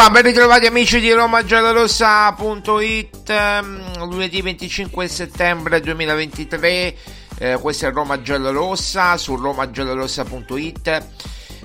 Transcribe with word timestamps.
Qua, 0.00 0.08
ben 0.08 0.22
ritrovati 0.22 0.64
amici 0.64 0.98
di 0.98 1.12
RomaGiallorossa.it 1.12 3.28
ehm, 3.28 4.08
Lunedì 4.08 4.40
25 4.40 5.06
settembre 5.06 5.80
2023 5.80 6.94
eh, 7.36 7.58
Questa 7.60 7.88
è 7.88 7.92
Roma 7.92 8.22
Giallorossa 8.22 9.18
su 9.18 9.36
romagiallorossa.it 9.36 11.06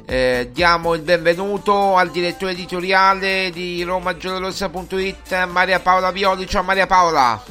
eh, 0.06 0.50
Diamo 0.52 0.96
il 0.96 1.02
benvenuto 1.04 1.96
al 1.96 2.12
direttore 2.12 2.52
editoriale 2.52 3.52
di 3.52 3.84
romagiallorossa.it 3.84 5.46
Maria 5.46 5.80
Paola 5.80 6.12
Violi. 6.12 6.46
Ciao 6.46 6.64
Maria 6.64 6.88
Paola. 6.88 7.42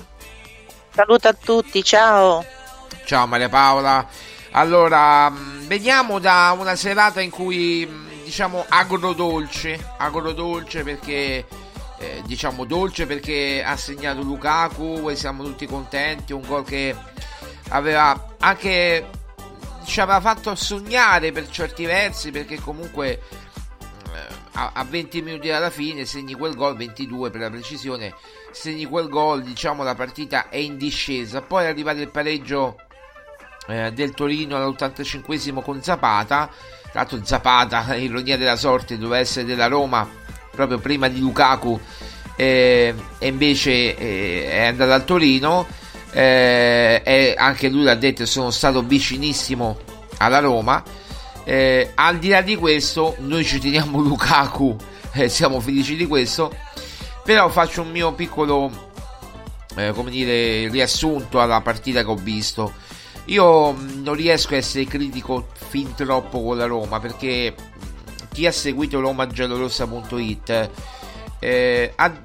Saluto 0.91 1.29
a 1.29 1.33
tutti, 1.33 1.83
ciao. 1.83 2.45
Ciao 3.07 3.27
Maria 3.27 3.49
Paola. 3.49 4.07
Allora, 4.51 5.31
mh, 5.31 5.67
veniamo 5.67 6.19
da 6.19 6.55
una 6.59 6.77
serata 6.77 7.23
in 7.23 7.31
cui 7.31 7.87
mh, 7.87 8.14
diciamo 8.35 8.67
agrodolce, 8.69 9.93
agrodolce 9.97 10.83
perché 10.83 11.47
eh, 11.99 12.21
diciamo 12.27 12.65
dolce 12.65 13.07
perché 13.07 13.63
ha 13.65 13.77
segnato 13.77 14.23
Lukaku 14.23 15.09
e 15.09 15.15
siamo 15.15 15.45
tutti 15.45 15.67
contenti, 15.67 16.33
un 16.33 16.43
gol 16.45 16.65
che 16.65 16.97
aveva 17.69 18.35
anche 18.41 19.09
ci 19.85 20.01
aveva 20.01 20.21
fatto 20.21 20.53
sognare 20.57 21.31
per 21.31 21.49
certi 21.49 21.85
versi 21.85 22.33
perché 22.33 22.59
comunque 22.59 23.21
eh, 24.13 24.27
a, 24.55 24.85
20 24.85 25.23
minuti 25.23 25.47
dalla 25.47 25.71
fine 25.71 26.05
segni 26.05 26.35
quel 26.35 26.57
gol 26.57 26.77
22 26.77 27.31
per 27.31 27.41
la 27.41 27.51
precisione 27.51 28.17
segni 28.51 28.85
quel 28.85 29.09
gol 29.09 29.45
diciamo 29.45 29.85
la 29.85 29.95
partita 29.95 30.49
è 30.49 30.57
in 30.57 30.77
discesa. 30.77 31.41
Poi 31.41 31.67
è 31.67 31.69
arrivato 31.69 32.01
il 32.01 32.11
pareggio 32.11 32.81
eh, 33.69 33.93
del 33.93 34.13
Torino 34.13 34.57
all'85 34.57 35.63
con 35.63 35.81
Zapata 35.81 36.83
tra 36.95 37.03
l'altro 37.03 37.25
Zapata 37.25 37.97
ironia 37.97 38.37
della 38.37 38.55
sorte 38.55 38.97
doveva 38.97 39.19
essere 39.19 39.45
della 39.45 39.67
Roma 39.67 40.09
proprio 40.53 40.79
prima 40.79 41.09
di 41.09 41.19
Lukaku 41.19 41.81
eh, 42.37 42.95
e 43.19 43.27
invece 43.27 43.97
eh, 43.97 44.49
è 44.49 44.67
andato 44.67 44.93
al 44.93 45.05
Torino. 45.05 45.67
Eh, 46.13 47.03
e 47.05 47.35
anche 47.37 47.69
lui 47.69 47.83
l'ha 47.83 47.97
detto 47.97 48.25
sono 48.27 48.53
stato 48.53 48.83
vicinissimo 48.83 49.77
alla 50.19 50.39
Roma. 50.39 50.85
Eh, 51.43 51.91
al 51.97 52.19
di 52.19 52.29
là 52.29 52.43
di 52.43 52.55
questo 52.55 53.17
noi 53.19 53.45
ci 53.45 53.59
teniamo 53.59 53.99
Lukaku 54.01 54.77
eh, 55.15 55.29
siamo 55.29 55.59
felici 55.59 55.97
di 55.97 56.07
questo. 56.07 56.57
Però 57.25 57.49
faccio 57.49 57.83
un 57.83 57.91
mio 57.91 58.13
piccolo 58.13 58.71
eh, 59.75 59.91
come 59.93 60.13
dire 60.13 60.69
riassunto 60.69 61.41
alla 61.41 61.61
partita 61.61 62.05
che 62.05 62.11
ho 62.11 62.15
visto 62.15 62.73
io 63.27 63.73
mm, 63.73 64.03
non 64.03 64.15
riesco 64.15 64.55
a 64.55 64.59
essere 64.59 64.85
critico 64.85 65.49
fin 65.55 65.95
troppo 65.95 66.43
con 66.43 66.57
la 66.57 66.67
Roma 66.67 67.01
perché 67.01 67.55
chi 68.33 68.47
ha 68.47 68.53
seguito 68.53 69.01
romagiallorossa.it 69.01 70.71
eh, 71.39 71.93
ha, 71.95 72.21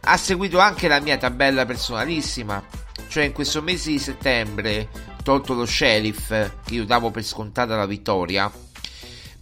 ha 0.00 0.16
seguito 0.16 0.58
anche 0.58 0.88
la 0.88 1.00
mia 1.00 1.16
tabella 1.16 1.64
personalissima. 1.66 2.62
Cioè 3.08 3.24
in 3.24 3.32
questo 3.32 3.62
mese 3.62 3.90
di 3.90 3.98
settembre 3.98 4.88
tolto 5.22 5.54
lo 5.54 5.64
sheriff 5.64 6.28
che 6.28 6.74
io 6.74 6.84
davo 6.84 7.10
per 7.10 7.24
scontata 7.24 7.76
la 7.76 7.86
vittoria 7.86 8.50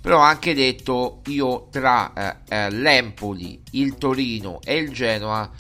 però 0.06 0.19
ho 0.19 0.23
anche 0.23 0.55
detto 0.55 1.21
io 1.27 1.67
tra 1.69 2.12
eh, 2.12 2.55
eh, 2.55 2.71
l'Empoli, 2.71 3.61
il 3.73 3.97
Torino 3.97 4.61
e 4.62 4.77
il 4.77 4.93
Genoa 4.93 5.50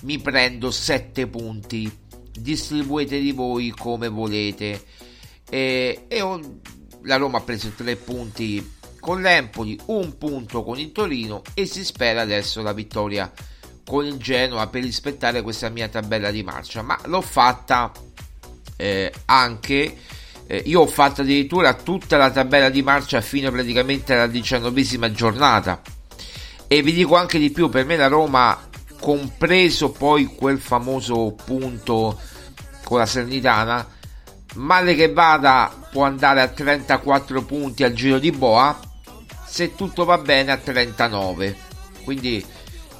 mi 0.00 0.18
prendo 0.18 0.72
7 0.72 1.28
punti 1.28 1.98
distribuite 2.38 3.18
di 3.20 3.32
voi 3.32 3.70
come 3.70 4.08
volete 4.08 4.82
e, 5.48 6.06
e 6.08 6.20
ho, 6.20 6.40
la 7.02 7.16
Roma 7.16 7.38
ha 7.38 7.42
preso 7.42 7.70
3 7.70 7.96
punti 7.96 8.72
con 8.98 9.20
l'Empoli, 9.20 9.78
un 9.86 10.16
punto 10.16 10.64
con 10.64 10.78
il 10.78 10.90
Torino 10.90 11.42
e 11.52 11.66
si 11.66 11.84
spera 11.84 12.22
adesso 12.22 12.62
la 12.62 12.72
vittoria 12.72 13.30
con 13.86 14.06
il 14.06 14.16
Genoa 14.16 14.66
per 14.68 14.82
rispettare 14.82 15.42
questa 15.42 15.68
mia 15.68 15.88
tabella 15.88 16.30
di 16.30 16.42
marcia. 16.42 16.82
Ma 16.82 16.98
l'ho 17.04 17.20
fatta 17.20 17.92
eh, 18.76 19.12
anche. 19.26 19.96
Eh, 20.46 20.62
io 20.66 20.80
ho 20.80 20.86
fatto 20.86 21.20
addirittura 21.20 21.74
tutta 21.74 22.16
la 22.16 22.30
tabella 22.30 22.70
di 22.70 22.82
marcia 22.82 23.20
fino 23.20 23.50
praticamente 23.50 24.14
alla 24.14 24.26
diciannovesima 24.26 25.10
giornata. 25.10 25.82
E 26.66 26.82
vi 26.82 26.92
dico 26.92 27.16
anche 27.16 27.38
di 27.38 27.50
più: 27.50 27.68
per 27.68 27.84
me 27.84 27.96
la 27.96 28.08
Roma, 28.08 28.58
compreso 29.04 29.90
poi 29.90 30.24
quel 30.24 30.58
famoso 30.58 31.36
punto 31.44 32.18
con 32.84 32.96
la 33.00 33.04
Sernitana, 33.04 33.86
male 34.54 34.94
che 34.94 35.12
vada, 35.12 35.70
può 35.90 36.04
andare 36.04 36.40
a 36.40 36.48
34 36.48 37.42
punti 37.42 37.84
al 37.84 37.92
giro 37.92 38.18
di 38.18 38.30
Boa 38.30 38.80
se 39.46 39.74
tutto 39.74 40.06
va 40.06 40.16
bene 40.16 40.52
a 40.52 40.56
39 40.56 41.54
quindi 42.02 42.42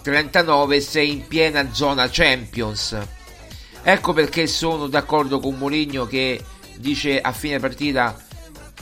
39 0.02 0.80
sei 0.82 1.10
in 1.10 1.26
piena 1.26 1.72
zona 1.72 2.06
Champions. 2.10 2.98
Ecco 3.82 4.12
perché 4.12 4.46
sono 4.46 4.88
d'accordo 4.88 5.40
con 5.40 5.56
Mourinho 5.56 6.06
che 6.06 6.44
dice 6.76 7.18
a 7.18 7.32
fine 7.32 7.58
partita 7.58 8.14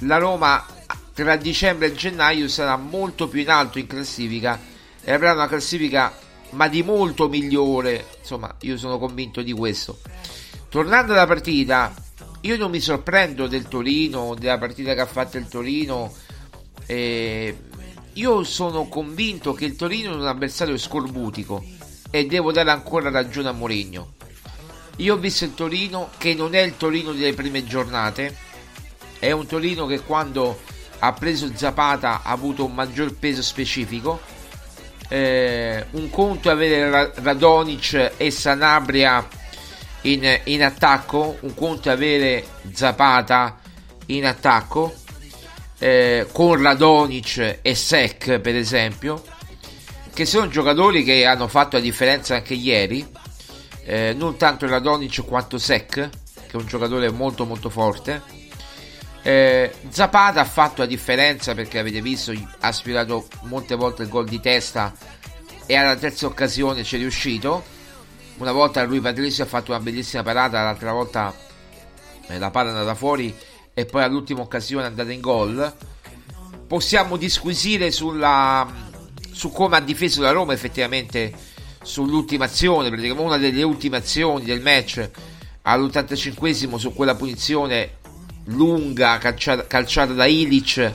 la 0.01 0.19
Roma 0.19 0.67
tra 1.15 1.37
dicembre 1.37 1.87
e 1.87 1.95
gennaio 1.95 2.49
sarà 2.49 2.77
molto 2.77 3.29
più 3.29 3.43
in 3.43 3.51
alto 3.51 3.79
in 3.79 3.87
classifica 3.87 4.59
e 5.05 5.13
avrà 5.13 5.33
una 5.35 5.47
classifica 5.47 6.31
ma 6.53 6.69
di 6.69 6.83
molto 6.83 7.29
migliore 7.29 8.07
insomma 8.21 8.55
io 8.61 8.77
sono 8.77 8.99
convinto 8.99 9.43
di 9.43 9.53
questo 9.53 9.99
tornando 10.69 11.13
alla 11.13 11.27
partita 11.27 11.95
io 12.41 12.57
non 12.57 12.71
mi 12.71 12.81
sorprendo 12.81 13.47
del 13.47 13.69
Torino 13.69 14.35
della 14.39 14.59
partita 14.59 14.95
che 14.95 15.01
ha 15.01 15.07
fatto 15.07 15.39
il 15.39 15.49
Torino 15.49 16.13
eh, 16.87 17.57
io 18.15 18.45
sono 18.45 18.89
convinto 18.89 19.55
che 19.55 19.65
il 19.65 19.77
Torino 19.77 20.13
è 20.13 20.17
un 20.17 20.27
avversario 20.27 20.77
scorbutico 20.77 21.65
e 22.11 22.27
devo 22.27 22.53
dare 22.53 22.71
ancora 22.71 23.09
ragione 23.09 23.49
a 23.49 23.53
Mourinho. 23.53 24.13
Io 24.97 25.15
ho 25.15 25.17
visto 25.17 25.45
il 25.45 25.55
Torino 25.55 26.11
che 26.19 26.35
non 26.35 26.55
è 26.55 26.61
il 26.61 26.77
Torino 26.77 27.13
delle 27.13 27.33
prime 27.33 27.65
giornate, 27.65 28.37
è 29.19 29.31
un 29.31 29.47
Torino 29.47 29.87
che 29.87 30.01
quando 30.01 30.61
ha 30.99 31.13
preso 31.15 31.51
Zapata 31.55 32.23
ha 32.23 32.31
avuto 32.31 32.67
un 32.67 32.75
maggior 32.75 33.15
peso 33.15 33.43
specifico. 33.43 34.21
Eh, 35.13 35.85
un 35.91 36.09
conto 36.09 36.49
è 36.49 36.53
avere 36.53 37.13
Radonic 37.17 38.13
e 38.17 38.31
Sanabria 38.31 39.29
in, 40.03 40.41
in 40.45 40.65
attacco, 40.65 41.37
un 41.41 41.53
conto 41.55 41.91
è 41.91 41.93
avere 41.93 42.43
Zapata 42.73 43.59
in 44.07 44.25
attacco 44.25 44.95
eh, 45.79 46.27
con 46.33 46.63
Radonic 46.63 47.59
e 47.61 47.75
Sec 47.75 48.39
per 48.39 48.57
esempio 48.57 49.23
che 50.15 50.25
sono 50.25 50.49
giocatori 50.49 51.05
che 51.05 51.27
hanno 51.27 51.47
fatto 51.47 51.77
la 51.77 51.83
differenza 51.83 52.37
anche 52.37 52.55
ieri. 52.55 53.07
Eh, 53.85 54.15
non 54.17 54.39
tanto 54.39 54.67
Radonic 54.67 55.27
quanto 55.27 55.59
Sec 55.59 55.91
che 55.91 56.09
è 56.53 56.57
un 56.57 56.65
giocatore 56.67 57.11
molto 57.11 57.45
molto 57.45 57.69
forte 57.69 58.23
eh, 59.23 59.73
Zapata 59.89 60.41
ha 60.41 60.45
fatto 60.45 60.83
la 60.83 60.89
differenza 60.89 61.55
perché 61.55 61.79
avete 61.79 62.01
visto 62.01 62.33
ha 62.33 62.67
aspirato 62.67 63.27
molte 63.43 63.75
volte 63.75 64.03
il 64.03 64.09
gol 64.09 64.29
di 64.29 64.41
testa 64.41 64.93
e 65.67 65.77
alla 65.77 65.97
terza 65.97 66.27
occasione 66.27 66.83
ci 66.83 66.97
è 66.97 66.99
riuscito 66.99 67.63
una 68.39 68.53
volta 68.53 68.83
lui 68.83 69.01
Patrizio 69.01 69.45
ha 69.45 69.47
fatto 69.47 69.71
una 69.71 69.81
bellissima 69.81 70.23
parata 70.23 70.63
l'altra 70.63 70.93
volta 70.93 71.33
eh, 72.27 72.39
la 72.39 72.51
palla 72.51 72.71
è 72.71 72.73
andata 72.73 72.95
fuori 72.95 73.35
e 73.75 73.85
poi 73.87 74.03
all'ultima 74.03 74.41
occasione 74.41 74.85
è 74.85 74.89
andata 74.89 75.13
in 75.13 75.21
gol. 75.21 75.75
Possiamo 76.67 77.17
disquisire 77.17 77.91
sulla, 77.91 78.71
su 79.31 79.51
come 79.51 79.77
ha 79.77 79.81
difeso 79.81 80.23
la 80.23 80.31
Roma 80.31 80.53
effettivamente 80.53 81.33
sull'ultima 81.83 82.45
azione, 82.45 82.89
praticamente 82.89 83.25
una 83.27 83.39
delle 83.39 83.63
ultime 83.63 83.99
azioni 83.99 84.45
del 84.45 84.61
match 84.61 85.11
all'85 85.63 86.77
su 86.77 86.93
quella 86.93 87.15
punizione 87.15 87.99
lunga 88.47 89.19
calciata, 89.19 89.67
calciata 89.67 90.13
da 90.13 90.27
Ilic 90.27 90.93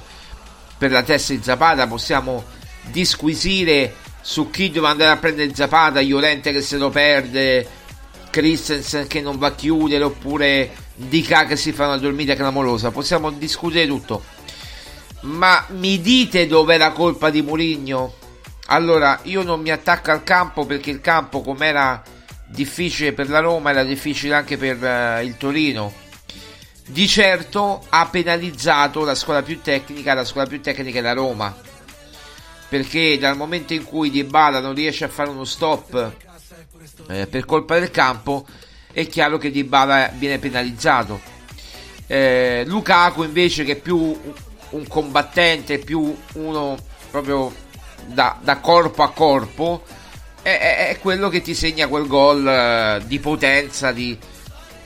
per 0.77 0.91
la 0.91 1.03
testa 1.03 1.33
di 1.33 1.41
Zapata. 1.41 1.87
Possiamo 1.87 2.43
disquisire 2.83 3.95
su 4.21 4.49
chi 4.49 4.71
deve 4.71 4.87
andare 4.87 5.11
a 5.11 5.17
prendere 5.17 5.53
Zapata, 5.53 6.01
Llorente 6.01 6.51
che 6.51 6.61
se 6.61 6.77
lo 6.77 6.89
perde, 6.89 7.67
Christensen 8.29 9.07
che 9.07 9.21
non 9.21 9.37
va 9.37 9.47
a 9.47 9.55
chiudere 9.55 10.03
oppure 10.03 10.85
Dica 10.99 11.45
che 11.45 11.55
si 11.55 11.73
fa 11.73 11.85
una 11.85 11.97
dormita 11.97 12.33
clamorosa. 12.33 12.89
Possiamo 12.89 13.29
discutere 13.29 13.85
tutto. 13.85 14.23
Ma 15.21 15.63
mi 15.69 16.01
dite 16.01 16.47
dov'è 16.47 16.77
la 16.77 16.91
colpa 16.91 17.29
di 17.29 17.43
Murigno? 17.43 18.15
Allora, 18.67 19.19
io 19.23 19.43
non 19.43 19.61
mi 19.61 19.69
attacco 19.69 20.09
al 20.09 20.23
campo 20.23 20.65
perché 20.65 20.89
il 20.89 20.99
campo, 20.99 21.41
come 21.41 21.67
era 21.67 22.01
difficile 22.47 23.13
per 23.13 23.29
la 23.29 23.39
Roma, 23.39 23.69
era 23.69 23.83
difficile 23.83 24.33
anche 24.33 24.57
per 24.57 24.81
uh, 24.81 25.23
il 25.23 25.37
Torino. 25.37 25.93
Di 26.89 27.05
certo 27.07 27.85
ha 27.89 28.07
penalizzato 28.07 29.03
la 29.03 29.13
squadra 29.13 29.43
più 29.43 29.61
tecnica, 29.61 30.13
la 30.13 30.23
squadra 30.23 30.49
più 30.49 30.61
tecnica 30.61 30.99
è 30.99 31.01
la 31.01 31.13
Roma. 31.13 31.55
Perché 32.69 33.17
dal 33.17 33.35
momento 33.35 33.73
in 33.73 33.83
cui 33.83 34.09
Di 34.09 34.23
Bala 34.23 34.61
non 34.61 34.73
riesce 34.73 35.03
a 35.03 35.09
fare 35.09 35.29
uno 35.29 35.43
stop 35.43 36.15
eh, 37.09 37.27
per 37.27 37.45
colpa 37.45 37.77
del 37.77 37.91
campo, 37.91 38.45
è 38.91 39.05
chiaro 39.07 39.37
che 39.37 39.51
Dybala 39.51 40.11
viene 40.15 40.39
penalizzato. 40.39 41.19
Eh, 42.07 42.63
Lukaku 42.65 43.23
invece 43.23 43.63
che 43.63 43.73
è 43.73 43.79
più 43.79 44.17
un 44.69 44.87
combattente, 44.87 45.79
più 45.79 46.15
uno 46.33 46.77
proprio 47.11 47.53
da, 48.05 48.39
da 48.41 48.57
corpo 48.59 49.03
a 49.03 49.11
corpo, 49.11 49.83
è, 50.41 50.87
è, 50.89 50.97
quello 50.99 51.27
che 51.27 51.41
ti 51.41 51.53
segna 51.53 51.87
quel 51.87 52.07
gol 52.07 52.47
eh, 52.47 53.01
di 53.05 53.19
potenza, 53.19 53.91
di, 53.91 54.17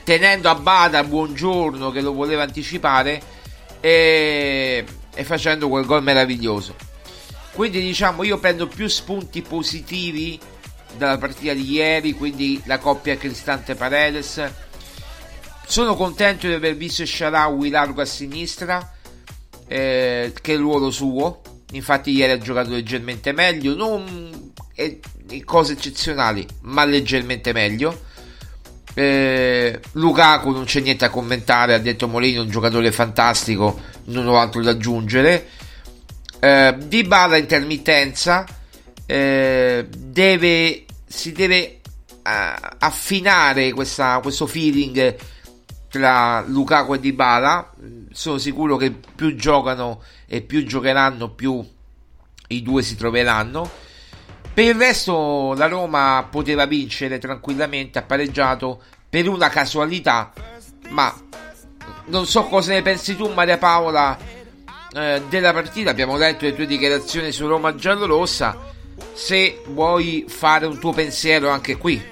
tenendo 0.04 0.48
a 0.48 0.54
bada 0.54 1.04
Buongiorno 1.04 1.90
che 1.90 2.00
lo 2.00 2.12
voleva 2.12 2.42
anticipare 2.42 3.20
e, 3.80 4.84
e 5.14 5.24
facendo 5.24 5.68
quel 5.68 5.84
gol 5.84 6.02
meraviglioso. 6.02 6.74
Quindi 7.52 7.80
diciamo 7.80 8.22
io 8.22 8.38
prendo 8.38 8.66
più 8.66 8.86
spunti 8.88 9.42
positivi 9.42 10.40
dalla 10.96 11.18
partita 11.18 11.52
di 11.52 11.70
ieri, 11.70 12.12
quindi 12.12 12.60
la 12.64 12.78
coppia 12.78 13.16
Cristante 13.16 13.74
Paredes. 13.74 14.42
Sono 15.66 15.94
contento 15.94 16.46
di 16.46 16.52
aver 16.52 16.76
visto 16.76 17.04
Sharawi 17.04 17.70
largo 17.70 18.02
a 18.02 18.06
sinistra, 18.06 18.94
eh, 19.66 20.32
che 20.40 20.52
è 20.52 20.54
il 20.54 20.60
ruolo 20.60 20.90
suo, 20.90 21.40
infatti 21.72 22.10
ieri 22.10 22.32
ha 22.32 22.38
giocato 22.38 22.70
leggermente 22.70 23.32
meglio, 23.32 23.74
non 23.74 24.52
cose 25.44 25.72
eccezionali, 25.74 26.46
ma 26.62 26.84
leggermente 26.84 27.52
meglio. 27.52 28.10
Eh, 28.94 29.80
Lukaku 29.92 30.50
non 30.50 30.64
c'è 30.64 30.80
niente 30.80 31.04
a 31.04 31.10
commentare, 31.10 31.74
ha 31.74 31.78
detto 31.78 32.08
Molini 32.08 32.38
un 32.38 32.50
giocatore 32.50 32.92
fantastico, 32.92 33.80
non 34.04 34.26
ho 34.26 34.38
altro 34.38 34.62
da 34.62 34.70
aggiungere. 34.70 35.48
Eh, 36.38 36.76
Dybala 36.78 37.36
intermittenza, 37.36 38.46
eh, 39.06 39.86
deve, 39.88 40.84
si 41.06 41.32
deve 41.32 41.80
uh, 42.24 42.68
affinare 42.78 43.72
questa, 43.72 44.18
questo 44.20 44.46
feeling 44.46 45.16
tra 45.88 46.42
Lukaku 46.46 46.94
e 46.94 47.00
Dybala. 47.00 47.70
Sono 48.12 48.38
sicuro 48.38 48.76
che 48.76 48.90
più 48.90 49.34
giocano 49.36 50.02
e 50.26 50.40
più 50.40 50.64
giocheranno, 50.64 51.30
più 51.30 51.64
i 52.48 52.62
due 52.62 52.82
si 52.82 52.96
troveranno. 52.96 53.70
Per 54.54 54.64
il 54.64 54.74
resto 54.74 55.54
la 55.56 55.66
Roma 55.66 56.26
poteva 56.30 56.66
vincere 56.66 57.18
tranquillamente, 57.18 57.98
ha 57.98 58.02
pareggiato 58.02 58.82
per 59.08 59.26
una 59.26 59.48
casualità, 59.48 60.30
ma 60.90 61.10
non 62.06 62.26
so 62.26 62.44
cosa 62.44 62.72
ne 62.72 62.82
pensi 62.82 63.16
tu 63.16 63.32
Maria 63.32 63.56
Paola 63.56 64.18
eh, 64.92 65.22
della 65.30 65.54
partita, 65.54 65.88
abbiamo 65.88 66.18
letto 66.18 66.44
le 66.44 66.54
tue 66.54 66.66
dichiarazioni 66.66 67.32
su 67.32 67.46
Roma 67.46 67.74
giallorossa, 67.74 68.58
se 69.14 69.62
vuoi 69.68 70.26
fare 70.28 70.66
un 70.66 70.78
tuo 70.78 70.92
pensiero 70.92 71.48
anche 71.48 71.78
qui. 71.78 72.02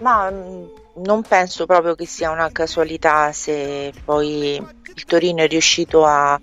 Ma 0.00 0.30
mm, 0.30 0.64
non 0.96 1.22
penso 1.22 1.64
proprio 1.64 1.94
che 1.94 2.04
sia 2.04 2.30
una 2.30 2.50
casualità 2.52 3.32
se 3.32 3.90
poi 4.04 4.62
il 4.94 5.04
Torino 5.06 5.42
è 5.42 5.48
riuscito 5.48 6.04
a 6.04 6.38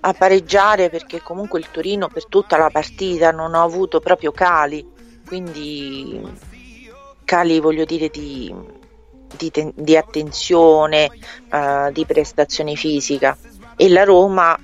a 0.00 0.12
pareggiare 0.12 0.88
perché 0.88 1.20
comunque 1.20 1.58
il 1.58 1.70
Torino 1.70 2.08
per 2.08 2.26
tutta 2.26 2.56
la 2.56 2.70
partita 2.70 3.30
non 3.30 3.54
ha 3.54 3.62
avuto 3.62 4.00
proprio 4.00 4.32
cali, 4.32 4.86
quindi 5.26 6.20
cali 7.24 7.60
voglio 7.60 7.84
dire 7.84 8.08
di, 8.08 8.52
di, 9.36 9.72
di 9.74 9.96
attenzione, 9.96 11.08
uh, 11.50 11.92
di 11.92 12.04
prestazione 12.06 12.74
fisica 12.74 13.36
e 13.76 13.88
la 13.88 14.04
Roma 14.04 14.58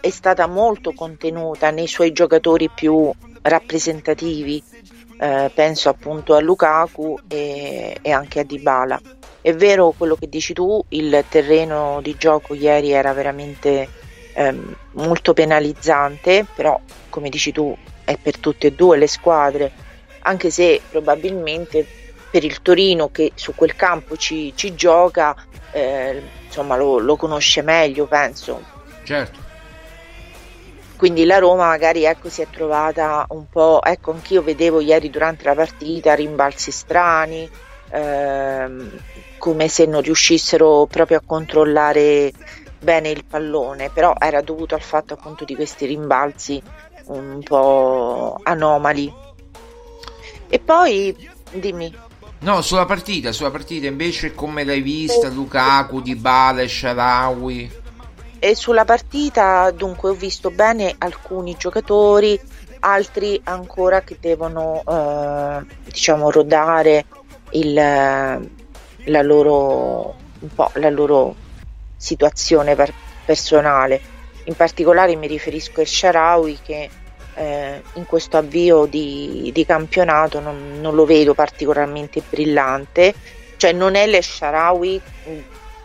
è 0.00 0.10
stata 0.10 0.46
molto 0.46 0.92
contenuta 0.92 1.70
nei 1.70 1.86
suoi 1.86 2.12
giocatori 2.12 2.70
più 2.70 3.12
rappresentativi, 3.42 4.62
uh, 5.18 5.50
penso 5.52 5.88
appunto 5.90 6.34
a 6.34 6.40
Lukaku 6.40 7.18
e, 7.28 7.98
e 8.00 8.10
anche 8.10 8.40
a 8.40 8.44
Dybala. 8.44 9.00
È 9.40 9.54
vero 9.54 9.94
quello 9.96 10.16
che 10.16 10.28
dici 10.28 10.54
tu, 10.54 10.82
il 10.88 11.24
terreno 11.28 12.00
di 12.02 12.16
gioco 12.18 12.54
ieri 12.54 12.90
era 12.90 13.12
veramente 13.12 13.88
ehm, 14.36 14.76
molto 14.92 15.32
penalizzante, 15.32 16.46
però 16.54 16.78
come 17.08 17.30
dici 17.30 17.52
tu 17.52 17.74
è 18.04 18.16
per 18.20 18.38
tutte 18.38 18.68
e 18.68 18.72
due 18.72 18.98
le 18.98 19.08
squadre, 19.08 19.72
anche 20.20 20.50
se 20.50 20.80
probabilmente 20.88 21.86
per 22.30 22.44
il 22.44 22.60
Torino 22.60 23.08
che 23.10 23.32
su 23.34 23.54
quel 23.54 23.74
campo 23.74 24.16
ci, 24.16 24.52
ci 24.54 24.74
gioca, 24.74 25.34
eh, 25.72 26.22
insomma 26.44 26.76
lo, 26.76 26.98
lo, 26.98 27.16
conosce 27.16 27.62
meglio, 27.62 28.04
penso. 28.06 28.62
Certo. 29.04 29.44
Quindi 30.96 31.24
la 31.24 31.38
Roma 31.38 31.66
magari 31.66 32.04
ecco, 32.04 32.28
si 32.28 32.42
è 32.42 32.46
trovata 32.50 33.24
un 33.30 33.48
po', 33.48 33.82
ecco 33.82 34.12
anch'io 34.12 34.42
vedevo 34.42 34.80
ieri 34.80 35.10
durante 35.10 35.44
la 35.44 35.54
partita 35.54 36.14
rimbalzi 36.14 36.70
strani, 36.70 37.48
ehm, 37.90 38.98
come 39.38 39.68
se 39.68 39.86
non 39.86 40.00
riuscissero 40.00 40.86
proprio 40.90 41.18
a 41.18 41.22
controllare 41.24 42.32
bene 42.78 43.10
il 43.10 43.24
pallone, 43.24 43.90
però 43.90 44.14
era 44.18 44.40
dovuto 44.40 44.74
al 44.74 44.82
fatto 44.82 45.14
appunto 45.14 45.44
di 45.44 45.54
questi 45.54 45.86
rimbalzi 45.86 46.62
un 47.06 47.40
po' 47.42 48.38
anomali. 48.42 49.12
E 50.48 50.58
poi 50.58 51.16
dimmi. 51.52 51.94
No, 52.40 52.60
sulla 52.60 52.84
partita, 52.84 53.32
sulla 53.32 53.50
partita 53.50 53.86
invece 53.86 54.34
come 54.34 54.64
l'hai 54.64 54.82
vista, 54.82 55.28
Lukaku, 55.28 56.00
Dybala, 56.02 56.66
Sharawi? 56.66 57.84
E 58.38 58.54
sulla 58.54 58.84
partita 58.84 59.70
dunque 59.70 60.10
ho 60.10 60.14
visto 60.14 60.50
bene 60.50 60.94
alcuni 60.98 61.56
giocatori, 61.56 62.38
altri 62.80 63.40
ancora 63.44 64.02
che 64.02 64.18
devono 64.20 64.82
eh, 64.86 65.64
diciamo 65.84 66.30
rodare 66.30 67.06
il, 67.52 67.72
la 67.72 69.22
loro 69.22 70.14
un 70.38 70.48
po' 70.54 70.70
la 70.74 70.90
loro 70.90 71.34
situazione 71.96 72.74
per- 72.74 72.92
personale. 73.24 74.00
In 74.44 74.54
particolare 74.54 75.16
mi 75.16 75.26
riferisco 75.26 75.80
a 75.80 75.86
Sharawi 75.86 76.58
che 76.62 76.90
eh, 77.34 77.82
in 77.94 78.06
questo 78.06 78.36
avvio 78.36 78.86
di, 78.86 79.50
di 79.52 79.66
campionato 79.66 80.40
non, 80.40 80.80
non, 80.80 80.94
lo 80.94 81.04
vedo 81.04 81.34
particolarmente 81.34 82.22
brillante, 82.28 83.14
cioè 83.56 83.72
non 83.72 83.94
è 83.94 84.06
l'Esharawi 84.06 85.00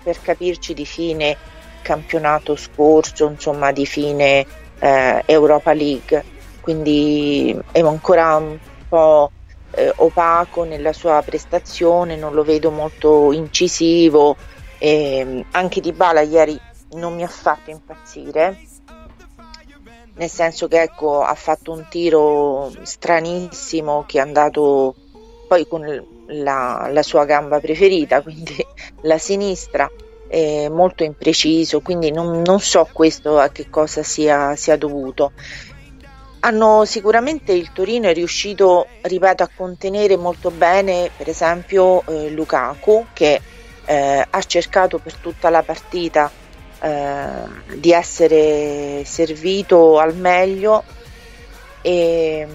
per 0.03 0.21
capirci 0.21 0.73
di 0.73 0.85
fine 0.85 1.37
campionato 1.81 2.55
scorso, 2.55 3.27
insomma 3.27 3.71
di 3.71 3.85
fine 3.85 4.45
eh, 4.79 5.23
Europa 5.25 5.73
League, 5.73 6.23
quindi 6.61 7.57
è 7.71 7.79
ancora 7.79 8.35
un 8.35 8.57
po' 8.87 9.31
eh, 9.71 9.91
opaco 9.97 10.63
nella 10.63 10.93
sua 10.93 11.21
prestazione, 11.25 12.15
non 12.15 12.33
lo 12.33 12.43
vedo 12.43 12.71
molto 12.71 13.31
incisivo, 13.31 14.37
e 14.81 15.17
ehm, 15.17 15.45
anche 15.51 15.79
Di 15.79 15.91
Bala 15.91 16.21
ieri 16.21 16.59
non 16.93 17.13
mi 17.13 17.23
ha 17.23 17.27
fatto 17.27 17.69
impazzire, 17.69 18.57
nel 20.15 20.29
senso 20.29 20.67
che 20.67 20.81
ecco, 20.81 21.21
ha 21.21 21.35
fatto 21.35 21.71
un 21.71 21.85
tiro 21.87 22.73
stranissimo 22.81 24.03
che 24.07 24.17
è 24.17 24.21
andato 24.21 24.95
poi 25.47 25.67
con 25.67 25.85
la, 26.27 26.89
la 26.91 27.03
sua 27.03 27.25
gamba 27.25 27.59
preferita, 27.59 28.21
quindi 28.23 28.65
la 29.01 29.19
sinistra, 29.19 29.89
eh, 30.27 30.67
molto 30.69 31.03
impreciso, 31.03 31.81
quindi 31.81 32.11
non, 32.11 32.41
non, 32.41 32.59
so 32.59 32.89
questo 32.91 33.37
a 33.37 33.49
che 33.49 33.69
cosa 33.69 34.01
sia, 34.01 34.55
sia 34.55 34.77
dovuto. 34.77 35.33
Hanno 36.39 36.85
sicuramente 36.85 37.51
il 37.51 37.71
Torino 37.71 38.07
è 38.07 38.13
riuscito, 38.13 38.87
ripeto, 39.01 39.43
a 39.43 39.49
contenere 39.55 40.17
molto 40.17 40.49
bene, 40.49 41.11
per 41.15 41.29
esempio, 41.29 42.03
eh, 42.07 42.31
Lukaku, 42.31 43.05
che 43.13 43.39
eh, 43.91 44.25
ha 44.29 44.41
cercato 44.43 44.99
per 44.99 45.15
tutta 45.15 45.49
la 45.49 45.63
partita 45.63 46.31
eh, 46.79 47.75
di 47.75 47.91
essere 47.91 49.03
servito 49.03 49.99
al 49.99 50.15
meglio 50.15 50.85
e 51.81 52.47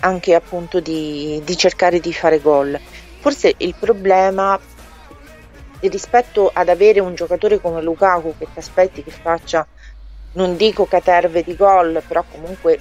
anche 0.00 0.34
appunto 0.34 0.80
di, 0.80 1.40
di 1.44 1.56
cercare 1.56 1.98
di 1.98 2.12
fare 2.12 2.42
gol. 2.42 2.78
Forse 3.20 3.54
il 3.56 3.74
problema 3.78 4.60
rispetto 5.80 6.50
ad 6.52 6.68
avere 6.68 7.00
un 7.00 7.14
giocatore 7.14 7.58
come 7.58 7.80
Lukaku 7.80 8.34
che 8.36 8.48
ti 8.52 8.58
aspetti 8.58 9.02
che 9.02 9.12
faccia, 9.12 9.66
non 10.32 10.56
dico 10.56 10.84
caterve 10.84 11.42
di 11.42 11.56
gol, 11.56 12.02
però 12.06 12.22
comunque 12.30 12.74
eh, 12.74 12.80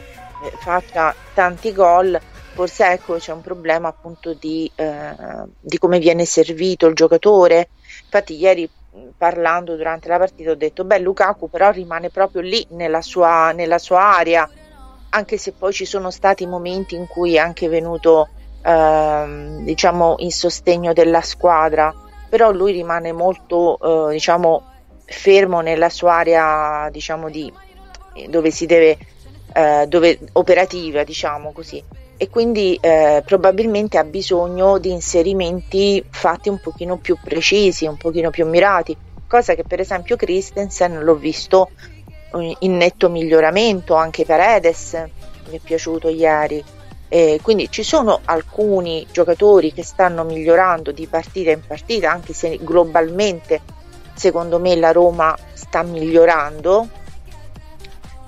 faccia 0.59 1.15
tanti 1.33 1.71
gol, 1.71 2.19
forse 2.53 2.91
ecco 2.91 3.15
c'è 3.15 3.31
un 3.31 3.41
problema 3.41 3.87
appunto 3.87 4.33
di, 4.33 4.69
eh, 4.75 5.15
di 5.61 5.77
come 5.77 5.99
viene 5.99 6.25
servito 6.25 6.87
il 6.87 6.95
giocatore, 6.95 7.69
Infatti 8.13 8.35
ieri 8.35 8.69
parlando 9.17 9.77
durante 9.77 10.09
la 10.09 10.17
partita 10.17 10.51
ho 10.51 10.55
detto 10.55 10.83
beh 10.83 10.99
Lukaku 10.99 11.49
però 11.49 11.71
rimane 11.71 12.09
proprio 12.09 12.41
lì 12.41 12.65
nella 12.71 13.01
sua, 13.01 13.53
nella 13.53 13.77
sua 13.77 14.17
area 14.17 14.49
anche 15.11 15.37
se 15.37 15.53
poi 15.53 15.71
ci 15.71 15.85
sono 15.85 16.11
stati 16.11 16.45
momenti 16.45 16.95
in 16.95 17.07
cui 17.07 17.35
è 17.35 17.37
anche 17.37 17.69
venuto 17.69 18.27
ehm, 18.63 19.63
diciamo 19.63 20.15
in 20.17 20.31
sostegno 20.31 20.91
della 20.91 21.21
squadra 21.21 21.93
però 22.27 22.51
lui 22.51 22.73
rimane 22.73 23.13
molto 23.13 24.09
eh, 24.09 24.11
diciamo 24.11 24.61
fermo 25.05 25.61
nella 25.61 25.89
sua 25.89 26.15
area 26.15 26.89
diciamo 26.91 27.29
di 27.29 27.49
dove 28.27 28.51
si 28.51 28.65
deve 28.65 28.97
eh, 29.53 29.85
dove 29.87 30.19
operativa 30.33 31.05
diciamo 31.05 31.53
così 31.53 31.81
e 32.21 32.29
quindi 32.29 32.77
eh, 32.79 33.23
probabilmente 33.25 33.97
ha 33.97 34.03
bisogno 34.03 34.77
di 34.77 34.91
inserimenti 34.91 36.05
fatti 36.07 36.49
un 36.49 36.59
pochino 36.59 36.97
più 36.97 37.17
precisi, 37.19 37.87
un 37.87 37.97
pochino 37.97 38.29
più 38.29 38.45
mirati, 38.45 38.95
cosa 39.25 39.55
che 39.55 39.63
per 39.63 39.79
esempio 39.79 40.17
Christensen 40.17 41.03
l'ho 41.03 41.15
visto 41.15 41.71
in 42.59 42.77
netto 42.77 43.09
miglioramento, 43.09 43.95
anche 43.95 44.23
Paredes 44.23 45.03
mi 45.49 45.57
è 45.57 45.59
piaciuto 45.63 46.09
ieri. 46.09 46.63
E 47.09 47.39
quindi 47.41 47.71
ci 47.71 47.81
sono 47.81 48.19
alcuni 48.25 49.07
giocatori 49.11 49.73
che 49.73 49.83
stanno 49.83 50.23
migliorando 50.23 50.91
di 50.91 51.07
partita 51.07 51.49
in 51.49 51.65
partita, 51.65 52.11
anche 52.11 52.33
se 52.33 52.59
globalmente 52.61 53.61
secondo 54.13 54.59
me 54.59 54.75
la 54.75 54.91
Roma 54.91 55.35
sta 55.53 55.81
migliorando, 55.81 56.87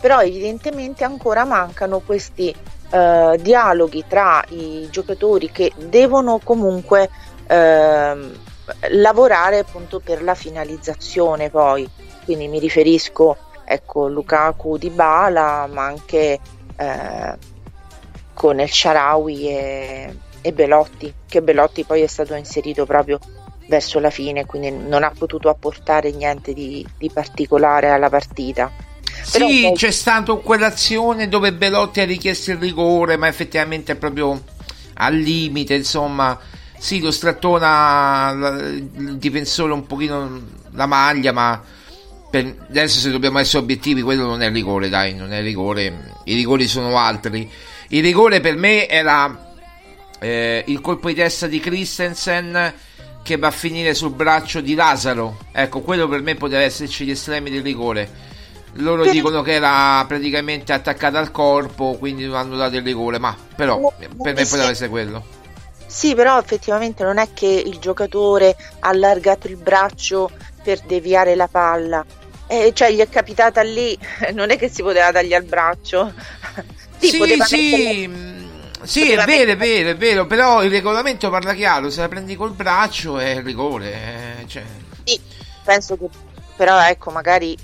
però 0.02 0.20
evidentemente 0.20 1.04
ancora 1.04 1.46
mancano 1.46 2.00
questi 2.00 2.72
eh, 2.94 3.40
dialoghi 3.42 4.06
tra 4.08 4.44
i 4.50 4.88
giocatori 4.92 5.52
che 5.52 5.72
devono 5.76 6.40
comunque 6.44 7.10
eh, 7.48 8.32
lavorare 8.92 9.58
appunto 9.58 10.00
per 10.00 10.22
la 10.22 10.36
finalizzazione 10.36 11.50
poi, 11.50 11.90
quindi 12.24 12.48
mi 12.48 12.60
riferisco 12.60 13.36
ecco, 13.66 14.08
Lukaku 14.08 14.78
di 14.78 14.92
Bala, 14.92 15.68
ma 15.68 15.86
anche 15.86 16.40
eh, 16.76 17.38
con 18.34 18.60
El 18.60 18.70
Sharawi 18.70 19.50
e, 19.50 20.16
e 20.42 20.54
Belotti, 20.54 21.12
che 21.28 21.42
Belotti 21.42 21.84
poi 21.84 22.02
è 22.02 22.08
stato 22.08 22.36
inserito 22.36 22.86
proprio 22.86 23.18
verso 23.68 24.00
la 24.00 24.10
fine, 24.12 24.46
quindi 24.46 24.70
non 24.70 25.04
ha 25.04 25.12
potuto 25.18 25.50
apportare 25.50 26.12
niente 26.12 26.54
di, 26.54 26.86
di 26.98 27.10
particolare 27.10 27.90
alla 27.90 28.10
partita. 28.10 28.72
Però 29.32 29.48
sì, 29.48 29.62
poi... 29.62 29.74
c'è 29.76 29.92
stata 29.92 30.34
quell'azione 30.34 31.30
dove 31.30 31.54
Belotti 31.54 32.02
ha 32.02 32.06
richiesto 32.06 32.52
il 32.52 32.58
rigore, 32.58 33.18
ma 33.18 33.28
effettivamente 33.28 33.94
è 33.94 33.96
proprio 33.96 34.42
al 34.96 35.16
limite, 35.16 35.76
insomma. 35.76 36.40
Sì, 36.78 37.00
lo 37.00 37.12
strattona 37.12 38.32
il 38.32 39.18
difensore 39.18 39.72
un 39.72 39.86
pochino 39.86 40.42
la 40.72 40.86
maglia, 40.86 41.32
ma 41.32 41.62
per, 42.30 42.66
adesso 42.68 43.00
se 43.00 43.10
dobbiamo 43.10 43.40
essere 43.40 43.60
obiettivi, 43.60 44.02
quello 44.02 44.26
non 44.26 44.42
è 44.42 44.52
rigore, 44.52 44.90
dai, 44.90 45.14
non 45.14 45.32
è 45.32 45.42
rigore. 45.42 46.12
I 46.26 46.36
rigori 46.36 46.68
sono 46.68 46.98
altri. 46.98 47.50
Il 47.90 48.02
rigore 48.02 48.42
per 48.42 48.58
me 48.58 48.90
era 48.90 49.54
eh, 50.20 50.64
il 50.68 50.82
colpo 50.82 51.08
di 51.10 51.14
testa 51.14 51.48
di 51.48 51.60
Christensen 51.60 52.74
che 53.24 53.38
va 53.38 53.48
a 53.48 53.52
finire 53.52 53.94
sul 53.94 54.12
braccio 54.12 54.62
di 54.62 54.74
Lazaro. 54.74 55.38
Ecco, 55.52 55.82
quello 55.82 56.08
per 56.08 56.22
me 56.22 56.36
poteva 56.36 56.62
esserci 56.62 57.06
gli 57.06 57.12
estremi 57.12 57.50
del 57.50 57.62
rigore. 57.62 58.32
Loro 58.78 59.06
dicono 59.06 59.42
che 59.42 59.54
era 59.54 60.04
praticamente 60.08 60.74
attaccata 60.74 61.20
al 61.20 61.32
corpo, 61.32 61.96
quindi 62.00 62.26
non 62.26 62.36
hanno 62.36 62.56
dato 62.56 62.76
il 62.76 62.82
rigore, 62.82 63.20
ma 63.20 63.36
però 63.56 63.94
per 63.98 64.34
me 64.34 64.46
poteva 64.46 64.70
essere 64.70 64.90
quello. 64.90 65.24
Sì, 65.86 66.16
però 66.16 66.40
effettivamente 66.40 67.04
non 67.04 67.20
è 67.20 67.34
che 67.34 67.46
il 67.46 67.78
giocatore 67.78 68.56
ha 68.80 68.90
allargato 68.90 69.48
il 69.48 69.58
braccio 69.58 70.32
per 70.64 70.80
deviare 70.82 71.36
la 71.36 71.48
palla. 71.48 72.04
Eh, 72.48 72.72
cioè 72.74 72.92
gli 72.92 73.00
è 73.00 73.08
capitata 73.10 73.62
lì, 73.62 73.98
non 74.34 74.50
è 74.50 74.58
che 74.58 74.70
si 74.70 74.82
poteva 74.82 75.12
dargli 75.12 75.36
al 75.36 75.44
braccio. 75.44 76.12
sì, 76.98 77.10
sì, 77.10 77.42
sì, 77.44 78.10
sì 78.82 79.12
è 79.12 79.24
vero, 79.24 79.52
è 79.52 79.58
vero, 79.58 79.90
è 79.90 79.96
vero, 79.96 80.26
però 80.26 80.64
il 80.64 80.72
regolamento 80.72 81.30
parla 81.30 81.54
chiaro, 81.54 81.92
se 81.92 82.02
la 82.02 82.08
prendi 82.08 82.36
col 82.36 82.54
braccio 82.54 83.20
è 83.20 83.40
rigore. 83.44 83.94
Eh, 84.40 84.48
cioè. 84.48 84.64
Sì, 85.04 85.20
penso 85.64 85.96
che 85.96 86.10
però 86.56 86.80
ecco, 86.82 87.12
magari 87.12 87.58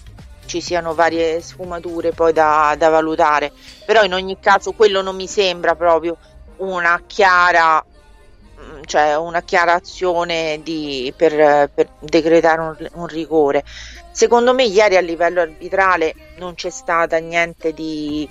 ci 0.50 0.62
siano 0.62 0.96
varie 0.96 1.40
sfumature 1.42 2.12
poi 2.12 2.34
da, 2.34 2.74
da 2.76 2.90
valutare, 2.90 3.52
però 3.86 4.04
in 4.04 4.14
ogni 4.14 4.40
caso 4.40 4.72
quello 4.72 5.04
non 5.04 5.16
mi 5.16 5.28
sembra 5.28 5.76
proprio 5.76 6.18
una 6.58 7.00
chiara 7.06 7.86
mm, 7.86 8.82
cioè 8.86 9.16
una 9.16 9.44
chiara 9.44 9.76
azione 9.76 10.60
di, 10.64 11.14
per, 11.16 11.70
per, 11.72 11.90
decretare 12.00 12.62
un, 12.62 12.90
un, 12.94 13.06
rigore. 13.06 13.64
Secondo 14.12 14.56
me 14.56 14.64
ieri 14.64 14.98
a 14.98 15.02
livello 15.02 15.42
arbitrale 15.42 16.16
non 16.38 16.56
c'è 16.56 16.72
stata 16.72 17.18
niente 17.20 17.72
di... 17.72 18.28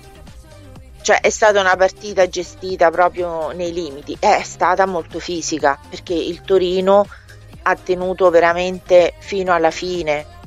cioè 1.01 1.21
è 1.21 1.29
stata 1.29 1.61
una 1.61 1.77
partita 1.77 2.27
gestita 2.27 2.91
proprio 2.91 3.51
nei 3.51 3.71
limiti, 3.71 4.17
è 4.19 4.41
stata 4.43 4.85
molto 4.85 5.19
fisica 5.19 5.79
perché 5.89 6.13
il 6.13 6.41
Torino 6.41 7.07
ha 7.61 7.75
tenuto 7.75 8.29
veramente 8.29 9.13
fino 9.19 9.53
alla 9.53 9.71
fine 9.71 10.37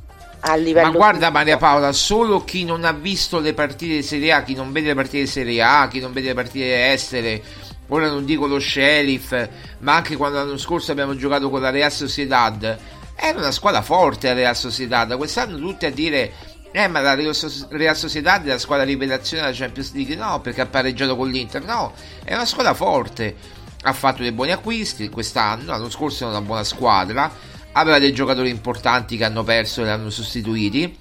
a 0.44 0.54
livello 0.56 0.90
ma 0.90 0.96
guarda 0.96 1.30
Maria 1.30 1.56
Paola 1.56 1.92
solo 1.92 2.44
chi 2.44 2.64
non 2.64 2.84
ha 2.84 2.92
visto 2.92 3.38
le 3.38 3.54
partite 3.54 3.94
di 3.94 4.02
Serie 4.02 4.32
A 4.32 4.42
chi 4.42 4.54
non 4.54 4.72
vede 4.72 4.88
le 4.88 4.94
partite 4.94 5.20
di 5.20 5.26
Serie 5.26 5.62
A 5.62 5.88
chi 5.88 6.00
non 6.00 6.12
vede 6.12 6.28
le 6.28 6.34
partite 6.34 6.92
estere 6.92 7.42
ora 7.88 8.08
non 8.08 8.24
dico 8.24 8.46
lo 8.46 8.58
Sheriff 8.58 9.48
ma 9.78 9.96
anche 9.96 10.16
quando 10.16 10.38
l'anno 10.38 10.56
scorso 10.56 10.92
abbiamo 10.92 11.14
giocato 11.14 11.50
con 11.50 11.60
la 11.60 11.70
Real 11.70 11.92
Sociedad 11.92 12.78
era 13.24 13.38
una 13.38 13.52
squadra 13.52 13.82
forte 13.82 14.28
la 14.28 14.34
Real 14.34 14.56
Sociedad. 14.56 15.16
Quest'anno 15.16 15.56
tutti 15.56 15.86
a 15.86 15.92
dire 15.92 16.32
eh 16.72 16.88
ma 16.88 17.00
la 17.00 17.14
Real 17.14 17.96
Sociedad 17.96 18.42
è 18.44 18.48
la 18.48 18.58
squadra 18.58 18.84
rivelazione 18.84 19.44
della 19.44 19.54
Champions 19.54 19.92
League. 19.92 20.16
No 20.16 20.40
perché 20.40 20.62
ha 20.62 20.66
pareggiato 20.66 21.16
con 21.16 21.28
l'Inter. 21.28 21.62
No 21.62 21.92
è 22.24 22.34
una 22.34 22.46
squadra 22.46 22.74
forte. 22.74 23.36
Ha 23.84 23.92
fatto 23.92 24.22
dei 24.22 24.32
buoni 24.32 24.52
acquisti 24.52 25.08
quest'anno 25.08 25.72
l'anno 25.72 25.90
scorso 25.90 26.22
era 26.22 26.36
una 26.36 26.46
buona 26.46 26.62
squadra 26.62 27.28
aveva 27.72 27.98
dei 27.98 28.12
giocatori 28.12 28.50
importanti 28.50 29.16
che 29.16 29.24
hanno 29.24 29.42
perso 29.42 29.82
e 29.82 29.84
l'hanno 29.84 30.10
sostituiti. 30.10 30.98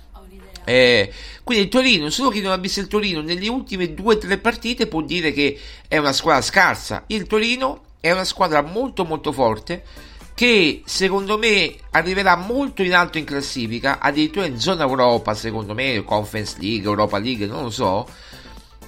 Eh, 0.64 1.12
quindi 1.44 1.66
il 1.66 1.70
Torino, 1.70 2.10
solo 2.10 2.30
chi 2.30 2.40
non 2.40 2.52
ha 2.52 2.58
visto 2.58 2.80
il 2.80 2.88
Torino 2.88 3.22
nelle 3.22 3.48
ultime 3.50 3.94
due 3.94 4.16
o 4.16 4.18
tre 4.18 4.38
partite 4.38 4.88
può 4.88 5.02
dire 5.02 5.32
che 5.32 5.60
è 5.88 5.98
una 5.98 6.14
squadra 6.14 6.42
scarsa. 6.42 7.04
Il 7.08 7.26
Torino 7.28 7.82
è 8.00 8.12
una 8.12 8.24
squadra 8.24 8.62
molto 8.62 9.06
molto 9.06 9.32
forte 9.32 9.84
che 10.34 10.82
secondo 10.86 11.38
me 11.38 11.76
arriverà 11.92 12.36
molto 12.36 12.82
in 12.82 12.96
alto 12.96 13.18
in 13.18 13.26
classifica, 13.26 14.00
addirittura 14.00 14.46
in 14.46 14.60
zona 14.60 14.84
Europa, 14.84 15.36
secondo 15.36 15.74
me, 15.74 16.04
Conference 16.04 16.56
League, 16.60 16.88
Europa 16.88 17.20
League, 17.20 17.46
non 17.46 17.64
lo 17.64 17.70
so. 17.70 18.08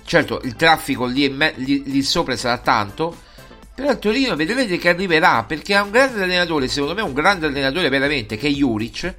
Certo, 0.06 0.41
il 0.43 0.56
traffico 0.56 1.06
lì, 1.06 1.30
me- 1.30 1.54
lì, 1.58 1.84
lì 1.86 2.02
sopra 2.02 2.36
sarà 2.36 2.58
tanto, 2.58 3.15
però 3.76 3.98
Torino 3.98 4.36
vedrete 4.36 4.78
che 4.78 4.90
arriverà 4.90 5.44
perché 5.44 5.74
ha 5.74 5.84
un 5.84 5.92
grande 5.92 6.24
allenatore, 6.24 6.68
secondo 6.68 6.94
me 6.94 7.02
un 7.02 7.14
grande 7.14 7.48
allenatore 7.48 7.90
veramente, 7.90 8.38
che 8.38 8.48
è 8.48 8.52
Juric, 8.52 9.14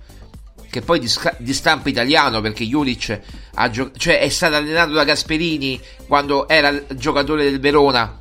che 0.71 0.81
poi 0.81 0.99
di, 0.99 1.11
di 1.38 1.53
stampo 1.53 1.88
italiano 1.88 2.40
perché 2.40 2.64
Juric 2.64 3.21
gio- 3.71 3.90
cioè 3.97 4.19
è 4.19 4.29
stato 4.29 4.57
allenato 4.57 4.93
da 4.93 5.05
Gasperini 5.05 5.81
quando 6.07 6.49
era 6.49 6.73
giocatore 6.95 7.45
del 7.45 7.61
Verona, 7.61 8.17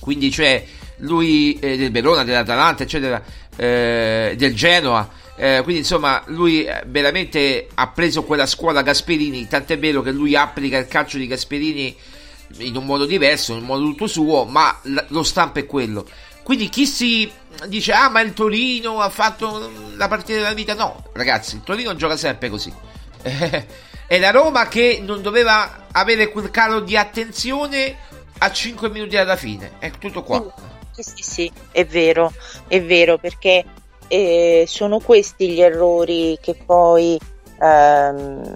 quindi 0.00 0.30
cioè 0.30 0.64
lui 0.98 1.58
eh, 1.58 1.76
del 1.76 1.90
Verona, 1.90 2.24
dell'Atalanta, 2.24 2.82
eccetera, 2.82 3.22
eh, 3.56 4.34
del 4.36 4.54
Genoa. 4.54 5.16
Eh, 5.40 5.60
quindi 5.62 5.82
insomma 5.82 6.22
lui 6.26 6.64
eh, 6.64 6.82
veramente 6.86 7.68
ha 7.72 7.88
preso 7.88 8.24
quella 8.24 8.46
scuola 8.46 8.82
Gasperini, 8.82 9.46
tant'è 9.46 9.78
vero 9.78 10.02
che 10.02 10.10
lui 10.10 10.34
applica 10.34 10.78
il 10.78 10.88
calcio 10.88 11.16
di 11.16 11.28
Gasperini 11.28 11.96
in 12.58 12.76
un 12.76 12.84
modo 12.84 13.04
diverso, 13.04 13.52
in 13.52 13.60
un 13.60 13.66
modo 13.66 13.84
tutto 13.84 14.06
suo, 14.06 14.44
ma 14.44 14.78
lo 15.08 15.22
stampo 15.22 15.58
è 15.58 15.66
quello. 15.66 16.06
Quindi 16.42 16.68
chi 16.68 16.86
si 16.86 17.30
dice 17.66 17.92
ah 17.92 18.08
ma 18.08 18.20
il 18.20 18.32
Torino 18.32 19.00
ha 19.00 19.10
fatto 19.10 19.70
la 19.96 20.08
partita 20.08 20.38
della 20.38 20.54
vita, 20.54 20.74
no 20.74 21.04
ragazzi, 21.12 21.56
il 21.56 21.62
Torino 21.62 21.94
gioca 21.94 22.16
sempre 22.16 22.48
così. 22.48 22.72
è 23.20 24.18
la 24.18 24.30
Roma 24.30 24.66
che 24.68 25.02
non 25.04 25.20
doveva 25.20 25.86
avere 25.92 26.30
quel 26.30 26.50
calo 26.50 26.80
di 26.80 26.96
attenzione 26.96 27.96
a 28.38 28.50
5 28.50 28.88
minuti 28.90 29.16
alla 29.16 29.36
fine, 29.36 29.72
è 29.78 29.90
tutto 29.90 30.22
qua. 30.22 30.42
Sì, 30.92 31.02
sì, 31.02 31.22
sì, 31.22 31.52
è 31.70 31.84
vero, 31.84 32.32
è 32.66 32.82
vero 32.82 33.18
perché 33.18 33.64
eh, 34.08 34.64
sono 34.66 35.00
questi 35.00 35.50
gli 35.50 35.60
errori 35.60 36.38
che 36.40 36.54
poi 36.54 37.18
ehm, 37.60 38.54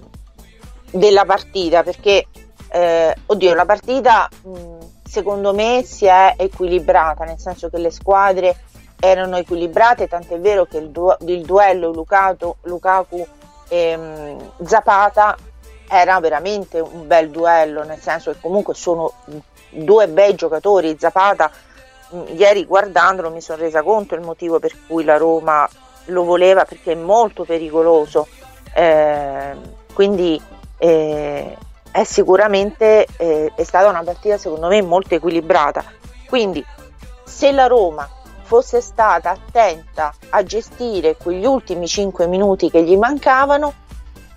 della 0.91 1.25
partita 1.25 1.83
perché 1.83 2.25
eh, 2.73 3.15
oddio, 3.27 3.53
la 3.53 3.65
partita 3.65 4.27
mh, 4.41 4.77
secondo 5.07 5.53
me 5.53 5.83
si 5.83 6.05
è 6.05 6.33
equilibrata, 6.37 7.23
nel 7.23 7.37
senso 7.37 7.69
che 7.69 7.77
le 7.77 7.91
squadre 7.91 8.55
erano 8.99 9.37
equilibrate, 9.37 10.07
tant'è 10.07 10.39
vero 10.39 10.65
che 10.65 10.77
il, 10.77 10.89
du- 10.89 11.15
il 11.19 11.45
duello 11.45 11.91
Lukaku, 11.91 12.55
Lukaku 12.63 13.27
e 13.67 13.95
mh, 13.95 14.65
Zapata 14.65 15.37
era 15.87 16.19
veramente 16.19 16.79
un 16.79 17.05
bel 17.05 17.29
duello, 17.29 17.83
nel 17.83 17.99
senso 17.99 18.31
che 18.31 18.39
comunque 18.41 18.73
sono 18.73 19.11
due 19.69 20.07
bei 20.07 20.33
giocatori. 20.33 20.97
Zapata, 20.97 21.51
mh, 22.09 22.21
ieri 22.35 22.65
guardandolo, 22.65 23.29
mi 23.29 23.41
sono 23.41 23.61
resa 23.61 23.83
conto 23.83 24.15
il 24.15 24.21
motivo 24.21 24.57
per 24.57 24.73
cui 24.87 25.03
la 25.03 25.17
Roma 25.17 25.69
lo 26.05 26.23
voleva, 26.23 26.65
perché 26.65 26.93
è 26.93 26.95
molto 26.95 27.43
pericoloso. 27.43 28.27
Eh, 28.73 29.55
quindi 29.93 30.41
eh, 30.77 31.55
è 31.93 32.03
sicuramente 32.05 33.05
eh, 33.17 33.51
è 33.55 33.63
stata 33.63 33.87
una 33.87 34.01
partita 34.01 34.39
secondo 34.39 34.67
me 34.67 34.81
molto 34.81 35.13
equilibrata. 35.13 35.83
Quindi 36.27 36.65
se 37.23 37.51
la 37.51 37.67
Roma 37.67 38.09
fosse 38.41 38.81
stata 38.81 39.29
attenta 39.29 40.11
a 40.29 40.41
gestire 40.43 41.15
quegli 41.15 41.45
ultimi 41.45 41.87
5 41.87 42.25
minuti 42.25 42.71
che 42.71 42.81
gli 42.81 42.97
mancavano, 42.97 43.73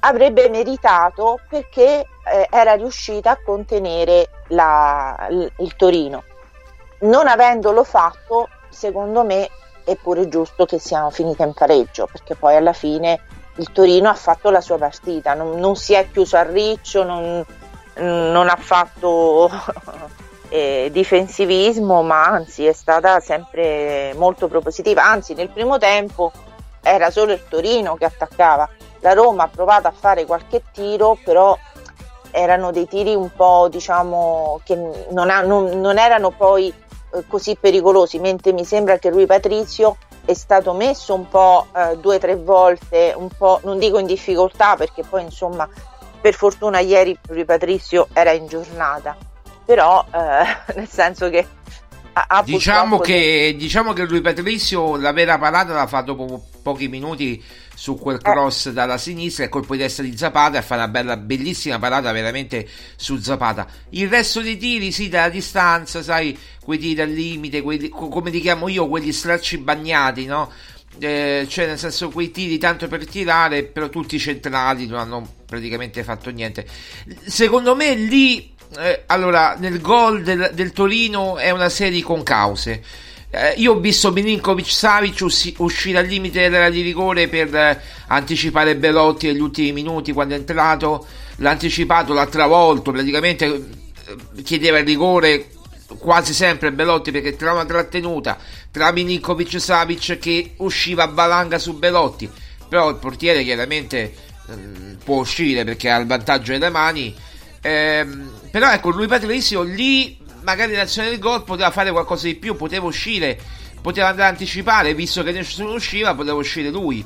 avrebbe 0.01 0.51
meritato 0.51 1.41
perché 1.49 2.07
eh, 2.25 2.47
era 2.51 2.75
riuscita 2.75 3.31
a 3.31 3.39
contenere 3.43 4.29
la, 4.49 5.27
il, 5.31 5.51
il 5.59 5.77
Torino. 5.77 6.25
Non 7.01 7.27
avendolo 7.27 7.85
fatto, 7.85 8.49
secondo 8.69 9.25
me 9.25 9.49
è 9.83 9.97
pure 9.97 10.29
giusto 10.29 10.67
che 10.67 10.79
siano 10.79 11.09
finite 11.09 11.43
in 11.43 11.55
pareggio, 11.55 12.07
perché 12.07 12.35
poi 12.35 12.55
alla 12.55 12.75
fine 12.75 13.21
il 13.57 13.73
Torino 13.73 14.09
ha 14.09 14.15
fatto 14.15 14.51
la 14.51 14.61
sua 14.61 14.77
partita, 14.77 15.35
non, 15.35 15.59
non 15.59 15.77
si 15.77 15.95
è 15.95 16.11
chiuso 16.11 16.37
a 16.37 16.43
riccio, 16.43 17.05
non, 17.05 17.45
non 17.95 18.49
ha 18.49 18.57
fatto 18.57 19.51
eh, 20.49 20.89
difensivismo, 20.93 22.03
ma 22.03 22.25
anzi 22.25 22.67
è 22.67 22.73
stata 22.73 23.21
sempre 23.21 24.13
molto 24.15 24.49
propositiva. 24.49 25.05
Anzi, 25.05 25.35
nel 25.35 25.49
primo 25.49 25.79
tempo 25.79 26.33
era 26.83 27.11
solo 27.11 27.33
il 27.33 27.43
Torino 27.49 27.97
che 27.97 28.05
attaccava. 28.05 28.69
La 29.01 29.13
Roma 29.13 29.45
ha 29.45 29.49
provato 29.49 29.89
a 29.89 29.93
fare 29.93 30.25
qualche 30.25 30.63
tiro, 30.73 31.19
però 31.25 31.57
erano 32.31 32.71
dei 32.71 32.87
tiri 32.87 33.15
un 33.15 33.31
po' 33.35 33.69
diciamo 33.71 34.61
che 34.63 35.07
non, 35.11 35.31
ha, 35.31 35.41
non, 35.41 35.81
non 35.81 35.97
erano 35.97 36.31
poi 36.31 36.69
eh, 37.15 37.25
così 37.27 37.57
pericolosi, 37.57 38.19
mentre 38.19 38.53
mi 38.53 38.65
sembra 38.65 38.99
che 38.99 39.11
Rui 39.11 39.27
Patrizio 39.27 39.97
è 40.27 40.35
stato 40.35 40.75
messo 40.75 41.15
un 41.15 41.29
po' 41.29 41.69
eh, 41.75 41.97
due 41.99 42.17
o 42.17 42.19
tre 42.19 42.37
volte, 42.37 43.15
un 43.17 43.29
po', 43.29 43.61
non 43.65 43.79
dico 43.79 43.99
in 43.99 44.07
difficoltà 44.07 44.77
perché 44.77 45.03
poi 45.03 45.23
insomma 45.23 45.67
per 46.21 46.35
fortuna 46.35 46.81
ieri 46.81 47.17
Rui 47.29 47.45
Patrizio 47.45 48.09
era 48.13 48.33
in 48.33 48.47
giornata, 48.47 49.17
però 49.65 50.05
eh, 50.13 50.75
nel 50.75 50.89
senso 50.89 51.31
che 51.31 51.47
ha, 52.13 52.43
diciamo, 52.43 52.99
che, 52.99 53.55
diciamo 53.59 53.93
che 53.93 54.05
lui 54.05 54.21
Patrizio 54.21 54.97
la 54.97 55.13
vera 55.13 55.39
parata 55.39 55.75
l'ha 55.75 55.87
fatto 55.87 56.15
dopo 56.15 56.45
pochi 56.63 56.89
minuti 56.89 57.43
su 57.77 57.97
quel 57.97 58.23
cross 58.23 58.71
dalla 58.71 58.97
sinistra 58.97 59.45
e 59.45 59.49
colpo 59.51 59.75
di 59.75 59.81
destra 59.81 60.03
di 60.03 60.17
Zapata 60.17 60.59
e 60.59 60.63
fa 60.63 60.77
una 60.77 60.89
bella 60.89 61.19
bellissima 61.19 61.79
parata 61.79 62.11
veramente 62.11 62.67
su 62.97 63.19
Zapata. 63.19 63.67
Il 63.91 64.09
resto 64.09 64.41
dei 64.41 64.57
tiri 64.57 64.91
sì 64.91 65.11
dalla 65.11 65.29
distanza 65.29 66.03
sai 66.03 66.37
quei 66.63 66.79
tiri 66.79 67.03
al 67.03 67.11
limite 67.11 67.61
quelli, 67.61 67.91
come 67.91 68.31
li 68.31 68.41
chiamo 68.41 68.69
io 68.69 68.89
quelli 68.89 69.13
stracci 69.13 69.59
bagnati 69.59 70.25
no? 70.25 70.51
Eh, 70.99 71.45
cioè 71.47 71.67
nel 71.67 71.79
senso 71.79 72.09
quei 72.09 72.31
tiri 72.31 72.57
tanto 72.57 72.89
per 72.89 73.07
tirare 73.07 73.65
però 73.65 73.91
tutti 73.91 74.19
centrali 74.19 74.87
non 74.87 74.99
hanno 74.99 75.29
praticamente 75.45 76.03
fatto 76.03 76.31
niente. 76.31 76.67
Secondo 77.27 77.77
me 77.77 77.95
lì 77.95 78.55
eh, 78.79 79.03
allora 79.07 79.55
nel 79.59 79.83
gol 79.83 80.23
del, 80.23 80.51
del, 80.55 80.73
Torino 80.73 81.37
è 81.37 81.51
una 81.51 81.69
serie 81.69 82.03
con 82.03 82.23
cause 82.23 82.83
eh, 83.31 83.55
io 83.57 83.73
ho 83.73 83.81
visto 83.81 84.13
Milinkovic 84.13 84.71
Savic 84.71 85.21
usci, 85.21 85.55
uscire 85.59 85.99
al 85.99 86.07
limite 86.07 86.41
dell'area 86.41 86.71
di 86.71 86.81
rigore 86.81 87.29
per 87.29 87.55
eh, 87.55 87.81
anticipare 88.07 88.77
Belotti 88.77 89.27
negli 89.27 89.41
ultimi 89.41 89.73
minuti 89.73 90.13
quando 90.13 90.35
è 90.35 90.39
entrato. 90.39 91.07
L'ha 91.37 91.51
anticipato 91.51 92.15
l'ha 92.15 92.27
travolto 92.27 92.93
praticamente 92.93 93.45
eh, 93.45 94.43
chiedeva 94.43 94.79
il 94.79 94.87
rigore 94.87 95.51
quasi 95.99 96.33
sempre 96.33 96.73
Belotti 96.73 97.11
perché 97.11 97.37
tra 97.37 97.53
una 97.53 97.65
trattenuta 97.65 98.39
tra 98.71 98.91
Milinkovic 98.91 99.61
Savic 99.61 100.19
che 100.19 100.55
usciva 100.59 101.05
a 101.05 101.09
valanga 101.09 101.59
su 101.59 101.75
Belotti. 101.75 102.31
Però 102.69 102.89
il 102.89 102.97
portiere 102.97 103.43
chiaramente 103.43 104.15
eh, 104.49 104.55
può 105.05 105.17
uscire 105.19 105.65
perché 105.65 105.91
ha 105.91 105.99
il 105.99 106.07
vantaggio 106.07 106.53
nelle 106.53 106.71
mani. 106.71 107.15
Ehm, 107.61 108.31
però 108.51 108.71
ecco 108.71 108.91
lui 108.91 109.09
Patrizio 109.09 109.63
lì 109.63 110.25
magari 110.47 110.73
l'azione 110.75 111.11
del 111.11 111.19
gol 111.19 111.45
poteva 111.45 111.71
fare 111.71 111.91
qualcosa 111.91 112.27
di 112.27 112.37
più 112.37 112.57
poteva 112.57 112.87
uscire 112.87 113.39
poteva 113.83 114.09
andare 114.09 114.29
a 114.29 114.31
anticipare 114.31 114.95
visto 114.95 115.23
che 115.23 115.33
nessuno 115.33 115.75
usciva 115.75 116.15
poteva 116.15 116.37
uscire 116.37 116.71
lui 116.71 117.05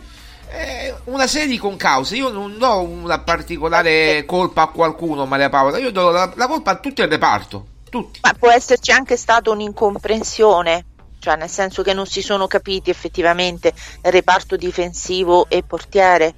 eh, 0.52 0.94
una 1.04 1.26
serie 1.26 1.48
di 1.48 1.58
concause 1.58 2.14
io 2.14 2.28
non 2.28 2.56
do 2.58 2.82
una 2.82 3.18
particolare 3.18 4.24
colpa 4.24 4.62
a 4.62 4.68
qualcuno 4.68 5.26
Maria 5.26 5.48
Paola 5.48 5.78
io 5.78 5.90
do 5.90 6.10
la, 6.10 6.32
la 6.36 6.46
colpa 6.46 6.70
a 6.70 6.76
tutto 6.76 7.02
il 7.02 7.08
reparto 7.08 7.66
tutti. 7.90 8.20
Ma 8.22 8.32
può 8.32 8.50
esserci 8.50 8.90
anche 8.92 9.18
stata 9.18 9.50
un'incomprensione, 9.50 10.86
cioè 11.18 11.36
nel 11.36 11.50
senso 11.50 11.82
che 11.82 11.92
non 11.92 12.06
si 12.06 12.22
sono 12.22 12.46
capiti 12.46 12.88
effettivamente 12.88 13.74
il 14.02 14.10
reparto 14.10 14.56
difensivo 14.56 15.46
e 15.50 15.62
portiere. 15.62 16.32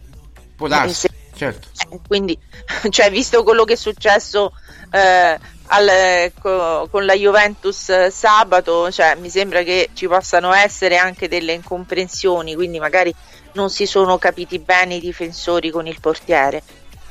Può 0.56 0.66
darsi, 0.66 0.94
se... 0.94 1.10
certo. 1.34 1.68
Eh, 1.90 2.00
quindi, 2.04 2.36
cioè, 2.90 3.10
visto 3.10 3.44
quello 3.44 3.62
che 3.62 3.74
è 3.74 3.76
successo 3.76 4.52
eh, 4.90 5.38
al, 5.72 6.32
co, 6.38 6.86
con 6.90 7.06
la 7.06 7.14
Juventus 7.14 7.88
eh, 7.88 8.10
sabato, 8.10 8.90
cioè, 8.90 9.14
mi 9.16 9.30
sembra 9.30 9.62
che 9.62 9.90
ci 9.94 10.06
possano 10.06 10.52
essere 10.52 10.98
anche 10.98 11.28
delle 11.28 11.52
incomprensioni, 11.52 12.54
quindi 12.54 12.78
magari 12.78 13.14
non 13.52 13.70
si 13.70 13.86
sono 13.86 14.18
capiti 14.18 14.58
bene 14.58 14.96
i 14.96 15.00
difensori 15.00 15.70
con 15.70 15.86
il 15.86 15.98
portiere. 16.00 16.62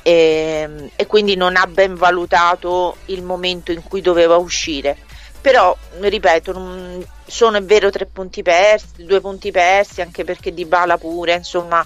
E, 0.04 0.90
e 0.96 1.06
quindi 1.06 1.36
non 1.36 1.56
ha 1.56 1.66
ben 1.66 1.94
valutato 1.94 2.96
il 3.06 3.22
momento 3.22 3.72
in 3.72 3.82
cui 3.82 4.00
doveva 4.00 4.36
uscire. 4.36 4.96
Però 5.40 5.76
ripeto 5.98 7.04
sono 7.26 7.56
è 7.56 7.62
vero 7.62 7.90
tre 7.90 8.06
punti 8.06 8.42
persi 8.42 9.04
due 9.06 9.20
punti 9.20 9.50
persi 9.50 10.02
anche 10.02 10.22
perché 10.22 10.52
Di 10.52 10.66
Bala 10.66 10.98
pure 10.98 11.34
insomma 11.34 11.82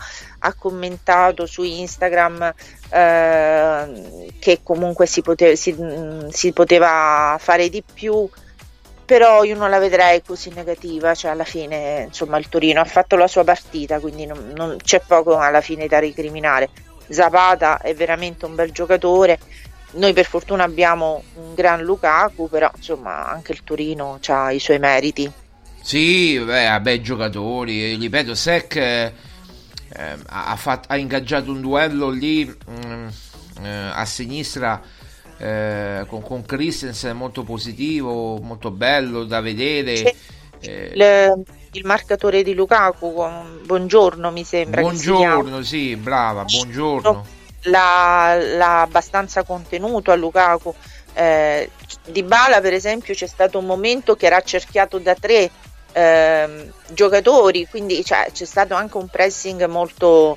ha 0.46 0.54
commentato 0.54 1.46
su 1.46 1.62
Instagram 1.62 2.54
eh, 2.90 4.32
che 4.38 4.60
comunque 4.62 5.06
si, 5.06 5.22
pote- 5.22 5.56
si, 5.56 5.76
si, 6.30 6.52
poteva 6.52 7.36
fare 7.38 7.68
di 7.68 7.82
più 7.82 8.28
però 9.04 9.44
io 9.44 9.56
non 9.56 9.70
la 9.70 9.78
vedrei 9.78 10.22
così 10.22 10.50
negativa 10.50 11.14
cioè 11.14 11.30
alla 11.30 11.44
fine 11.44 12.04
insomma 12.06 12.38
il 12.38 12.48
Torino 12.48 12.80
ha 12.80 12.84
fatto 12.84 13.16
la 13.16 13.28
sua 13.28 13.44
partita 13.44 14.00
quindi 14.00 14.26
non, 14.26 14.52
non 14.54 14.76
c'è 14.82 15.00
poco 15.06 15.36
alla 15.38 15.60
fine 15.60 15.86
da 15.86 15.98
ricriminare 15.98 16.70
Zapata 17.08 17.80
è 17.80 17.94
veramente 17.94 18.44
un 18.44 18.54
bel 18.54 18.72
giocatore. 18.72 19.38
Noi 19.92 20.12
per 20.12 20.26
fortuna 20.26 20.64
abbiamo 20.64 21.22
un 21.34 21.54
gran 21.54 21.82
Lukaku, 21.82 22.48
però 22.48 22.70
insomma 22.74 23.30
anche 23.30 23.52
il 23.52 23.62
Torino 23.64 24.18
ha 24.26 24.50
i 24.52 24.58
suoi 24.58 24.78
meriti. 24.78 25.30
Sì, 25.80 26.38
beh, 26.38 26.66
ha 26.66 26.80
bei 26.80 27.00
giocatori, 27.00 27.94
ripeto, 27.94 28.34
Sec 28.34 29.12
eh, 29.96 30.16
ha, 30.26 30.56
fatto, 30.56 30.88
ha, 30.90 30.96
ingaggiato 30.96 31.50
un 31.50 31.60
duello 31.60 32.10
lì 32.10 32.44
mh, 32.44 32.86
mm, 32.86 33.08
eh, 33.62 33.90
a 33.94 34.04
sinistra 34.04 34.82
eh, 35.38 36.04
con, 36.08 36.22
con 36.22 36.44
Christensen 36.44 37.16
molto 37.16 37.42
positivo, 37.42 38.38
molto 38.38 38.70
bello 38.70 39.24
da 39.24 39.40
vedere. 39.40 40.14
Eh, 40.60 40.90
Le 40.94 41.34
il 41.76 41.84
marcatore 41.84 42.42
di 42.42 42.54
Lukaku, 42.54 43.22
buongiorno 43.64 44.30
mi 44.30 44.44
sembra. 44.44 44.80
Buongiorno, 44.80 45.62
sì, 45.62 45.94
brava, 45.96 46.44
buongiorno. 46.44 47.26
L'ha, 47.64 48.34
l'ha 48.34 48.80
abbastanza 48.80 49.42
contenuto 49.42 50.10
a 50.10 50.14
Lukaku. 50.14 50.74
Eh, 51.12 51.70
di 52.06 52.22
Bala, 52.22 52.60
per 52.60 52.72
esempio, 52.72 53.14
c'è 53.14 53.26
stato 53.26 53.58
un 53.58 53.66
momento 53.66 54.16
che 54.16 54.26
era 54.26 54.40
cerchiato 54.40 54.98
da 54.98 55.14
tre 55.14 55.50
eh, 55.96 56.70
giocatori, 56.88 57.66
quindi 57.70 58.04
cioè, 58.04 58.28
c'è 58.30 58.44
stato 58.44 58.74
anche 58.74 58.98
un 58.98 59.08
pressing 59.08 59.64
molto 59.64 60.36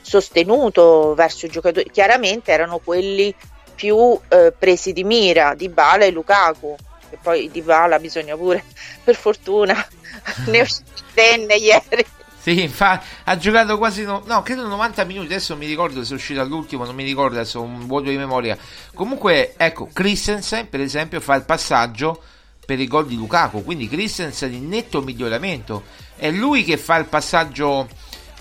sostenuto 0.00 1.14
verso 1.14 1.46
i 1.46 1.48
giocatori. 1.48 1.90
Chiaramente 1.90 2.52
erano 2.52 2.78
quelli 2.78 3.34
più 3.74 4.16
eh, 4.28 4.52
presi 4.56 4.92
di 4.92 5.02
mira, 5.02 5.54
di 5.54 5.68
Bala 5.68 6.04
e 6.04 6.10
Lukaku. 6.12 6.76
E 7.10 7.18
poi 7.20 7.50
di 7.50 7.60
Bala 7.60 7.98
bisogna 7.98 8.36
pure, 8.36 8.62
per 9.02 9.16
fortuna, 9.16 9.74
ne 10.46 10.60
ho 10.60 10.66
tenne 11.12 11.56
ieri. 11.56 12.06
Sì, 12.40 12.62
infatti 12.62 13.04
ha 13.24 13.36
giocato 13.36 13.76
quasi 13.78 14.04
no, 14.04 14.22
no, 14.26 14.42
credo 14.42 14.64
90 14.68 15.04
minuti, 15.04 15.26
adesso 15.26 15.56
mi 15.56 15.66
ricordo 15.66 16.04
se 16.04 16.12
è 16.12 16.14
uscito 16.14 16.40
all'ultimo, 16.40 16.84
non 16.84 16.94
mi 16.94 17.02
ricordo 17.02 17.34
adesso 17.34 17.60
un 17.60 17.84
vuoto 17.88 18.10
di 18.10 18.16
memoria. 18.16 18.56
Comunque, 18.94 19.54
ecco, 19.56 19.88
Christensen 19.92 20.68
per 20.68 20.80
esempio 20.80 21.20
fa 21.20 21.34
il 21.34 21.42
passaggio 21.42 22.22
per 22.70 22.78
il 22.78 22.86
gol 22.86 23.08
di 23.08 23.16
Lukaku, 23.16 23.64
quindi 23.64 23.88
Christensen 23.88 24.52
in 24.52 24.68
netto 24.68 25.02
miglioramento. 25.02 25.82
È 26.14 26.30
lui 26.30 26.62
che 26.62 26.76
fa 26.76 26.98
il 26.98 27.06
passaggio 27.06 27.88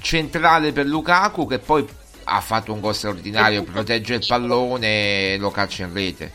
centrale 0.01 0.71
per 0.71 0.85
Lukaku 0.85 1.47
che 1.47 1.57
poi 1.57 1.83
ha 2.25 2.39
fatto 2.39 2.71
un 2.71 2.79
gol 2.79 2.93
straordinario, 2.93 3.63
protegge 3.63 4.13
il 4.13 4.25
pallone 4.27 5.33
e 5.33 5.37
lo 5.39 5.49
calcia 5.49 5.85
in 5.85 5.93
rete. 5.93 6.31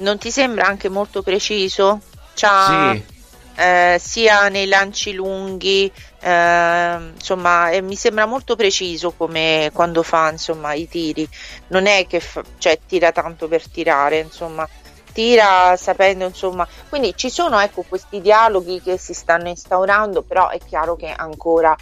Non 0.00 0.18
ti 0.18 0.30
sembra 0.30 0.66
anche 0.66 0.90
molto 0.90 1.22
preciso? 1.22 2.02
C'ha... 2.34 2.92
Sì 2.92 3.20
eh, 3.54 3.98
sia 4.00 4.48
nei 4.48 4.66
lanci 4.66 5.12
lunghi, 5.12 5.90
eh, 6.20 6.98
insomma, 7.14 7.70
eh, 7.70 7.82
mi 7.82 7.96
sembra 7.96 8.26
molto 8.26 8.56
preciso 8.56 9.12
come 9.12 9.70
quando 9.72 10.02
fa 10.02 10.30
insomma, 10.30 10.72
i 10.74 10.88
tiri. 10.88 11.28
Non 11.68 11.86
è 11.86 12.06
che 12.06 12.20
fa, 12.20 12.42
cioè, 12.58 12.78
tira 12.86 13.12
tanto 13.12 13.48
per 13.48 13.68
tirare, 13.68 14.20
insomma, 14.20 14.68
tira 15.12 15.76
sapendo, 15.76 16.24
insomma. 16.24 16.66
Quindi 16.88 17.14
ci 17.16 17.30
sono 17.30 17.58
ecco, 17.60 17.84
questi 17.88 18.20
dialoghi 18.20 18.80
che 18.80 18.98
si 18.98 19.14
stanno 19.14 19.48
instaurando, 19.48 20.22
però 20.22 20.48
è 20.48 20.58
chiaro 20.58 20.96
che 20.96 21.12
ancora 21.14 21.76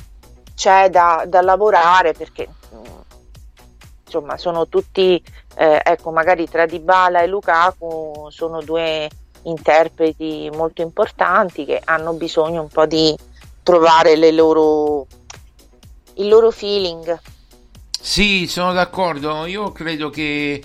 c'è 0.54 0.90
da, 0.90 1.24
da 1.26 1.40
lavorare 1.40 2.12
perché 2.12 2.48
insomma 4.04 4.36
sono 4.36 4.68
tutti 4.68 5.22
eh, 5.54 5.80
ecco 5.82 6.10
magari 6.10 6.48
tra 6.48 6.66
Dybala 6.66 7.22
e 7.22 7.28
Lukaku 7.28 8.26
sono 8.30 8.60
due 8.60 9.08
interpreti 9.44 10.50
molto 10.52 10.82
importanti 10.82 11.64
che 11.64 11.80
hanno 11.84 12.12
bisogno 12.12 12.62
un 12.62 12.68
po' 12.68 12.86
di 12.86 13.16
trovare 13.62 14.16
loro, 14.32 15.06
il 16.14 16.28
loro 16.28 16.50
feeling. 16.50 17.18
Sì, 18.00 18.46
sono 18.46 18.72
d'accordo. 18.72 19.46
Io 19.46 19.72
credo 19.72 20.10
che, 20.10 20.62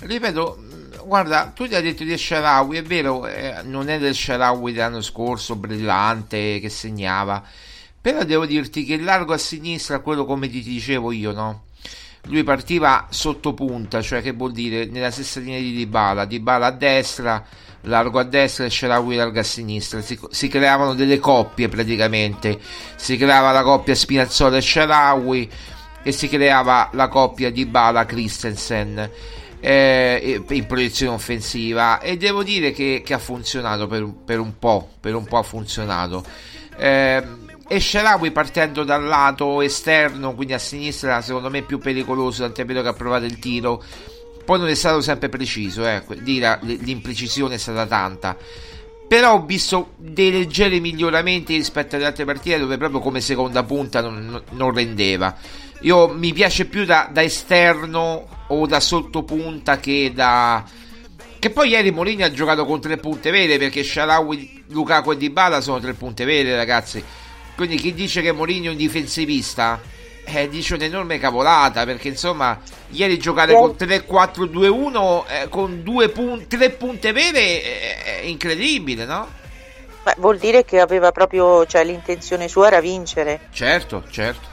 ripeto, 0.00 0.58
guarda, 1.08 1.50
tu 1.54 1.66
ti 1.66 1.74
hai 1.74 1.82
detto 1.82 2.04
di 2.04 2.16
Sharawi, 2.16 2.76
è 2.76 2.82
vero, 2.82 3.26
eh, 3.26 3.62
non 3.64 3.88
è 3.88 3.98
del 3.98 4.14
Sharawi 4.14 4.72
dell'anno 4.72 5.00
scorso, 5.00 5.56
brillante, 5.56 6.60
che 6.60 6.68
segnava, 6.68 7.42
però 8.00 8.22
devo 8.22 8.46
dirti 8.46 8.84
che 8.84 8.98
largo 9.00 9.32
a 9.32 9.38
sinistra, 9.38 9.98
quello 9.98 10.24
come 10.24 10.48
ti 10.48 10.62
dicevo 10.62 11.10
io, 11.10 11.32
no? 11.32 11.62
Lui 12.26 12.44
partiva 12.44 13.06
sotto 13.08 13.54
punta, 13.54 14.02
cioè 14.02 14.20
che 14.20 14.32
vuol 14.32 14.52
dire 14.52 14.84
nella 14.84 15.10
stessa 15.10 15.40
linea 15.40 15.58
di 15.58 15.72
Dybala, 15.72 16.26
Dybala 16.26 16.66
a 16.66 16.70
destra, 16.70 17.44
largo 17.82 18.18
a 18.18 18.24
destra 18.24 18.66
e 18.66 18.70
Sharawi 18.70 19.16
largo 19.16 19.40
a 19.40 19.42
sinistra. 19.42 20.02
Si, 20.02 20.18
si, 20.30 20.48
creavano 20.48 20.94
delle 20.94 21.18
coppie 21.18 21.68
praticamente. 21.68 22.58
Si 22.96 23.16
creava 23.16 23.50
la 23.52 23.62
coppia 23.62 23.94
Spinazzola 23.94 24.58
e 24.58 24.60
Sharawi 24.60 25.50
e 26.02 26.12
si 26.12 26.28
creava 26.28 26.90
la 26.92 27.08
coppia 27.08 27.50
di 27.50 27.64
Bala 27.64 28.04
Christensen. 28.04 29.10
Eh, 29.60 30.40
in 30.50 30.66
proiezione 30.66 31.14
offensiva 31.14 31.98
e 31.98 32.16
devo 32.16 32.44
dire 32.44 32.70
che, 32.70 33.02
che 33.04 33.12
ha 33.12 33.18
funzionato 33.18 33.88
per, 33.88 34.08
per, 34.24 34.38
un 34.38 34.56
po' 34.56 34.88
per 35.00 35.16
un 35.16 35.24
po' 35.24 35.38
ha 35.38 35.42
funzionato 35.42 36.24
eh, 36.76 37.24
e 37.66 37.80
Sharawi 37.80 38.30
partendo 38.30 38.84
dal 38.84 39.02
lato 39.02 39.60
esterno 39.60 40.36
quindi 40.36 40.52
a 40.52 40.58
sinistra 40.58 41.20
secondo 41.22 41.50
me 41.50 41.58
è 41.58 41.62
più 41.62 41.78
pericoloso 41.78 42.44
tant'è 42.44 42.64
vero 42.64 42.82
che 42.82 42.88
ha 42.88 42.92
provato 42.92 43.24
il 43.24 43.40
tiro 43.40 43.82
poi 44.48 44.58
non 44.58 44.68
è 44.68 44.74
stato 44.74 45.02
sempre 45.02 45.28
preciso, 45.28 45.86
eh, 45.86 46.02
lì 46.22 46.42
l'imprecisione 46.62 47.56
è 47.56 47.58
stata 47.58 47.84
tanta. 47.84 48.34
Però 49.06 49.34
ho 49.34 49.44
visto 49.44 49.90
dei 49.98 50.30
leggeri 50.30 50.80
miglioramenti 50.80 51.54
rispetto 51.54 51.96
alle 51.96 52.06
altre 52.06 52.24
partite 52.24 52.58
dove 52.58 52.78
proprio 52.78 53.00
come 53.00 53.20
seconda 53.20 53.62
punta 53.62 54.00
non, 54.00 54.42
non 54.52 54.72
rendeva. 54.72 55.36
Io 55.80 56.08
mi 56.08 56.32
piace 56.32 56.64
più 56.64 56.86
da, 56.86 57.10
da 57.12 57.22
esterno 57.22 58.26
o 58.48 58.66
da 58.66 58.80
sottopunta 58.80 59.78
che 59.78 60.12
da, 60.14 60.64
che 61.38 61.50
poi 61.50 61.70
ieri 61.70 61.90
Molini 61.90 62.22
ha 62.22 62.32
giocato 62.32 62.64
con 62.64 62.80
tre 62.80 62.96
punte 62.96 63.30
vere 63.30 63.58
perché 63.58 63.82
Sharawi, 63.82 64.64
Lukaku 64.68 65.12
e 65.12 65.16
Dybala 65.16 65.60
sono 65.60 65.80
tre 65.80 65.94
punte 65.94 66.24
vere, 66.24 66.54
ragazzi. 66.56 67.02
Quindi 67.54 67.76
chi 67.76 67.94
dice 67.94 68.22
che 68.22 68.32
Molini 68.32 68.66
è 68.66 68.70
un 68.70 68.76
difensivista 68.76 69.80
eh, 70.24 70.48
dice 70.48 70.74
un'enorme 70.74 71.18
cavolata 71.18 71.84
perché 71.84 72.08
insomma 72.08 72.60
ieri 72.90 73.18
giocare 73.18 73.54
con 73.54 73.74
3-4-2-1 73.78 75.24
eh, 75.26 75.48
con 75.48 75.82
due 75.82 76.10
pun- 76.10 76.46
tre 76.46 76.70
punte 76.70 77.12
vere 77.12 77.40
eh, 77.40 78.04
è 78.04 78.20
incredibile, 78.24 79.04
no? 79.04 79.26
Beh, 80.02 80.14
vuol 80.18 80.38
dire 80.38 80.64
che 80.64 80.80
aveva 80.80 81.12
proprio, 81.12 81.66
cioè 81.66 81.84
l'intenzione 81.84 82.48
sua 82.48 82.68
era 82.68 82.80
vincere. 82.80 83.48
Certo, 83.50 84.04
certo. 84.10 84.46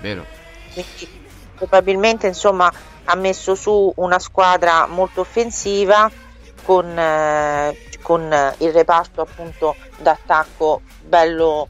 Vero. 0.00 0.24
Quindi, 0.72 1.22
probabilmente 1.54 2.26
insomma 2.26 2.72
ha 3.04 3.14
messo 3.16 3.54
su 3.54 3.92
una 3.96 4.18
squadra 4.18 4.86
molto 4.86 5.20
offensiva 5.20 6.10
con, 6.64 6.98
eh, 6.98 7.76
con 8.02 8.54
il 8.58 8.72
reparto 8.72 9.20
appunto 9.20 9.76
d'attacco 9.98 10.82
bello, 11.02 11.68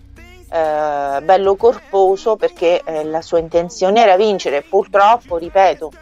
eh, 0.50 1.20
bello 1.22 1.56
corposo 1.56 2.36
perché 2.36 2.82
eh, 2.84 3.04
la 3.04 3.22
sua 3.22 3.38
intenzione 3.38 4.02
era 4.02 4.16
vincere. 4.16 4.62
Purtroppo, 4.62 5.36
ripeto, 5.36 5.92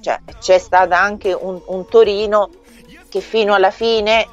cioè, 0.00 0.20
c'è 0.38 0.58
stato 0.58 0.94
anche 0.94 1.32
un, 1.32 1.60
un 1.66 1.86
Torino 1.86 2.50
che 3.08 3.20
fino 3.20 3.54
alla 3.54 3.70
fine 3.70 4.26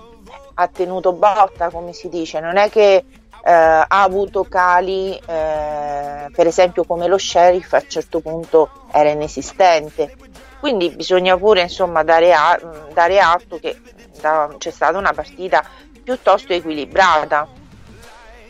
ha 0.56 0.68
tenuto 0.68 1.14
botta, 1.14 1.70
come 1.70 1.94
si 1.94 2.10
dice, 2.10 2.40
non 2.40 2.58
è 2.58 2.70
che 2.70 3.04
eh, 3.46 3.52
ha 3.52 3.86
avuto 3.88 4.46
cali, 4.46 5.16
eh, 5.18 6.30
per 6.32 6.48
esempio 6.48 6.86
come 6.86 7.08
lo 7.08 7.18
sheriff 7.18 7.74
a 7.74 7.82
un 7.82 7.90
certo 7.90 8.22
punto 8.22 8.70
era 8.92 9.10
inesistente. 9.10 10.16
Quindi 10.60 10.92
bisogna 10.92 11.36
pure 11.38 11.62
insomma, 11.62 12.04
dare, 12.04 12.34
a, 12.34 12.58
dare 12.94 13.20
atto 13.20 13.60
che 13.60 13.78
da, 14.22 14.56
c'è 14.58 14.72
stata 14.72 14.98
una 14.98 15.12
partita 15.12 15.68
piuttosto 16.02 16.54
equilibrata. 16.54 17.48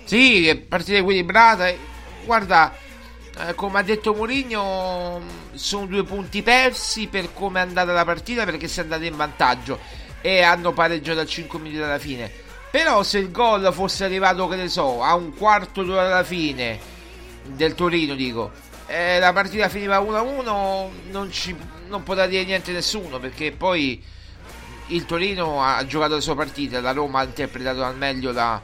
Sì, 0.03 0.63
partita 0.69 0.99
equilibrata. 0.99 1.73
Guarda, 2.23 2.71
eh, 3.39 3.55
come 3.55 3.79
ha 3.79 3.83
detto 3.83 4.13
Mourinho, 4.13 5.21
sono 5.53 5.87
due 5.87 6.03
punti 6.03 6.43
persi 6.43 7.07
per 7.07 7.33
come 7.33 7.61
è 7.61 7.63
andata 7.63 7.91
la 7.91 8.05
partita 8.05 8.45
perché 8.45 8.67
si 8.67 8.79
è 8.79 8.83
andata 8.83 9.03
in 9.05 9.15
vantaggio 9.15 9.79
e 10.21 10.43
hanno 10.43 10.71
pareggiato 10.71 11.19
a 11.19 11.25
5 11.25 11.57
minuti 11.57 11.79
dalla 11.79 11.97
fine 11.97 12.42
però 12.73 13.03
se 13.03 13.19
il 13.19 13.29
gol 13.29 13.71
fosse 13.71 14.03
arrivato, 14.03 14.47
che 14.47 14.55
ne 14.55 14.67
so, 14.67 15.03
a 15.03 15.13
un 15.13 15.35
quarto 15.35 15.83
d'ora 15.83 16.07
alla 16.07 16.23
fine 16.23 16.79
del 17.43 17.75
Torino, 17.75 18.15
dico, 18.15 18.49
e 18.87 19.19
la 19.19 19.31
partita 19.31 19.69
finiva 19.69 19.99
1-1, 19.99 20.87
non, 21.11 21.31
ci, 21.31 21.55
non 21.87 22.01
potrà 22.01 22.25
dire 22.25 22.43
niente 22.45 22.71
nessuno, 22.71 23.19
perché 23.19 23.51
poi 23.51 24.03
il 24.87 25.05
Torino 25.05 25.63
ha 25.63 25.85
giocato 25.85 26.15
le 26.15 26.21
sue 26.21 26.33
partite, 26.33 26.81
la 26.81 26.93
Roma 26.93 27.19
ha 27.19 27.25
interpretato 27.25 27.83
al 27.83 27.95
meglio 27.95 28.31
la, 28.31 28.59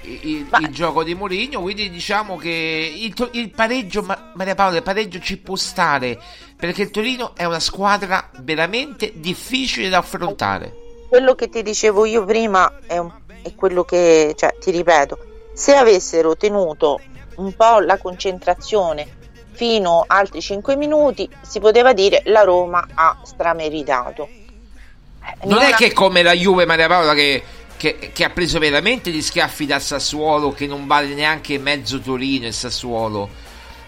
il, 0.00 0.48
il, 0.62 0.68
gioco 0.70 1.04
di 1.04 1.14
Mourinho, 1.14 1.60
quindi 1.60 1.88
diciamo 1.88 2.36
che 2.36 2.92
il, 2.96 3.28
il 3.34 3.50
pareggio, 3.50 4.04
Maria 4.34 4.56
Paola, 4.56 4.78
il 4.78 4.82
pareggio 4.82 5.20
ci 5.20 5.36
può 5.36 5.54
stare, 5.54 6.18
perché 6.56 6.82
il 6.82 6.90
Torino 6.90 7.36
è 7.36 7.44
una 7.44 7.60
squadra 7.60 8.28
veramente 8.40 9.12
difficile 9.14 9.88
da 9.88 9.98
affrontare. 9.98 10.88
Quello 11.10 11.34
che 11.34 11.48
ti 11.48 11.62
dicevo 11.62 12.04
io 12.04 12.24
prima 12.24 12.78
è, 12.86 12.96
un, 12.96 13.10
è 13.42 13.54
quello 13.54 13.84
che, 13.84 14.34
cioè, 14.36 14.56
ti 14.58 14.70
ripeto, 14.70 15.18
se 15.52 15.74
avessero 15.74 16.36
tenuto 16.36 17.00
un 17.36 17.54
po' 17.54 17.80
la 17.80 17.98
concentrazione 17.98 19.18
fino 19.52 20.04
altri 20.06 20.40
5 20.40 20.76
minuti, 20.76 21.28
si 21.42 21.60
poteva 21.60 21.92
dire 21.92 22.22
la 22.26 22.42
Roma 22.42 22.86
ha 22.94 23.20
strameritato. 23.24 24.26
Eh, 24.26 25.46
non, 25.46 25.58
non 25.58 25.62
è 25.62 25.72
ha... 25.72 25.76
che 25.76 25.92
come 25.92 26.22
la 26.22 26.32
Juve 26.32 26.64
Maria 26.64 26.88
Paola 26.88 27.12
che, 27.14 27.42
che, 27.76 28.10
che, 28.12 28.24
ha 28.24 28.30
preso 28.30 28.58
veramente 28.58 29.10
gli 29.10 29.20
schiaffi 29.20 29.66
da 29.66 29.78
Sassuolo 29.78 30.52
che 30.52 30.66
non 30.66 30.86
vale 30.86 31.08
neanche 31.14 31.58
mezzo 31.58 32.00
Torino 32.00 32.46
e 32.46 32.52
Sassuolo. 32.52 33.28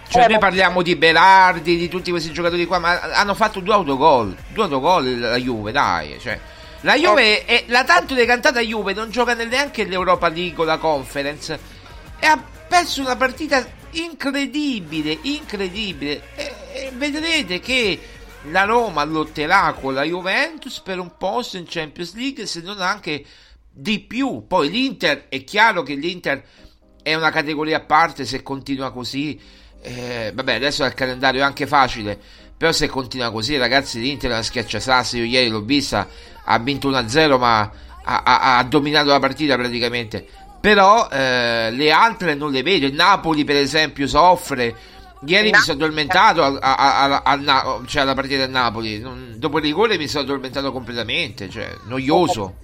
Cioè, 0.09 0.25
eh, 0.25 0.29
noi 0.29 0.39
parliamo 0.39 0.83
di 0.83 0.95
Berardi, 0.95 1.79
di 1.79 1.89
tutti 1.89 2.11
questi 2.11 2.33
giocatori 2.33 2.67
qua, 2.67 2.79
ma 2.79 3.01
hanno 3.01 3.35
fatto 3.35 3.61
due 3.61 3.73
autogol. 3.73 4.37
Due 4.49 4.65
autogol 4.65 5.19
la 5.21 5.37
Juve, 5.37 5.73
dai. 5.73 6.19
Cioè, 6.21 6.39
la 6.83 6.97
Juve, 6.97 7.45
è, 7.45 7.65
la 7.69 7.85
tanto 7.85 8.15
decantata 8.15 8.61
Juve 8.61 8.93
non 8.93 9.11
gioca 9.11 9.35
neanche 9.35 9.85
l'Europa 9.85 10.29
League 10.29 10.63
o 10.63 10.65
la 10.65 10.79
Conference 10.79 11.59
e 12.19 12.27
ha 12.27 12.43
perso 12.69 13.01
una 13.03 13.17
partita 13.17 13.65
incredibile, 13.93 15.19
incredibile. 15.23 16.23
E, 16.35 16.55
e 16.73 16.93
vedrete 16.95 17.61
che 17.61 18.01
la 18.51 18.65
Roma 18.65 19.05
lotterà 19.05 19.73
con 19.79 19.95
la 19.95 20.03
Juventus 20.03 20.81
per 20.81 20.99
un 20.99 21.17
posto 21.17 21.57
in 21.57 21.65
Champions 21.69 22.15
League, 22.15 22.47
se 22.47 22.61
non 22.61 22.81
anche 22.81 23.25
di 23.71 24.01
più. 24.01 24.47
Poi 24.47 24.71
l'Inter, 24.71 25.29
è 25.29 25.45
chiaro 25.45 25.83
che 25.83 25.95
l'Inter 25.95 26.43
è 27.03 27.15
una 27.15 27.31
categoria 27.31 27.79
a 27.79 27.85
parte 27.85 28.25
se 28.25 28.43
continua 28.43 28.91
così. 28.91 29.39
Eh, 29.81 30.33
vabbè, 30.35 30.55
adesso 30.55 30.85
il 30.85 30.95
calendario 30.95 31.41
è 31.41 31.45
anche 31.45 31.67
facile, 31.67 32.19
però 32.57 32.73
se 32.73 32.87
continua 32.89 33.31
così, 33.31 33.57
ragazzi, 33.57 34.01
l'Inter 34.01 34.31
è 34.31 34.35
una 34.35 34.43
schiacciasassi. 34.43 35.19
Io 35.19 35.25
ieri 35.25 35.49
l'ho 35.49 35.63
vista 35.63 36.09
ha 36.45 36.59
vinto 36.59 36.91
1-0 36.91 37.39
ma 37.39 37.71
ha, 38.05 38.23
ha, 38.23 38.59
ha, 38.59 38.65
dominato 38.65 39.09
la 39.09 39.19
partita 39.19 39.57
praticamente. 39.57 40.27
Però 40.61 41.09
eh, 41.11 41.71
le 41.73 41.91
altre 41.91 42.35
non 42.35 42.53
le 42.53 42.63
vedo. 42.63 42.87
Il 42.87 42.95
Napoli 42.95 43.45
per 43.45 43.57
esempio 43.57 44.07
soffre. 44.07 44.75
Ieri 45.25 45.51
no. 45.51 45.59
mi 45.59 45.63
sono 45.63 45.77
addormentato 45.77 46.43
a, 46.43 46.59
a, 46.59 47.23
a, 47.25 47.81
cioè 47.87 48.03
alla 48.03 48.15
partita 48.15 48.39
del 48.39 48.51
Napoli. 48.51 48.99
Non, 48.99 49.35
dopo 49.37 49.59
il 49.59 49.65
rigore 49.65 49.99
mi 49.99 50.09
sono 50.09 50.25
addormentato 50.25 50.73
completamente 50.73 51.49
cioè 51.49 51.77
noioso. 51.85 52.57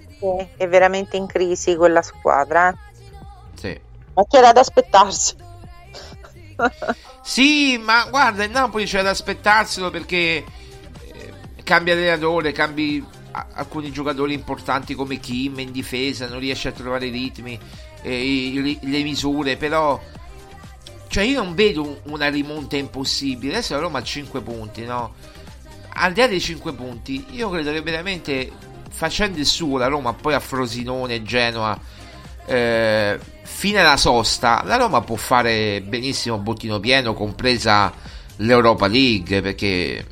È 0.55 0.67
veramente 0.67 1.17
in 1.17 1.25
crisi 1.25 1.75
quella 1.75 2.01
squadra. 2.01 2.73
Sì. 3.55 3.79
Ma 4.13 4.25
c'era 4.27 4.51
da 4.51 4.59
aspettarsi. 4.61 5.35
Sì 7.21 7.77
ma 7.77 8.05
guarda 8.09 8.43
il 8.43 8.51
Napoli 8.51 8.85
c'era 8.85 9.03
da 9.03 9.09
aspettarselo 9.11 9.89
perché 9.89 10.43
eh, 11.13 11.33
cambia 11.63 11.93
allenatore 11.93 12.51
cambi 12.51 13.05
alcuni 13.31 13.91
giocatori 13.91 14.33
importanti 14.33 14.95
come 14.95 15.19
Kim 15.19 15.59
in 15.59 15.71
difesa 15.71 16.27
non 16.27 16.39
riesce 16.39 16.69
a 16.69 16.71
trovare 16.71 17.07
i 17.07 17.11
ritmi 17.11 17.59
eh, 18.01 18.77
le 18.81 19.03
misure 19.03 19.57
però 19.57 19.99
cioè 21.09 21.23
io 21.23 21.41
non 21.41 21.55
vedo 21.55 22.01
una 22.03 22.29
rimonta 22.29 22.77
impossibile. 22.77 23.53
Adesso 23.53 23.73
la 23.73 23.79
Roma 23.79 23.97
ha 23.97 24.03
5 24.03 24.41
punti 24.41 24.85
no? 24.85 25.15
Al 25.93 26.13
di 26.13 26.19
là 26.19 26.27
dei 26.27 26.39
5 26.39 26.73
punti 26.73 27.25
io 27.31 27.49
credo 27.49 27.71
che 27.71 27.81
veramente 27.81 28.51
facendo 28.89 29.39
il 29.39 29.45
suo 29.45 29.77
la 29.77 29.87
Roma 29.87 30.13
poi 30.13 30.33
a 30.35 30.39
Frosinone 30.39 31.23
Genoa 31.23 31.77
eh, 32.45 33.19
fino 33.43 33.79
alla 33.79 33.97
sosta 33.97 34.63
la 34.65 34.77
Roma 34.77 35.01
può 35.01 35.15
fare 35.15 35.81
benissimo 35.81 36.37
bottino 36.37 36.79
pieno 36.79 37.13
compresa 37.13 37.91
l'Europa 38.37 38.87
League 38.87 39.41
perché 39.41 40.05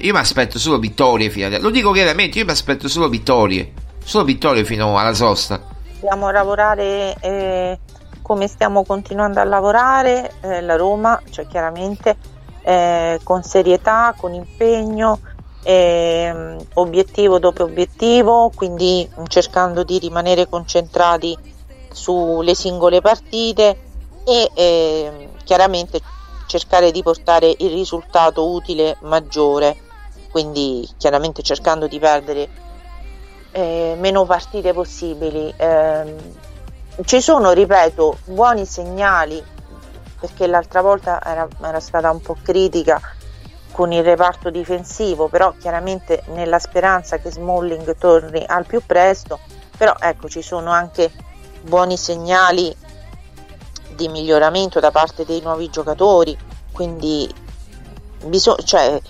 io 0.00 0.12
mi 0.12 0.18
aspetto 0.18 0.58
solo 0.58 0.78
vittorie 0.78 1.30
fino 1.30 1.46
adesso. 1.46 1.62
Lo 1.62 1.70
dico 1.70 1.90
chiaramente, 1.92 2.38
io 2.38 2.44
mi 2.44 2.50
aspetto 2.50 2.88
solo 2.88 3.08
vittorie. 3.08 3.72
Solo 4.02 4.24
vittorie 4.24 4.64
fino 4.64 4.98
alla 4.98 5.14
sosta. 5.14 5.60
Dobbiamo 6.00 6.30
lavorare 6.30 7.14
eh, 7.20 7.78
come 8.22 8.48
stiamo 8.48 8.84
continuando 8.84 9.40
a 9.40 9.44
lavorare 9.44 10.32
eh, 10.40 10.60
la 10.60 10.76
Roma, 10.76 11.20
cioè 11.30 11.46
chiaramente 11.46 12.16
eh, 12.62 13.20
con 13.22 13.42
serietà, 13.42 14.14
con 14.16 14.32
impegno, 14.32 15.20
ehm, 15.62 16.58
obiettivo 16.74 17.38
dopo 17.38 17.64
obiettivo, 17.64 18.50
quindi 18.54 19.08
cercando 19.28 19.84
di 19.84 19.98
rimanere 19.98 20.48
concentrati 20.48 21.36
sulle 21.92 22.54
singole 22.54 23.00
partite 23.00 23.78
e 24.24 24.50
ehm, 24.54 25.28
chiaramente 25.44 26.00
cercare 26.58 26.90
di 26.90 27.02
portare 27.02 27.54
il 27.58 27.70
risultato 27.70 28.50
utile 28.50 28.96
maggiore 29.00 29.74
quindi 30.30 30.88
chiaramente 30.96 31.42
cercando 31.42 31.86
di 31.86 31.98
perdere 31.98 32.48
eh, 33.52 33.94
meno 33.98 34.24
partite 34.24 34.72
possibili. 34.72 35.52
Eh, 35.56 36.14
ci 37.04 37.20
sono, 37.20 37.52
ripeto, 37.52 38.18
buoni 38.24 38.64
segnali 38.64 39.42
perché 40.18 40.46
l'altra 40.46 40.80
volta 40.80 41.22
era, 41.22 41.46
era, 41.62 41.80
stata 41.80 42.10
un 42.10 42.20
po' 42.20 42.36
critica 42.42 43.00
con 43.72 43.92
il 43.92 44.02
reparto 44.02 44.50
difensivo, 44.50 45.28
però 45.28 45.54
chiaramente 45.58 46.22
nella 46.28 46.58
speranza 46.58 47.18
che 47.18 47.30
Smalling 47.30 47.96
torni 47.96 48.44
al 48.46 48.64
più 48.64 48.80
presto, 48.84 49.40
però 49.76 49.94
ecco 49.98 50.28
ci 50.28 50.42
sono 50.42 50.70
anche 50.70 51.10
buoni 51.62 51.96
segnali 51.96 52.74
di 54.02 54.08
miglioramento 54.08 54.80
da 54.80 54.90
parte 54.90 55.24
dei 55.24 55.40
nuovi 55.40 55.70
giocatori, 55.70 56.36
quindi 56.72 57.32
bisog- 58.24 58.62
cioè, 58.64 59.00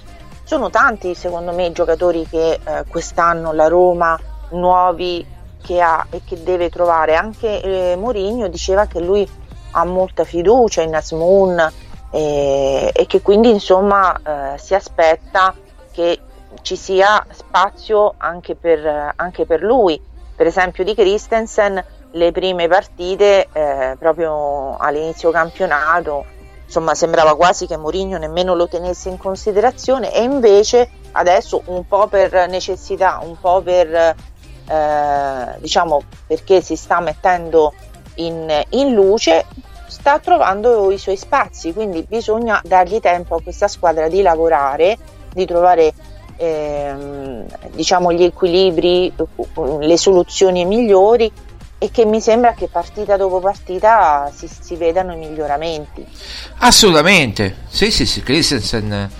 sono 0.44 0.68
tanti 0.68 1.14
secondo 1.14 1.52
me 1.52 1.66
i 1.66 1.72
giocatori 1.72 2.26
che 2.28 2.61
eh, 2.62 2.85
quest'anno 2.88 3.52
la 3.52 3.68
Roma 3.68 4.18
nuovi 4.50 5.26
che 5.62 5.81
ha 5.81 6.05
e 6.11 6.20
che 6.26 6.42
deve 6.42 6.68
trovare. 6.68 7.14
Anche 7.14 7.62
eh, 7.62 7.96
Mourinho 7.96 8.48
diceva 8.48 8.87
che 8.87 9.00
lui 9.00 9.26
ha 9.70 9.85
molta 9.85 10.24
fiducia 10.24 10.83
in 10.83 10.94
Asmoon 10.94 11.72
eh, 12.11 12.90
e 12.92 13.07
che 13.07 13.22
quindi 13.22 13.48
insomma 13.48 14.14
eh, 14.55 14.59
si 14.59 14.74
aspetta 14.74 15.55
che 15.90 16.20
ci 16.61 16.76
sia 16.76 17.24
spazio 17.31 18.14
anche 18.18 18.57
per, 18.57 19.14
anche 19.16 19.46
per 19.46 19.62
lui. 19.62 20.00
Per 20.35 20.46
esempio 20.46 20.85
di 20.85 20.94
Christensen 20.94 21.83
le 22.12 22.33
prime 22.33 22.68
partite 22.68 23.48
eh, 23.53 23.96
proprio 23.98 24.77
all'inizio 24.77 25.31
campionato 25.31 26.25
insomma 26.64 26.94
sembrava 26.94 27.37
quasi 27.37 27.66
che 27.66 27.77
Mourinho 27.77 28.16
nemmeno 28.16 28.55
lo 28.55 28.66
tenesse 28.66 29.11
in 29.11 29.18
considerazione 29.18 30.12
e 30.12 30.22
invece 30.22 30.88
adesso 31.12 31.62
un 31.66 31.87
po' 31.87 32.07
per 32.07 32.48
necessità, 32.48 33.20
un 33.22 33.38
po' 33.38 33.61
per 33.61 33.94
eh, 33.94 35.55
diciamo 35.59 36.03
perché 36.27 36.62
si 36.62 36.77
sta 36.77 37.01
mettendo 37.01 37.75
in, 38.14 38.64
in 38.70 38.94
luce 38.94 39.44
sta 39.87 40.18
trovando 40.18 40.90
i 40.90 40.98
suoi 40.98 41.16
spazi 41.16 41.72
quindi 41.75 42.07
bisogna 42.09 42.61
dargli 42.64 43.01
tempo 43.01 43.35
a 43.35 43.42
questa 43.42 43.68
squadra 43.68 44.09
di 44.09 44.22
lavorare 44.22 44.96
di 45.35 45.44
trovare 45.44 45.92
ehm, 46.37 47.44
diciamo 47.72 48.12
gli 48.12 48.22
equilibri 48.22 49.12
le 49.81 49.96
soluzioni 49.98 50.64
migliori 50.64 51.31
e 51.82 51.90
che 51.90 52.04
mi 52.04 52.20
sembra 52.20 52.54
che 52.54 52.68
partita 52.68 53.16
dopo 53.16 53.40
partita 53.40 54.30
si, 54.32 54.46
si 54.46 54.76
vedano 54.76 55.14
i 55.14 55.16
miglioramenti. 55.16 56.06
Assolutamente, 56.58 57.64
sì 57.66 57.90
sì 57.90 58.06
sì, 58.06 58.22
Christensen 58.22 59.10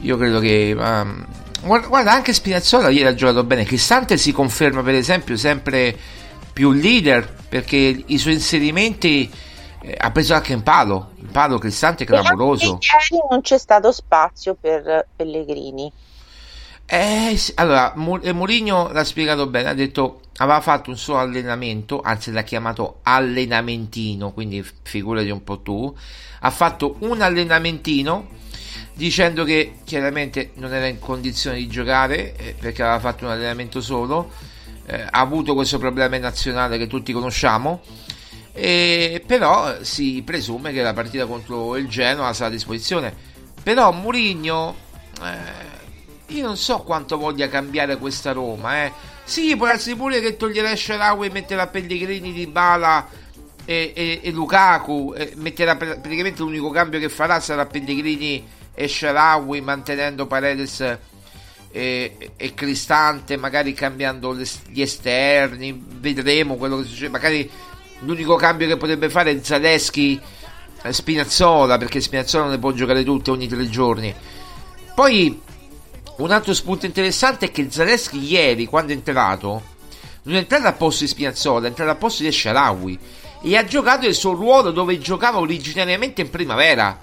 io 0.00 0.16
credo 0.18 0.38
che... 0.38 0.76
Um, 0.76 1.24
guarda, 1.62 2.12
anche 2.12 2.34
Spinazzola 2.34 2.90
ieri 2.90 3.08
ha 3.08 3.14
giocato 3.14 3.44
bene, 3.44 3.64
Cristante 3.64 4.18
si 4.18 4.30
conferma 4.30 4.82
per 4.82 4.92
esempio 4.92 5.38
sempre 5.38 5.96
più 6.52 6.72
leader 6.72 7.34
perché 7.48 8.04
i 8.04 8.18
suoi 8.18 8.34
inserimenti 8.34 9.32
eh, 9.80 9.96
ha 9.98 10.10
preso 10.10 10.34
anche 10.34 10.52
in 10.52 10.62
palo, 10.62 11.12
in 11.18 11.30
palo 11.30 11.56
Cristante 11.56 12.04
è 12.04 12.06
clamoroso. 12.06 12.78
Ieri 12.80 13.24
non 13.30 13.40
c'è 13.40 13.56
stato 13.56 13.90
spazio 13.90 14.54
per 14.60 15.06
Pellegrini. 15.16 15.90
Eh, 16.84 17.40
allora, 17.54 17.94
Mourinho 17.96 18.90
l'ha 18.92 19.04
spiegato 19.04 19.46
bene, 19.46 19.70
ha 19.70 19.74
detto 19.74 20.21
aveva 20.38 20.60
fatto 20.60 20.90
un 20.90 20.96
suo 20.96 21.18
allenamento, 21.18 22.00
anzi 22.00 22.32
l'ha 22.32 22.42
chiamato 22.42 23.00
allenamentino, 23.02 24.32
quindi 24.32 24.64
figurati 24.82 25.30
un 25.30 25.44
po' 25.44 25.60
tu, 25.60 25.94
ha 26.40 26.50
fatto 26.50 26.96
un 27.00 27.20
allenamentino 27.20 28.40
dicendo 28.94 29.44
che 29.44 29.74
chiaramente 29.84 30.52
non 30.54 30.72
era 30.72 30.86
in 30.86 30.98
condizione 30.98 31.56
di 31.56 31.68
giocare 31.68 32.36
eh, 32.36 32.54
perché 32.58 32.82
aveva 32.82 33.00
fatto 33.00 33.24
un 33.24 33.30
allenamento 33.30 33.80
solo, 33.80 34.30
eh, 34.86 35.02
ha 35.02 35.20
avuto 35.20 35.54
questo 35.54 35.78
problema 35.78 36.16
nazionale 36.18 36.78
che 36.78 36.86
tutti 36.86 37.12
conosciamo, 37.12 37.82
e, 38.52 39.22
però 39.26 39.82
si 39.82 40.22
presume 40.24 40.72
che 40.72 40.82
la 40.82 40.92
partita 40.92 41.26
contro 41.26 41.76
il 41.76 41.88
Genoa 41.88 42.32
sarà 42.32 42.48
a 42.48 42.52
disposizione. 42.52 43.14
Però 43.62 43.92
Mourinho, 43.92 44.74
eh, 45.22 46.34
io 46.34 46.46
non 46.46 46.56
so 46.56 46.78
quanto 46.78 47.16
voglia 47.16 47.48
cambiare 47.48 47.96
questa 47.96 48.32
Roma, 48.32 48.84
eh 48.84 48.92
sì, 49.24 49.56
può 49.56 49.66
essere 49.68 49.96
pure 49.96 50.20
che 50.20 50.36
toglierà 50.36 50.74
Sharawi 50.74 51.26
e 51.28 51.30
metterà 51.30 51.66
Pellegrini 51.68 52.32
di 52.32 52.46
Bala 52.46 53.08
e, 53.64 53.92
e, 53.94 54.20
e 54.22 54.30
Lukaku. 54.30 55.14
E 55.16 55.32
metterà 55.36 55.76
praticamente 55.76 56.42
l'unico 56.42 56.70
cambio 56.70 56.98
che 56.98 57.08
farà 57.08 57.40
sarà 57.40 57.66
Pellegrini 57.66 58.46
e 58.74 58.88
Sharawi 58.88 59.60
mantenendo 59.60 60.26
Paredes 60.26 60.98
e, 61.70 62.16
e, 62.36 62.54
Cristante, 62.54 63.36
magari 63.36 63.72
cambiando 63.72 64.32
le, 64.32 64.46
gli 64.68 64.82
esterni. 64.82 65.82
Vedremo 65.86 66.56
quello 66.56 66.78
che 66.78 66.84
succede. 66.84 67.08
Magari 67.08 67.50
l'unico 68.00 68.36
cambio 68.36 68.66
che 68.66 68.76
potrebbe 68.76 69.08
fare 69.08 69.30
è 69.30 69.38
Zaleschi 69.42 70.20
Spinazzola, 70.90 71.78
perché 71.78 72.00
Spinazzola 72.00 72.44
non 72.44 72.52
ne 72.52 72.58
può 72.58 72.72
giocare 72.72 73.04
tutte 73.04 73.30
ogni 73.30 73.46
tre 73.46 73.68
giorni. 73.68 74.12
Poi 74.94 75.40
un 76.22 76.30
altro 76.30 76.54
spunto 76.54 76.86
interessante 76.86 77.46
è 77.46 77.50
che 77.50 77.66
Zaleschi 77.68 78.18
ieri, 78.18 78.66
quando 78.66 78.92
è 78.92 78.94
entrato, 78.94 79.62
non 80.22 80.36
è 80.36 80.38
entrato 80.38 80.68
a 80.68 80.72
posto 80.72 81.02
di 81.02 81.10
Spinazzola, 81.10 81.64
è 81.64 81.68
entrato 81.68 81.90
a 81.90 81.96
posto 81.96 82.22
di 82.22 82.30
Sharawi 82.30 82.98
e 83.42 83.56
ha 83.56 83.64
giocato 83.64 84.06
il 84.06 84.14
suo 84.14 84.32
ruolo 84.32 84.70
dove 84.70 84.98
giocava 84.98 85.38
originariamente 85.38 86.20
in 86.20 86.30
primavera, 86.30 86.96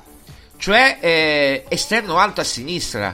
cioè 0.55 0.99
eh, 1.01 1.65
esterno 1.67 2.17
alto 2.17 2.39
a 2.39 2.45
sinistra. 2.45 3.13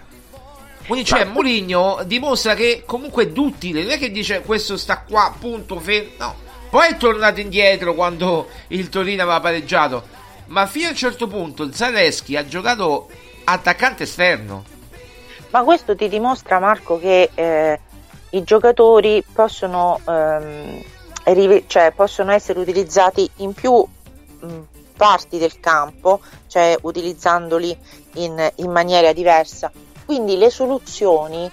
Quindi 0.86 1.06
cioè 1.06 1.26
Mourinho 1.26 2.04
dimostra 2.06 2.54
che 2.54 2.84
comunque 2.86 3.24
è 3.24 3.28
duttile, 3.30 3.82
non 3.82 3.94
è 3.94 3.98
che 3.98 4.12
dice 4.12 4.42
questo 4.42 4.78
sta 4.78 5.00
qua, 5.00 5.34
punto, 5.40 5.80
fermo, 5.80 6.12
no. 6.20 6.36
Poi 6.70 6.90
è 6.90 6.98
tornato 6.98 7.40
indietro 7.40 7.96
quando 7.96 8.48
il 8.68 8.90
Torino 8.90 9.24
aveva 9.24 9.40
pareggiato, 9.40 10.04
ma 10.48 10.68
fino 10.68 10.86
a 10.88 10.92
un 10.92 10.96
certo 10.96 11.26
punto 11.26 11.72
Zaleschi 11.72 12.36
ha 12.36 12.46
giocato 12.46 13.10
attaccante 13.46 14.04
esterno 14.04 14.74
ma 15.56 15.64
questo 15.64 15.96
ti 15.96 16.10
dimostra 16.10 16.60
Marco 16.60 17.00
che 17.00 17.30
eh, 17.34 17.80
i 18.32 18.44
giocatori 18.44 19.24
possono, 19.24 20.02
ehm, 20.06 20.84
rive- 21.24 21.64
cioè, 21.68 21.94
possono, 21.96 22.34
essere 22.34 22.60
utilizzati 22.60 23.30
in 23.38 23.54
più 23.54 23.74
mh, 24.40 24.48
parti 24.98 25.38
del 25.38 25.62
campo, 25.62 26.20
cioè 26.48 26.76
utilizzandoli 26.82 27.78
in, 28.16 28.52
in 28.56 28.70
maniera 28.70 29.14
diversa. 29.14 29.72
Quindi 30.04 30.36
le 30.36 30.50
soluzioni 30.50 31.50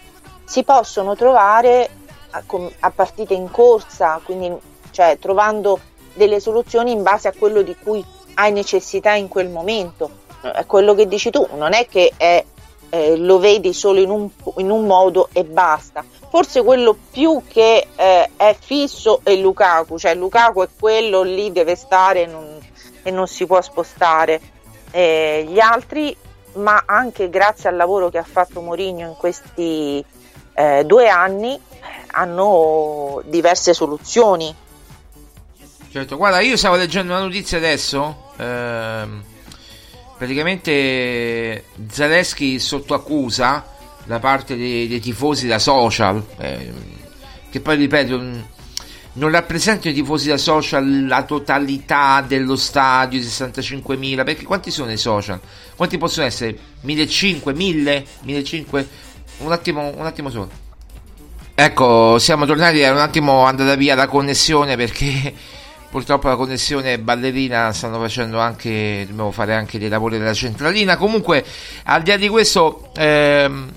si 0.47 0.65
possono 0.65 1.15
trovare 1.15 1.89
a, 2.31 2.43
a 2.81 2.91
partite 2.91 3.35
in 3.35 3.53
corsa, 3.53 4.21
quindi 4.25 4.53
cioè, 4.91 5.17
trovando 5.21 5.79
delle 6.15 6.41
soluzioni 6.41 6.91
in 6.91 7.05
base 7.05 7.29
a 7.29 7.35
quello 7.39 7.63
di 7.63 7.77
cui 7.81 8.05
hai 8.35 8.51
necessità 8.51 9.13
in 9.13 9.29
quel 9.29 9.49
momento. 9.49 10.11
È 10.41 10.67
quello 10.67 10.93
che 10.97 11.07
dici 11.07 11.31
tu, 11.31 11.47
non 11.55 11.73
è 11.73 11.87
che 11.87 12.13
è 12.17 12.45
eh, 12.95 13.17
lo 13.17 13.39
vedi 13.39 13.73
solo 13.73 14.01
in 14.01 14.11
un, 14.11 14.29
in 14.59 14.71
un, 14.71 14.85
modo 14.85 15.31
e 15.33 15.45
basta. 15.45 16.05
Forse 16.29 16.63
quello 16.63 16.95
più 17.11 17.43
che 17.49 17.87
eh, 17.97 18.31
è 18.37 18.55
fisso 18.61 19.21
è 19.23 19.35
Lukaku, 19.35 19.99
cioè 19.99 20.15
Lukaku 20.15 20.61
è 20.61 20.69
quello 20.79 21.23
lì, 21.23 21.51
deve 21.53 21.75
stare 21.75 22.27
non, 22.27 22.59
e 23.03 23.11
non 23.11 23.27
si 23.27 23.47
può 23.47 23.63
spostare. 23.63 24.43
Eh, 24.91 25.47
gli 25.49 25.59
altri, 25.59 26.15
ma 26.57 26.83
anche 26.85 27.31
grazie 27.31 27.71
al 27.71 27.77
lavoro 27.77 28.11
che 28.11 28.19
ha 28.19 28.27
fatto 28.31 28.61
Mourinho 28.61 29.09
in 29.09 29.15
questi 29.17 30.05
eh, 30.53 30.85
due 30.85 31.09
anni, 31.09 31.59
hanno 32.09 33.23
diverse 33.25 33.73
soluzioni. 33.73 34.55
Certo, 35.91 36.19
guarda, 36.19 36.41
io 36.41 36.59
stavo 36.59 36.77
leggendo 36.77 37.15
una 37.15 37.23
notizia 37.23 37.57
adesso. 37.57 38.33
Ehm 38.37 39.31
praticamente 40.23 41.65
Zaleschi 41.91 42.61
sotto 42.61 42.95
accusa 42.95 43.67
da 44.05 44.21
parte 44.21 44.57
dei, 44.57 44.87
dei 44.87 45.01
tifosi 45.01 45.49
da 45.49 45.59
social, 45.59 46.25
eh, 46.39 46.73
che 47.51 47.59
poi 47.59 47.75
ripeto, 47.75 48.21
non 49.15 49.31
rappresentano 49.33 49.91
i 49.91 49.95
tifosi 49.95 50.29
da 50.29 50.37
social 50.37 51.09
la 51.09 51.25
totalità 51.25 52.25
dello 52.25 52.55
stadio, 52.55 53.19
65.000, 53.19 54.23
perché 54.23 54.45
quanti 54.45 54.71
sono 54.71 54.93
i 54.93 54.97
social? 54.97 55.41
Quanti 55.75 55.99
possono 55.99 56.27
essere? 56.27 56.57
1.500, 56.87 57.53
1.000, 57.53 58.05
1.500? 58.25 58.87
Un 59.39 59.51
attimo, 59.51 59.93
un 59.97 60.07
attimo 60.07 60.31
solo. 60.31 60.51
Ecco, 61.53 62.21
siamo 62.21 62.47
tornati, 62.47 62.79
è 62.79 62.91
un 62.93 62.99
attimo 62.99 63.45
andata 63.45 63.75
via 63.75 63.97
la 63.97 64.07
connessione 64.07 64.77
perché 64.77 65.35
purtroppo 65.93 66.29
la 66.29 66.37
connessione 66.37 66.99
ballerina 66.99 67.71
stanno 67.75 68.01
facendo 68.01 68.41
anche 68.41 69.05
dobbiamo 69.07 69.31
fare 69.31 69.55
anche 69.55 69.79
dei 69.79 69.91
lavori 69.91 70.17
della 70.17 70.33
centralina 70.33 70.97
comunque 70.97 71.45
al 71.85 72.01
di 72.01 72.09
là 72.09 72.17
di 72.17 72.29
questo 72.29 72.89
ehm, 72.97 73.71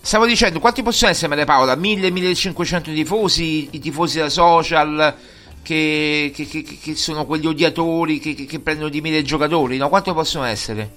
stavo 0.00 0.26
dicendo 0.26 0.58
quanti 0.58 0.82
possono 0.82 1.12
essere 1.12 1.28
Maria 1.28 1.44
Paola 1.44 1.76
1000-1500 1.76 2.82
tifosi 2.82 3.68
i 3.70 3.78
tifosi 3.78 4.18
da 4.18 4.28
social 4.28 5.14
che, 5.62 6.32
che, 6.34 6.46
che, 6.46 6.64
che 6.64 6.96
sono 6.96 7.24
quegli 7.24 7.46
odiatori 7.46 8.18
che, 8.18 8.58
prendono 8.58 8.88
di 8.88 9.00
mille 9.00 9.22
giocatori 9.22 9.76
no? 9.76 9.88
quanto 9.88 10.12
possono 10.12 10.42
essere? 10.42 10.90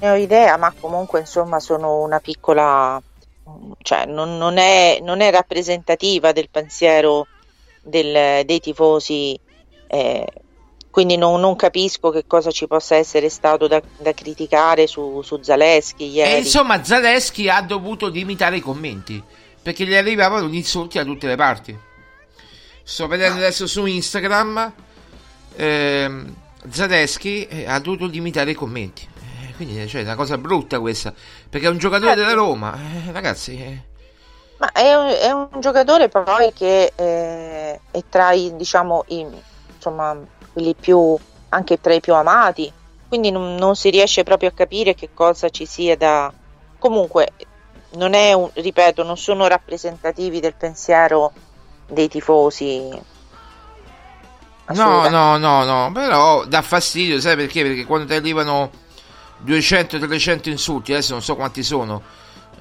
ne 0.00 0.10
ho 0.10 0.16
idea 0.16 0.56
ma 0.56 0.74
comunque 0.80 1.20
insomma 1.20 1.60
sono 1.60 2.02
una 2.02 2.18
piccola 2.18 3.00
cioè 3.82 4.04
non, 4.04 4.36
non, 4.36 4.56
è, 4.58 4.98
non 5.00 5.20
è 5.20 5.30
rappresentativa 5.30 6.32
del 6.32 6.48
pensiero 6.50 7.28
del, 7.88 8.44
dei 8.44 8.60
tifosi, 8.60 9.38
eh, 9.86 10.26
quindi 10.90 11.16
non, 11.16 11.40
non, 11.40 11.56
capisco 11.56 12.10
che 12.10 12.26
cosa 12.26 12.50
ci 12.50 12.66
possa 12.66 12.96
essere 12.96 13.28
stato 13.28 13.66
da, 13.66 13.80
da 13.98 14.12
criticare 14.12 14.86
su, 14.86 15.22
su 15.22 15.40
Zaleschi 15.42 16.10
ieri. 16.10 16.32
E 16.32 16.38
insomma 16.38 16.82
Zaleschi 16.82 17.48
ha 17.48 17.60
dovuto 17.62 18.08
limitare 18.08 18.56
i 18.56 18.60
commenti 18.60 19.22
perché 19.62 19.84
gli 19.84 19.94
arrivavano 19.94 20.48
gli 20.48 20.56
insulti 20.56 20.98
da 20.98 21.04
tutte 21.04 21.26
le 21.26 21.36
parti. 21.36 21.78
Sto 22.82 23.06
vedendo 23.06 23.36
adesso 23.36 23.66
su 23.66 23.84
Instagram. 23.84 24.72
Ehm, 25.56 26.34
Zaleschi 26.70 27.46
eh, 27.46 27.66
ha 27.66 27.78
dovuto 27.78 28.06
limitare 28.06 28.52
i 28.52 28.54
commenti. 28.54 29.06
Eh, 29.42 29.52
quindi 29.54 29.86
cioè, 29.86 30.00
è 30.00 30.04
una 30.04 30.14
cosa 30.14 30.38
brutta 30.38 30.80
questa, 30.80 31.12
perché 31.50 31.66
è 31.66 31.70
un 31.70 31.78
giocatore 31.78 32.14
della 32.14 32.32
Roma, 32.32 32.74
eh, 32.76 33.12
ragazzi. 33.12 33.82
Ma 34.58 34.72
è 34.72 34.94
un, 34.94 35.06
è 35.06 35.30
un, 35.30 35.48
giocatore 35.60 36.08
poi 36.08 36.52
che 36.52 36.92
eh, 36.94 37.80
è 37.90 38.02
tra 38.08 38.32
i, 38.32 38.56
diciamo, 38.56 39.04
i, 39.08 39.24
insomma, 39.74 40.16
quelli 40.52 40.74
più, 40.74 41.16
anche 41.50 41.80
tra 41.80 41.94
i 41.94 42.00
più 42.00 42.14
amati, 42.14 42.72
quindi 43.06 43.30
non, 43.30 43.54
non, 43.54 43.76
si 43.76 43.90
riesce 43.90 44.24
proprio 44.24 44.48
a 44.48 44.52
capire 44.52 44.94
che 44.94 45.10
cosa 45.14 45.48
ci 45.48 45.64
sia 45.64 45.96
da... 45.96 46.32
Comunque, 46.78 47.32
non 47.90 48.14
è 48.14 48.32
un, 48.32 48.50
ripeto, 48.52 49.04
non 49.04 49.16
sono 49.16 49.46
rappresentativi 49.46 50.40
del 50.40 50.54
pensiero 50.54 51.32
dei 51.86 52.08
tifosi. 52.08 53.16
No, 54.70 55.08
no, 55.08 55.38
no, 55.38 55.64
no, 55.64 55.90
però 55.92 56.44
dà 56.44 56.62
fastidio, 56.62 57.20
sai 57.20 57.36
perché? 57.36 57.62
Perché 57.62 57.86
quando 57.86 58.06
ti 58.06 58.14
arrivano 58.14 58.70
200-300 59.46 60.50
insulti, 60.50 60.92
adesso 60.92 61.12
non 61.12 61.22
so 61.22 61.36
quanti 61.36 61.62
sono, 61.62 62.02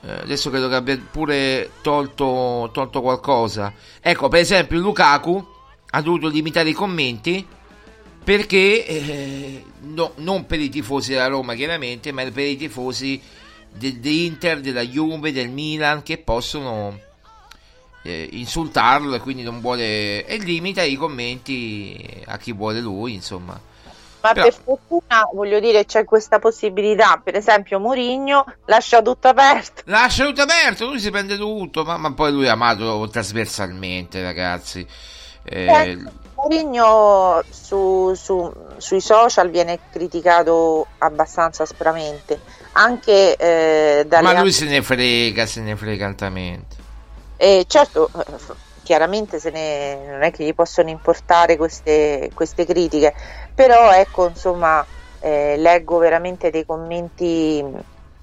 adesso 0.01 0.49
credo 0.49 0.69
che 0.69 0.75
abbia 0.75 0.97
pure 1.11 1.71
tolto, 1.81 2.69
tolto 2.71 3.01
qualcosa. 3.01 3.73
Ecco, 4.01 4.27
per 4.27 4.39
esempio, 4.39 4.79
Lukaku 4.79 5.45
ha 5.89 6.01
dovuto 6.01 6.27
limitare 6.27 6.69
i 6.69 6.73
commenti 6.73 7.45
perché 8.23 8.85
eh, 8.85 9.63
no, 9.83 10.11
non 10.17 10.45
per 10.45 10.59
i 10.59 10.69
tifosi 10.69 11.11
della 11.11 11.27
Roma 11.27 11.55
chiaramente, 11.55 12.11
ma 12.11 12.23
per 12.23 12.45
i 12.45 12.57
tifosi 12.57 13.21
dell'Inter, 13.73 14.59
della 14.59 14.81
Juve, 14.81 15.31
del 15.31 15.49
Milan 15.49 16.03
che 16.03 16.17
possono 16.17 16.99
eh, 18.03 18.27
insultarlo 18.31 19.15
e 19.15 19.19
quindi 19.19 19.43
non 19.43 19.61
vuole 19.61 20.25
e 20.25 20.37
limita 20.37 20.81
i 20.83 20.95
commenti 20.95 22.21
a 22.25 22.37
chi 22.37 22.51
vuole 22.51 22.81
lui, 22.81 23.13
insomma. 23.13 23.59
Ma 24.27 24.33
Però... 24.33 24.45
per 24.45 24.53
fortuna, 24.61 25.29
voglio 25.33 25.59
dire, 25.59 25.85
c'è 25.85 26.03
questa 26.03 26.39
possibilità. 26.39 27.21
Per 27.23 27.35
esempio, 27.35 27.79
Mourinho 27.79 28.43
lascia 28.65 29.01
tutto 29.01 29.29
aperto. 29.29 29.83
Lascia 29.85 30.25
tutto 30.25 30.41
aperto, 30.41 30.85
lui 30.85 30.99
si 30.99 31.09
prende 31.11 31.37
tutto, 31.37 31.83
ma, 31.85 31.97
ma 31.97 32.11
poi 32.13 32.33
lui 32.33 32.45
è 32.45 32.49
amato 32.49 33.07
trasversalmente, 33.09 34.21
ragazzi. 34.21 34.85
Eh, 35.43 35.65
eh, 35.65 36.03
Mourinho 36.35 37.41
su, 37.49 38.13
su, 38.15 38.53
sui 38.75 38.99
social 38.99 39.49
viene 39.49 39.79
criticato 39.89 40.87
abbastanza 40.97 41.63
aspramente, 41.63 42.41
anche 42.73 43.37
eh, 43.37 44.05
dalle 44.05 44.23
Ma 44.23 44.31
lui 44.31 44.49
altre... 44.49 44.51
se 44.51 44.65
ne 44.65 44.81
frega, 44.81 45.45
se 45.45 45.61
ne 45.61 45.77
frega 45.77 46.05
altamente. 46.05 46.75
Eh, 47.37 47.63
certo, 47.67 48.09
chiaramente 48.87 49.37
ne, 49.51 50.11
non 50.11 50.21
è 50.23 50.31
che 50.31 50.45
gli 50.45 50.53
possono 50.53 50.89
importare 50.89 51.57
queste, 51.57 52.31
queste 52.33 52.65
critiche, 52.65 53.13
però 53.53 53.91
ecco, 53.91 54.29
insomma, 54.29 54.85
eh, 55.19 55.57
leggo 55.57 55.97
veramente 55.97 56.49
dei 56.49 56.65
commenti 56.65 57.61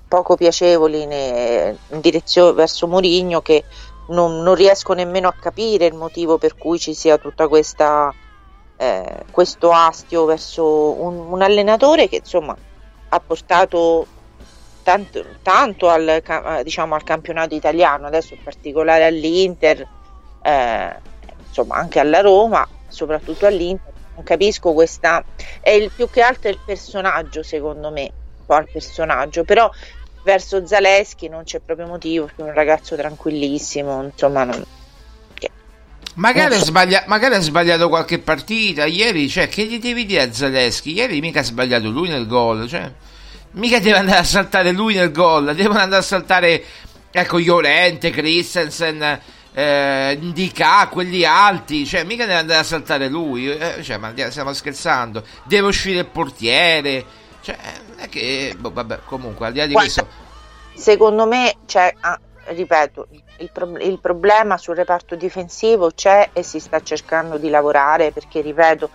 poco 0.09 0.37
piacevoli 0.37 1.05
ne, 1.05 1.77
in 1.91 2.01
direzione 2.01 2.53
verso 2.55 2.87
Mourinho 2.87 3.43
che 3.43 3.65
non, 4.09 4.41
non, 4.41 4.55
riesco 4.55 4.95
nemmeno 4.95 5.29
a 5.29 5.35
capire 5.39 5.85
il 5.85 5.95
motivo 5.95 6.39
per 6.39 6.57
cui 6.57 6.79
ci 6.79 6.95
sia 6.95 7.19
questa 7.19 8.11
eh, 8.77 9.25
questo 9.31 9.71
astio 9.71 10.25
verso 10.25 10.65
un, 10.93 11.31
un, 11.31 11.43
allenatore 11.43 12.09
che 12.09 12.17
insomma 12.17 12.57
ha 13.09 13.21
portato 13.21 14.07
tanto, 14.83 15.25
tanto 15.43 15.91
al, 15.91 16.23
diciamo, 16.63 16.95
al 16.95 17.03
campionato 17.03 17.55
italiano. 17.55 18.07
Adesso 18.07 18.33
in 18.33 18.43
particolare 18.43 19.05
all'Inter 19.05 19.87
eh, 20.45 20.95
insomma 21.47 21.77
anche 21.77 21.99
alla 21.99 22.21
Roma 22.21 22.67
soprattutto 22.89 23.47
all'Inter 23.47 23.93
non 24.15 24.25
capisco 24.25 24.73
questa 24.73 25.25
è 25.61 25.71
il 25.71 25.91
più 25.91 26.09
che 26.09 26.21
altro 26.21 26.51
il 26.51 26.61
personaggio 26.65 27.43
secondo 27.43 27.91
me 27.91 28.03
un 28.03 28.47
po' 28.47 28.57
il 28.59 28.69
personaggio 28.71 29.45
però 29.45 29.71
verso 30.25 30.67
Zaleschi 30.67 31.29
non 31.29 31.45
c'è 31.45 31.61
proprio 31.61 31.87
motivo, 31.87 32.29
è 32.35 32.43
un 32.43 32.53
ragazzo 32.53 32.97
tranquillissimo, 32.97 34.03
insomma 34.03 34.45
non... 34.45 34.65
Magari, 36.17 36.55
so. 36.59 36.67
sbaglia- 36.67 37.05
magari, 37.07 37.35
ha 37.35 37.41
sbagliato 37.41 37.89
qualche 37.89 38.21
partita 38.21 38.87
ieri, 38.87 39.29
cioè 39.29 39.49
che 39.49 39.67
gli 39.67 39.81
devi 39.81 40.07
dire 40.07 40.23
a 40.23 40.33
Zaleschi? 40.33 40.93
Ieri 40.93 41.21
mica 41.21 41.41
ha 41.41 41.45
sbagliato 41.45 41.91
lui 41.91 42.09
nel 42.09 42.27
gol, 42.27 42.69
cioè 42.69 42.91
mica 43.53 43.81
deve 43.81 43.99
andare 43.99 44.19
a 44.19 44.25
saltare 44.25 44.71
lui 44.71 44.95
nel 44.95 45.11
gol, 45.11 45.55
devono 45.55 45.81
andare 45.81 46.03
a 46.03 46.05
saltare 46.05 46.65
ecco 47.11 47.39
Llorente, 47.39 48.11
Christensen, 48.11 49.21
eh, 49.57 50.19
Ndika, 50.21 50.89
quelli 50.89 51.25
alti, 51.25 51.87
cioè 51.87 52.03
mica 52.03 52.27
deve 52.27 52.41
andare 52.41 52.59
a 52.59 52.65
saltare 52.65 53.09
lui, 53.09 53.49
eh, 53.49 53.83
cioè, 53.83 53.99
ma 53.99 54.13
stiamo 54.29 54.53
scherzando, 54.53 55.23
deve 55.45 55.69
uscire 55.69 56.01
il 56.01 56.07
portiere, 56.07 57.05
cioè, 57.41 57.57
è 57.97 58.09
che, 58.09 58.57
boh, 58.59 58.73
vabbè, 58.73 59.01
comunque, 59.05 59.47
al 59.47 59.53
di 59.53 59.59
là 59.59 59.67
di 59.67 59.73
Guarda, 59.73 59.93
questo... 59.93 60.23
Secondo 60.75 61.27
me, 61.27 61.55
c'è, 61.67 61.95
ah, 62.01 62.19
ripeto, 62.47 63.07
il, 63.39 63.51
pro- 63.53 63.79
il, 63.79 64.01
problema 64.01 64.59
sul 64.59 64.75
reparto 64.75 65.15
difensivo 65.15 65.93
c'è 65.95 66.31
e 66.33 66.43
si 66.43 66.59
sta 66.59 66.83
cercando 66.83 67.39
di 67.39 67.49
lavorare 67.49 68.11
perché, 68.11 68.41
ripeto, 68.41 68.91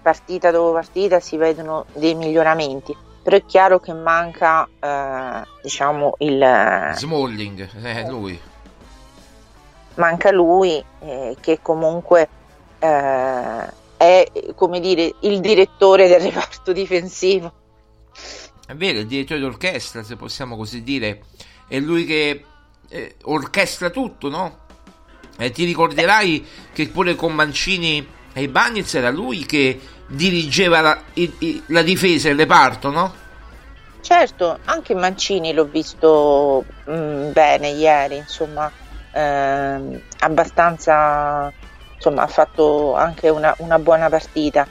partita 0.00 0.52
dopo 0.52 0.72
partita 0.74 1.18
si 1.18 1.36
vedono 1.36 1.86
dei 1.92 2.14
miglioramenti. 2.14 2.96
Però 3.20 3.36
è 3.36 3.44
chiaro 3.46 3.80
che 3.80 3.92
manca, 3.94 4.68
eh, 4.78 5.42
diciamo, 5.62 6.14
il... 6.18 6.92
Smalling, 6.94 7.68
eh, 7.82 8.08
lui. 8.08 8.38
Manca 9.94 10.30
lui, 10.30 10.82
eh, 11.00 11.36
che 11.40 11.60
comunque 11.62 12.28
eh, 12.78 13.72
è, 13.96 14.30
come 14.54 14.80
dire, 14.80 15.14
il 15.20 15.40
direttore 15.40 16.08
del 16.08 16.20
reparto 16.30 16.72
difensivo 16.72 17.52
è 18.66 18.74
vero, 18.74 19.00
il 19.00 19.06
direttore 19.06 19.40
d'orchestra, 19.40 20.02
se 20.02 20.16
possiamo 20.16 20.56
così 20.56 20.82
dire, 20.82 21.24
è 21.68 21.78
lui 21.78 22.06
che 22.06 22.44
eh, 22.88 23.16
orchestra 23.24 23.90
tutto, 23.90 24.30
no? 24.30 24.60
E 25.36 25.50
ti 25.50 25.64
ricorderai 25.64 26.46
che 26.72 26.88
pure 26.88 27.14
con 27.14 27.34
Mancini 27.34 28.06
e 28.32 28.42
i 28.42 28.48
Bagnets 28.48 28.94
era 28.94 29.10
lui 29.10 29.44
che 29.44 29.78
dirigeva 30.06 30.80
la, 30.80 31.02
il, 31.14 31.62
la 31.66 31.82
difesa, 31.82 32.30
il 32.30 32.38
reparto, 32.38 32.90
no? 32.90 33.14
Certo, 34.00 34.58
anche 34.64 34.94
Mancini 34.94 35.52
l'ho 35.52 35.66
visto 35.66 36.64
mh, 36.86 36.92
mm, 36.92 37.32
bene 37.32 37.68
ieri, 37.68 38.16
insomma, 38.16 38.70
ehm, 39.14 40.00
abbastanza, 40.20 41.52
insomma, 41.94 42.22
ha 42.22 42.26
fatto 42.26 42.94
anche 42.94 43.28
una, 43.28 43.54
una 43.58 43.78
buona 43.78 44.08
partita. 44.08 44.66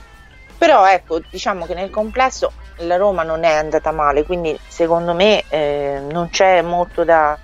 Però 0.56 0.86
ecco, 0.86 1.20
diciamo 1.28 1.66
che 1.66 1.74
nel 1.74 1.90
complesso 1.90 2.52
la 2.78 2.96
Roma 2.96 3.22
non 3.22 3.44
è 3.44 3.54
andata 3.54 3.90
male, 3.90 4.24
quindi 4.24 4.58
secondo 4.66 5.14
me 5.14 5.44
eh, 5.48 6.00
non 6.10 6.30
c'è 6.30 6.62
molto 6.62 7.04
da, 7.04 7.36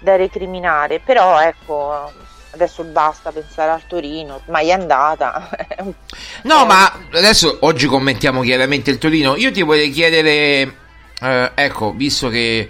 da 0.00 0.16
recriminare, 0.16 1.00
però 1.00 1.40
ecco 1.40 2.12
adesso 2.50 2.82
basta 2.84 3.30
pensare 3.30 3.70
al 3.70 3.86
Torino, 3.86 4.40
ormai 4.44 4.68
è 4.68 4.72
andata. 4.72 5.48
no, 6.42 6.66
ma 6.66 7.06
adesso 7.12 7.58
oggi 7.60 7.86
commentiamo 7.86 8.42
chiaramente 8.42 8.90
il 8.90 8.98
Torino. 8.98 9.36
Io 9.36 9.52
ti 9.52 9.62
vorrei 9.62 9.90
chiedere, 9.90 10.76
eh, 11.20 11.50
ecco, 11.54 11.92
visto 11.92 12.28
che 12.28 12.68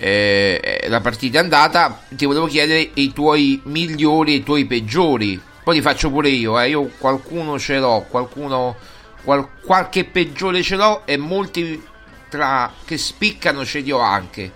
eh, 0.00 0.86
la 0.88 1.00
partita 1.00 1.38
è 1.38 1.42
andata, 1.42 2.00
ti 2.08 2.24
volevo 2.24 2.46
chiedere 2.46 2.90
i 2.94 3.12
tuoi 3.12 3.60
migliori 3.64 4.32
e 4.32 4.36
i 4.36 4.42
tuoi 4.42 4.64
peggiori. 4.64 5.40
Poi 5.62 5.74
li 5.74 5.82
faccio 5.82 6.10
pure 6.10 6.30
io, 6.30 6.58
eh. 6.58 6.70
io 6.70 6.90
qualcuno 6.98 7.58
ce 7.58 7.78
l'ho, 7.78 8.06
qualcuno 8.08 8.76
Qual- 9.22 9.48
qualche 9.64 10.04
peggiore 10.04 10.62
ce 10.62 10.76
l'ho 10.76 11.02
e 11.04 11.18
molti 11.18 11.86
tra 12.30 12.72
che 12.84 12.96
spiccano 12.96 13.64
ce 13.64 13.80
li 13.80 13.92
ho 13.92 13.98
anche. 13.98 14.50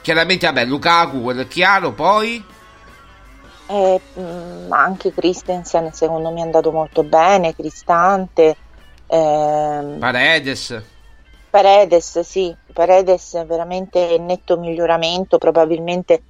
Chiaramente, 0.00 0.46
vabbè, 0.46 0.64
Lukaku, 0.64 1.22
quello 1.22 1.42
è 1.42 1.46
chiaro, 1.46 1.92
poi... 1.92 2.44
Eh, 3.68 4.00
mh, 4.14 4.72
anche 4.72 5.12
Christensen 5.14 5.92
secondo 5.92 6.32
me 6.32 6.40
è 6.40 6.42
andato 6.42 6.72
molto 6.72 7.04
bene, 7.04 7.54
Cristante. 7.54 8.56
Eh, 9.06 9.96
Paredes. 10.00 10.82
Paredes, 11.52 12.20
sì, 12.20 12.56
Paredes 12.72 13.34
è 13.34 13.44
veramente 13.44 14.16
netto 14.18 14.56
miglioramento, 14.58 15.36
probabilmente 15.36 16.22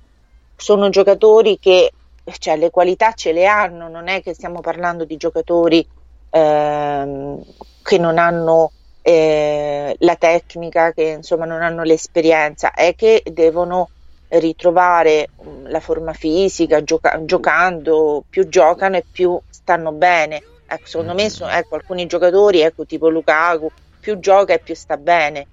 sono 0.57 0.89
giocatori 0.89 1.59
che 1.61 1.93
cioè, 2.39 2.57
le 2.57 2.70
qualità 2.70 3.12
ce 3.12 3.31
le 3.31 3.47
hanno, 3.47 3.89
non 3.89 4.09
è 4.09 4.20
che 4.20 4.35
stiamo 4.35 4.59
parlando 4.59 5.05
di 5.05 5.16
giocatori 5.16 5.87
ehm, 6.29 7.41
che 7.83 7.99
non 7.99 8.18
hanno 8.18 8.73
eh, 9.01 9.95
la 10.01 10.16
tecnica, 10.16 10.91
che 10.93 11.05
insomma 11.18 11.45
non 11.45 11.62
hanno 11.62 11.85
l'esperienza, 11.85 12.73
è 12.73 12.93
che 12.97 13.23
devono 13.25 13.91
ritrovare 14.27 15.29
mm, 15.47 15.66
la 15.66 15.79
forma 15.79 16.12
fisica 16.14 16.83
gioca- 16.83 17.25
giocando, 17.25 18.25
più 18.29 18.49
giocano 18.49 18.97
e 18.97 19.07
più 19.09 19.39
stanno 19.49 19.93
bene. 19.93 20.43
Ecco, 20.66 20.87
secondo 20.87 21.14
me 21.14 21.31
so, 21.31 21.47
ecco, 21.47 21.77
alcuni 21.77 22.07
giocatori, 22.07 22.61
ecco, 22.61 22.85
tipo 22.85 23.09
Lukaku, 23.09 23.68
più 24.03 24.18
gioca 24.18 24.53
e 24.53 24.59
più 24.59 24.74
sta 24.74 24.96
bene. 24.96 25.46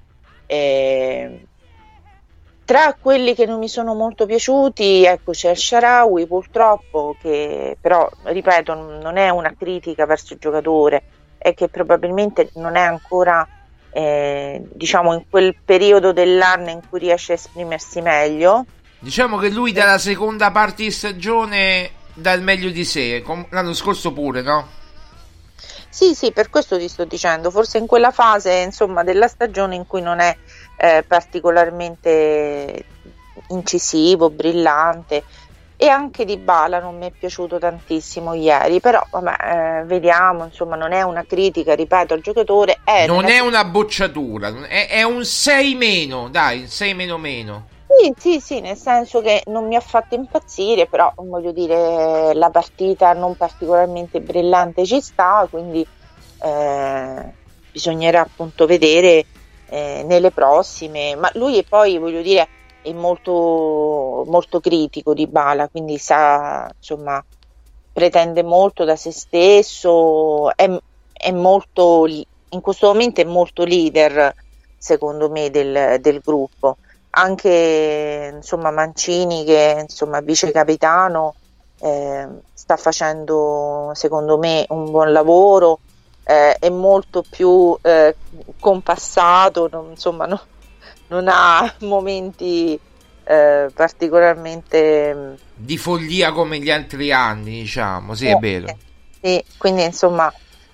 E, 0.47 1.45
tra 2.65 2.95
quelli 2.99 3.35
che 3.35 3.45
non 3.45 3.59
mi 3.59 3.69
sono 3.69 3.93
molto 3.93 4.25
piaciuti, 4.25 5.05
ecco, 5.05 5.31
c'è 5.31 5.53
Sharawi 5.53 6.25
purtroppo, 6.25 7.15
che 7.21 7.77
però, 7.79 8.09
ripeto, 8.23 8.73
non 9.01 9.17
è 9.17 9.29
una 9.29 9.53
critica 9.57 10.05
verso 10.05 10.33
il 10.33 10.39
giocatore, 10.39 11.03
è 11.37 11.53
che 11.53 11.69
probabilmente 11.69 12.49
non 12.55 12.75
è 12.75 12.81
ancora 12.81 13.47
eh, 13.91 14.61
diciamo 14.71 15.13
in 15.13 15.23
quel 15.29 15.55
periodo 15.63 16.11
dell'anno 16.11 16.69
in 16.69 16.81
cui 16.87 16.99
riesce 16.99 17.31
a 17.31 17.35
esprimersi 17.35 18.01
meglio. 18.01 18.65
Diciamo 18.99 19.37
che 19.37 19.49
lui 19.49 19.71
dalla 19.71 19.97
seconda 19.97 20.51
parte 20.51 20.83
di 20.83 20.91
stagione 20.91 21.89
dà 22.13 22.33
il 22.33 22.43
meglio 22.43 22.69
di 22.69 22.83
sé, 22.83 23.23
l'anno 23.49 23.73
scorso 23.73 24.13
pure, 24.13 24.41
no? 24.41 24.77
Sì, 25.89 26.13
sì, 26.13 26.31
per 26.31 26.49
questo 26.49 26.77
ti 26.77 26.87
sto 26.87 27.05
dicendo, 27.05 27.49
forse 27.49 27.79
in 27.79 27.87
quella 27.87 28.11
fase 28.11 28.53
insomma, 28.59 29.03
della 29.03 29.27
stagione 29.27 29.75
in 29.75 29.87
cui 29.87 30.01
non 30.01 30.19
è 30.19 30.35
eh, 30.77 31.03
particolarmente 31.07 32.85
incisivo, 33.49 34.29
brillante 34.29 35.23
e 35.81 35.87
anche 35.87 36.25
di 36.25 36.35
Bala 36.35 36.79
non 36.79 36.97
mi 36.97 37.07
è 37.07 37.11
piaciuto 37.17 37.57
tantissimo 37.57 38.33
ieri, 38.33 38.81
però 38.81 39.01
vabbè, 39.09 39.35
eh, 39.79 39.83
vediamo, 39.85 40.43
insomma 40.43 40.75
non 40.75 40.91
è 40.91 41.03
una 41.03 41.23
critica, 41.25 41.73
ripeto, 41.73 42.13
al 42.13 42.19
giocatore. 42.19 42.81
È 42.83 43.07
non 43.07 43.29
è 43.29 43.39
una 43.39 43.63
bocciatura, 43.63 44.67
è, 44.67 44.89
è 44.89 45.03
un 45.03 45.23
6 45.23 45.75
meno, 45.75 46.27
dai, 46.27 46.67
6 46.67 46.93
meno 46.93 47.17
meno. 47.17 47.67
Sì, 48.17 48.39
sì, 48.39 48.61
nel 48.61 48.77
senso 48.77 49.19
che 49.21 49.41
non 49.47 49.67
mi 49.67 49.75
ha 49.75 49.81
fatto 49.81 50.15
impazzire, 50.15 50.87
però 50.87 51.11
voglio 51.17 51.51
dire, 51.51 52.33
la 52.33 52.49
partita 52.49 53.11
non 53.13 53.35
particolarmente 53.35 54.21
brillante 54.21 54.85
ci 54.85 55.01
sta, 55.01 55.45
quindi 55.49 55.85
eh, 56.37 57.35
bisognerà 57.69 58.21
appunto 58.21 58.65
vedere 58.65 59.25
eh, 59.65 60.03
nelle 60.05 60.31
prossime. 60.31 61.15
Ma 61.15 61.29
lui 61.33 61.57
è 61.59 61.65
poi, 61.65 61.97
voglio 61.97 62.21
dire, 62.21 62.51
è 62.79 62.93
molto, 62.93 64.23
molto 64.27 64.59
critico 64.61 65.13
di 65.13 65.27
Bala, 65.27 65.67
quindi 65.69 65.97
sa, 65.97 66.69
insomma, 66.77 67.21
pretende 67.91 68.43
molto 68.43 68.83
da 68.85 68.95
se 68.95 69.11
stesso, 69.11 70.55
è, 70.55 70.69
è 71.11 71.31
molto, 71.31 72.05
in 72.07 72.61
questo 72.61 72.87
momento 72.87 73.21
è 73.21 73.25
molto 73.25 73.63
leader, 73.63 74.33
secondo 74.77 75.29
me, 75.29 75.49
del, 75.49 75.97
del 75.99 76.19
gruppo 76.21 76.77
anche 77.11 78.31
insomma, 78.35 78.71
Mancini 78.71 79.43
che 79.43 79.77
insomma 79.81 80.19
vice 80.21 80.51
capitano 80.51 81.35
eh, 81.81 82.27
sta 82.53 82.77
facendo 82.77 83.91
secondo 83.95 84.37
me 84.37 84.65
un 84.69 84.91
buon 84.91 85.11
lavoro 85.11 85.79
eh, 86.23 86.53
è 86.53 86.69
molto 86.69 87.23
più 87.27 87.75
eh, 87.81 88.15
compassato 88.59 89.69
non, 89.71 89.91
insomma 89.91 90.25
no, 90.25 90.41
non 91.07 91.27
ha 91.29 91.73
momenti 91.79 92.79
eh, 93.23 93.69
particolarmente 93.73 95.13
mm, 95.15 95.33
di 95.55 95.77
follia 95.77 96.31
come 96.31 96.59
gli 96.59 96.69
altri 96.69 97.11
anni 97.11 97.61
diciamo 97.61 98.13
sì 98.13 98.27
è 98.27 98.33
eh, 98.33 98.39
vero 98.39 98.77
sì, 99.21 99.43
quindi 99.57 99.83
insomma 99.83 100.31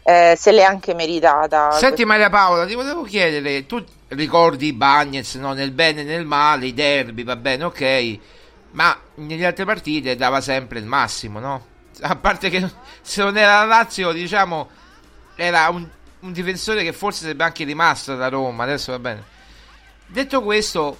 eh, 0.08 0.36
se 0.38 0.52
l'è 0.52 0.62
anche 0.62 0.94
meritata. 0.94 1.72
Senti 1.72 2.06
Maria 2.06 2.30
Paola, 2.30 2.68
ti 2.68 2.76
volevo 2.76 3.02
chiedere, 3.02 3.66
tu 3.66 3.84
ricordi 4.16 4.68
i 4.68 4.74
Bagnets 4.74 5.36
no? 5.36 5.53
nel 5.53 5.72
bene 5.72 6.01
e 6.01 6.03
nel 6.03 6.26
male, 6.26 6.68
i 6.68 6.74
derby, 6.74 7.24
va 7.24 7.36
bene, 7.36 7.63
ok, 7.66 8.20
ma 8.72 8.99
nelle 9.16 9.45
altre 9.45 9.66
partite 9.66 10.16
dava 10.16 10.41
sempre 10.41 10.80
il 10.80 10.86
massimo, 10.86 11.39
no? 11.39 11.74
A 12.01 12.16
parte 12.18 12.49
che 12.49 12.70
se 13.01 13.24
non 13.24 13.38
era 13.38 13.59
la 13.59 13.66
Lazio, 13.66 14.11
diciamo, 14.11 14.70
era 15.36 15.70
un, 15.70 15.88
un 16.20 16.32
difensore 16.32 16.84
che 16.84 16.91
forse 16.91 17.22
sarebbe 17.22 17.43
anche 17.43 17.63
rimasto 17.63 18.16
da 18.16 18.28
Roma, 18.28 18.63
adesso 18.63 18.91
va 18.91 18.99
bene. 18.99 19.24
Detto 20.07 20.41
questo, 20.43 20.97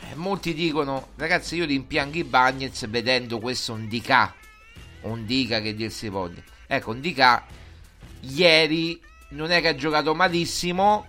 eh, 0.00 0.14
molti 0.14 0.54
dicono, 0.54 1.08
ragazzi, 1.16 1.56
io 1.56 1.64
rimpiango 1.64 2.18
i 2.18 2.24
Bagnets 2.24 2.88
vedendo 2.88 3.38
questo 3.38 3.72
un 3.72 3.86
Dica, 3.86 4.34
un 5.02 5.24
Dica 5.24 5.60
che 5.60 5.74
dir 5.74 5.90
si 5.90 6.08
voglia. 6.08 6.42
Ecco, 6.66 6.90
un 6.90 7.00
Dica 7.00 7.44
ieri 8.20 9.00
non 9.30 9.50
è 9.50 9.60
che 9.60 9.68
ha 9.68 9.74
giocato 9.74 10.14
malissimo, 10.14 11.06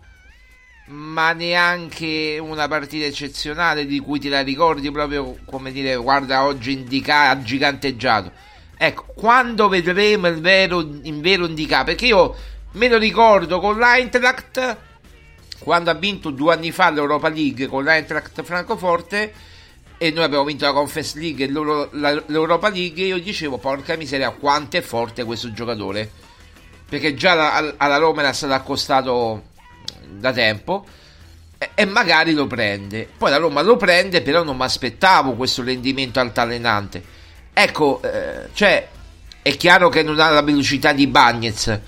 ma 0.90 1.34
neanche 1.34 2.38
una 2.42 2.68
partita 2.68 3.06
eccezionale 3.06 3.86
di 3.86 4.00
cui 4.00 4.20
ti 4.20 4.28
la 4.30 4.42
ricordi 4.42 4.90
proprio 4.92 5.38
come 5.46 5.72
dire, 5.72 5.96
guarda, 5.96 6.46
oggi 6.46 6.72
indica, 6.72 7.30
ha 7.30 7.42
giganteggiato. 7.42 8.32
Ecco, 8.78 9.06
quando 9.16 9.68
vedremo 9.68 10.28
il 10.28 10.40
vero, 10.40 10.80
in 11.04 11.22
vero 11.22 11.46
indica, 11.46 11.84
perché 11.84 12.08
io 12.08 12.36
me 12.72 12.88
lo 12.88 12.98
ricordo 12.98 13.60
con 13.60 13.78
l'Eintracht 13.78 14.78
quando 15.60 15.90
ha 15.90 15.96
vinto 15.96 16.30
due 16.30 16.54
anni 16.54 16.72
fa 16.72 16.90
l'Europa 16.90 17.28
League 17.30 17.68
con 17.68 17.84
l'Eintracht 17.84 18.42
Francoforte 18.44 19.34
e 19.98 20.12
noi 20.12 20.24
abbiamo 20.24 20.46
vinto 20.46 20.66
la 20.66 20.72
Conference 20.72 21.20
League 21.20 21.46
e 21.46 21.50
l'Europa 22.28 22.70
League 22.70 23.04
io 23.04 23.20
dicevo 23.20 23.58
porca 23.58 23.98
miseria 23.98 24.30
quanto 24.30 24.78
è 24.78 24.82
forte 24.82 25.26
questo 25.26 25.52
giocatore 25.52 26.10
perché 26.88 27.14
già 27.14 27.34
la, 27.34 27.74
alla 27.76 27.98
Roma 27.98 28.22
era 28.22 28.32
stato 28.32 28.54
accostato 28.54 29.49
da 30.10 30.32
tempo 30.32 30.86
e, 31.76 31.86
magari 31.86 32.34
lo 32.34 32.48
prende. 32.48 33.08
Poi 33.18 33.30
la 33.30 33.38
Roma 33.38 33.62
lo 33.62 33.76
prende, 33.76 34.22
però 34.22 34.44
non 34.44 34.56
mi 34.56 34.64
aspettavo 34.64 35.34
questo 35.34 35.64
rendimento 35.64 36.20
altalenante. 36.20 37.04
Ecco, 37.54 38.02
eh, 38.02 38.50
cioè, 38.54 38.88
è 39.42 39.58
chiaro 39.58 39.90
che 39.90 40.04
non 40.04 40.20
ha 40.20 40.30
la 40.30 40.42
velocità 40.42 40.94
di 40.94 41.08
Bagnez, 41.08 41.80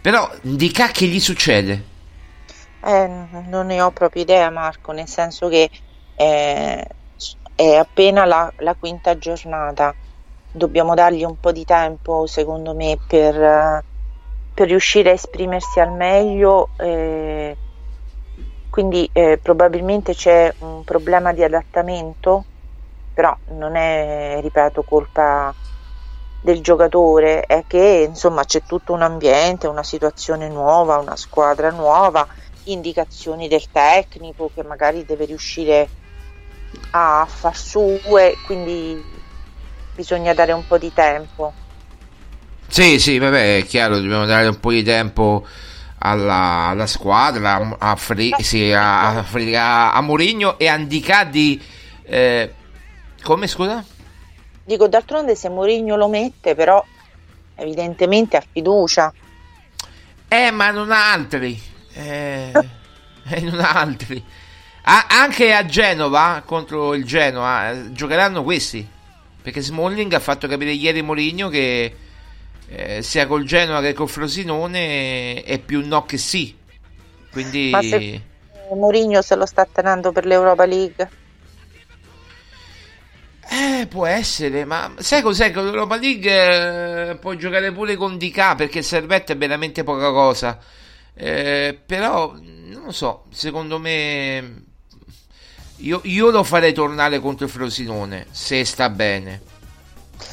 però 0.00 0.30
di 0.40 0.70
che 0.70 1.06
gli 1.06 1.18
succede? 1.18 1.94
Eh, 2.84 3.10
non 3.48 3.66
ne 3.66 3.80
ho 3.80 3.90
proprio 3.90 4.22
idea, 4.22 4.48
Marco, 4.50 4.92
nel 4.92 5.08
senso 5.08 5.48
che 5.48 5.68
eh, 6.14 6.86
è 7.56 7.74
appena 7.74 8.24
la, 8.24 8.52
la, 8.58 8.74
quinta 8.74 9.18
giornata. 9.18 9.92
Dobbiamo 10.52 10.94
dargli 10.94 11.24
un 11.24 11.38
po' 11.40 11.50
di 11.50 11.64
tempo, 11.64 12.26
secondo 12.26 12.74
me, 12.74 12.96
per 13.06 13.84
per 14.56 14.68
riuscire 14.68 15.10
a 15.10 15.12
esprimersi 15.12 15.80
al 15.80 15.92
meglio, 15.92 16.70
eh, 16.78 17.54
quindi 18.70 19.08
eh, 19.12 19.38
probabilmente 19.42 20.14
c'è 20.14 20.52
un 20.58 20.84
problema 20.84 21.32
di 21.32 21.42
adattamento, 21.42 22.44
però 23.12 23.36
non 23.52 23.76
è, 23.76 24.38
ripeto, 24.42 24.82
colpa 24.82 25.54
del 26.42 26.60
giocatore, 26.60 27.42
è 27.42 27.64
che 27.66 28.06
insomma 28.08 28.44
c'è 28.44 28.62
tutto 28.62 28.92
un 28.92 29.02
ambiente, 29.02 29.66
una 29.66 29.82
situazione 29.82 30.48
nuova, 30.48 30.98
una 30.98 31.16
squadra 31.16 31.70
nuova, 31.70 32.26
indicazioni 32.64 33.48
del 33.48 33.64
tecnico 33.70 34.50
che 34.54 34.62
magari 34.62 35.04
deve 35.04 35.24
riuscire 35.24 35.88
a 36.90 37.26
far 37.28 37.56
sue, 37.56 38.36
quindi 38.44 39.02
bisogna 39.94 40.34
dare 40.34 40.52
un 40.52 40.66
po' 40.66 40.78
di 40.78 40.92
tempo. 40.92 41.52
Sì, 42.68 42.98
sì, 42.98 43.18
vabbè, 43.18 43.58
è 43.58 43.64
chiaro, 43.64 43.98
dobbiamo 43.98 44.26
dare 44.26 44.46
un 44.46 44.60
po' 44.60 44.70
di 44.70 44.82
tempo 44.82 45.46
alla, 45.98 46.68
alla 46.68 46.86
squadra, 46.86 47.76
a, 47.78 47.96
Fri, 47.96 48.34
sì, 48.40 48.72
a, 48.72 49.18
a, 49.18 49.92
a 49.92 50.00
Mourinho 50.00 50.58
e 50.58 50.68
a 50.68 50.74
Andicà 50.74 51.24
di... 51.24 51.60
Eh, 52.04 52.54
come, 53.22 53.46
scusa? 53.46 53.84
Dico, 54.64 54.88
d'altronde 54.88 55.34
se 55.34 55.48
Mourinho 55.48 55.96
lo 55.96 56.08
mette, 56.08 56.54
però 56.54 56.84
evidentemente 57.54 58.36
ha 58.36 58.44
fiducia. 58.52 59.12
Eh, 60.28 60.50
ma 60.50 60.70
non 60.70 60.90
ha 60.92 61.12
altri. 61.12 61.60
Eh, 61.92 62.52
eh, 63.28 63.40
non 63.40 63.60
ha 63.60 63.72
altri. 63.72 64.22
A, 64.82 65.06
anche 65.08 65.52
a 65.52 65.64
Genova, 65.64 66.42
contro 66.44 66.94
il 66.94 67.04
Genoa, 67.04 67.70
eh, 67.70 67.92
giocheranno 67.92 68.42
questi. 68.42 68.86
Perché 69.42 69.60
Smalling 69.60 70.12
ha 70.12 70.20
fatto 70.20 70.48
capire 70.48 70.72
ieri 70.72 71.02
Mourinho 71.02 71.48
che 71.48 71.94
eh, 72.68 73.02
sia 73.02 73.26
col 73.26 73.44
Genoa 73.44 73.80
che 73.80 73.92
col 73.92 74.08
Frosinone 74.08 75.42
è 75.42 75.58
più 75.58 75.86
no 75.86 76.04
che 76.04 76.18
sì. 76.18 76.56
Quindi... 77.30 77.70
Ma 77.70 77.82
se 77.82 78.22
Mourinho 78.74 79.22
se 79.22 79.36
lo 79.36 79.46
sta 79.46 79.66
tenendo 79.70 80.12
per 80.12 80.26
l'Europa 80.26 80.64
League? 80.64 81.10
Eh, 83.48 83.86
può 83.86 84.06
essere, 84.06 84.64
ma 84.64 84.92
sai 84.98 85.22
cos'è 85.22 85.52
che 85.52 85.62
l'Europa 85.62 85.96
League 85.96 87.10
eh, 87.10 87.16
può 87.16 87.34
giocare 87.34 87.70
pure 87.70 87.94
con 87.94 88.18
DK 88.18 88.56
perché 88.56 88.78
il 88.78 88.84
servetto 88.84 89.32
è 89.32 89.36
veramente 89.36 89.84
poca 89.84 90.10
cosa. 90.10 90.58
Eh, 91.14 91.78
però, 91.86 92.34
non 92.34 92.82
lo 92.86 92.92
so, 92.92 93.24
secondo 93.30 93.78
me 93.78 94.64
io, 95.76 96.00
io, 96.04 96.30
lo 96.30 96.42
farei 96.42 96.72
tornare 96.72 97.20
contro 97.20 97.44
il 97.44 97.50
Frosinone 97.50 98.26
se 98.32 98.64
sta 98.64 98.90
bene. 98.90 99.40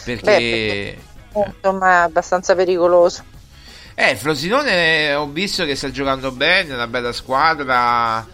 Perché... 0.04 0.98
Beh, 0.98 1.12
perché 1.34 1.56
insomma 1.56 1.90
è 1.90 1.96
abbastanza 2.04 2.56
pericoloso. 2.56 3.24
Eh, 3.96 4.16
Frosinone 4.16 5.14
ho 5.14 5.28
visto 5.28 5.66
che 5.66 5.76
sta 5.76 5.92
giocando 5.92 6.32
bene, 6.32 6.74
una 6.74 6.88
bella 6.88 7.12
squadra. 7.12 8.26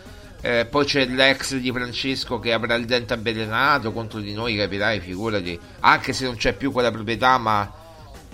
Eh, 0.41 0.65
poi 0.69 0.85
c'è 0.85 1.05
l'ex 1.05 1.55
di 1.55 1.69
Francesco 1.69 2.39
che 2.39 2.53
avrà 2.53 2.75
il 2.75 2.85
dente 2.85 3.13
avvelenato 3.13 3.91
contro 3.91 4.19
di 4.19 4.33
noi, 4.33 4.55
capirai, 4.55 5.01
figurati. 5.01 5.59
Anche 5.81 6.13
se 6.13 6.23
non 6.23 6.37
c'è 6.37 6.53
più 6.53 6.71
quella 6.71 6.91
proprietà, 6.91 7.37
ma 7.37 7.69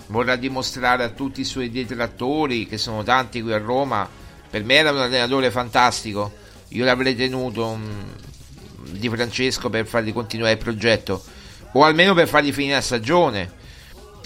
vorrà 0.06 0.36
dimostrare 0.36 1.02
a 1.02 1.08
tutti 1.08 1.40
i 1.40 1.44
suoi 1.44 1.68
detrattori, 1.70 2.66
che 2.66 2.78
sono 2.78 3.02
tanti 3.02 3.42
qui 3.42 3.52
a 3.52 3.58
Roma. 3.58 4.08
Per 4.48 4.62
me 4.62 4.74
era 4.74 4.92
un 4.92 4.98
allenatore 4.98 5.50
fantastico. 5.50 6.32
Io 6.68 6.84
l'avrei 6.84 7.16
tenuto 7.16 7.66
um, 7.66 8.04
di 8.90 9.08
Francesco 9.08 9.68
per 9.68 9.86
fargli 9.86 10.12
continuare 10.12 10.52
il 10.52 10.58
progetto, 10.58 11.20
o 11.72 11.82
almeno 11.82 12.14
per 12.14 12.28
fargli 12.28 12.52
finire 12.52 12.74
la 12.74 12.80
stagione 12.80 13.55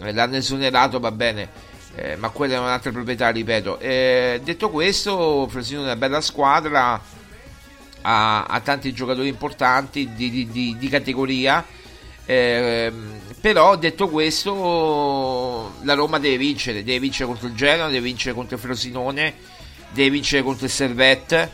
l'hanno 0.01 0.37
esonerato, 0.37 0.99
va 1.01 1.13
bene. 1.13 1.49
eh, 1.97 2.17
ma 2.17 2.29
quella 2.31 2.55
è 2.55 2.59
un'altra 2.59 2.91
proprietà, 2.93 3.31
ripeto. 3.31 3.79
Eh, 3.79 4.41
detto 4.43 4.71
questo, 4.71 5.47
Frosinone 5.49 5.87
è 5.87 5.91
una 5.91 5.97
bella 5.97 6.21
squadra, 6.21 7.01
ha, 8.03 8.45
ha 8.45 8.61
tanti 8.61 8.93
giocatori 8.93 9.29
importanti 9.29 10.11
di, 10.15 10.31
di, 10.31 10.49
di, 10.51 10.77
di 10.79 10.89
categoria. 10.89 11.65
Eh, 12.25 12.93
però 13.41 13.77
detto 13.77 14.09
questo, 14.09 15.75
la 15.83 15.95
Roma 15.95 16.19
deve 16.19 16.37
vincere, 16.37 16.85
deve 16.85 17.01
vincere 17.01 17.27
contro 17.27 17.49
il 17.49 17.55
Genoa, 17.55 17.87
deve 17.89 18.01
vincere 18.01 18.35
contro 18.35 18.55
il 18.57 18.63
Frosinone, 18.63 19.35
deve 19.91 20.11
vincere 20.11 20.43
contro 20.43 20.67
il 20.67 20.71
Servette 20.71 21.51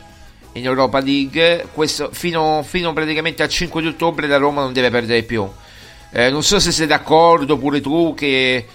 in 0.53 0.65
Europa 0.65 0.99
League. 0.99 1.67
Questo, 1.73 2.09
fino, 2.11 2.63
fino 2.63 2.93
praticamente 2.93 3.41
al 3.41 3.49
5 3.49 3.81
di 3.81 3.87
ottobre 3.87 4.27
la 4.27 4.37
Roma 4.37 4.61
non 4.61 4.73
deve 4.73 4.91
perdere 4.91 5.23
più. 5.23 5.49
Eh, 6.09 6.29
non 6.29 6.41
so 6.41 6.59
se 6.59 6.71
sei 6.71 6.87
d'accordo 6.87 7.57
pure 7.57 7.81
tu 7.81 8.13
che 8.15 8.65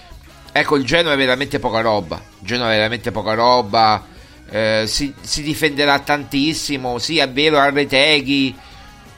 ecco 0.51 0.75
il 0.75 0.85
Genoa 0.85 1.13
è 1.13 1.17
veramente 1.17 1.59
poca 1.59 1.81
roba. 1.81 2.17
Il 2.39 2.45
Genoa 2.45 2.71
è 2.71 2.75
veramente 2.75 3.11
poca 3.11 3.33
roba. 3.33 4.05
Eh, 4.49 4.83
si, 4.85 5.13
si, 5.19 5.41
difenderà 5.41 5.99
tantissimo. 5.99 6.99
Sì, 6.99 7.17
è 7.17 7.29
vero, 7.29 7.57
a 7.57 7.69
Reteghi, 7.69 8.55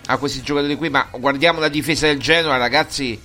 a 0.07 0.17
questi 0.17 0.41
giocatori 0.41 0.75
qui, 0.77 0.89
ma 0.89 1.09
guardiamo 1.11 1.59
la 1.59 1.67
difesa 1.67 2.07
del 2.07 2.19
Genoa, 2.19 2.57
ragazzi. 2.57 3.19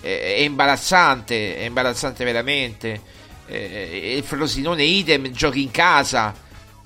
È, 0.00 0.06
è 0.06 0.40
imbarazzante, 0.40 1.56
è 1.56 1.64
imbarazzante 1.64 2.24
veramente. 2.24 3.00
Eh, 3.46 4.14
il 4.16 4.24
Frosinone 4.24 4.82
idem 4.82 5.30
giochi 5.30 5.62
in 5.62 5.70
casa. 5.70 6.34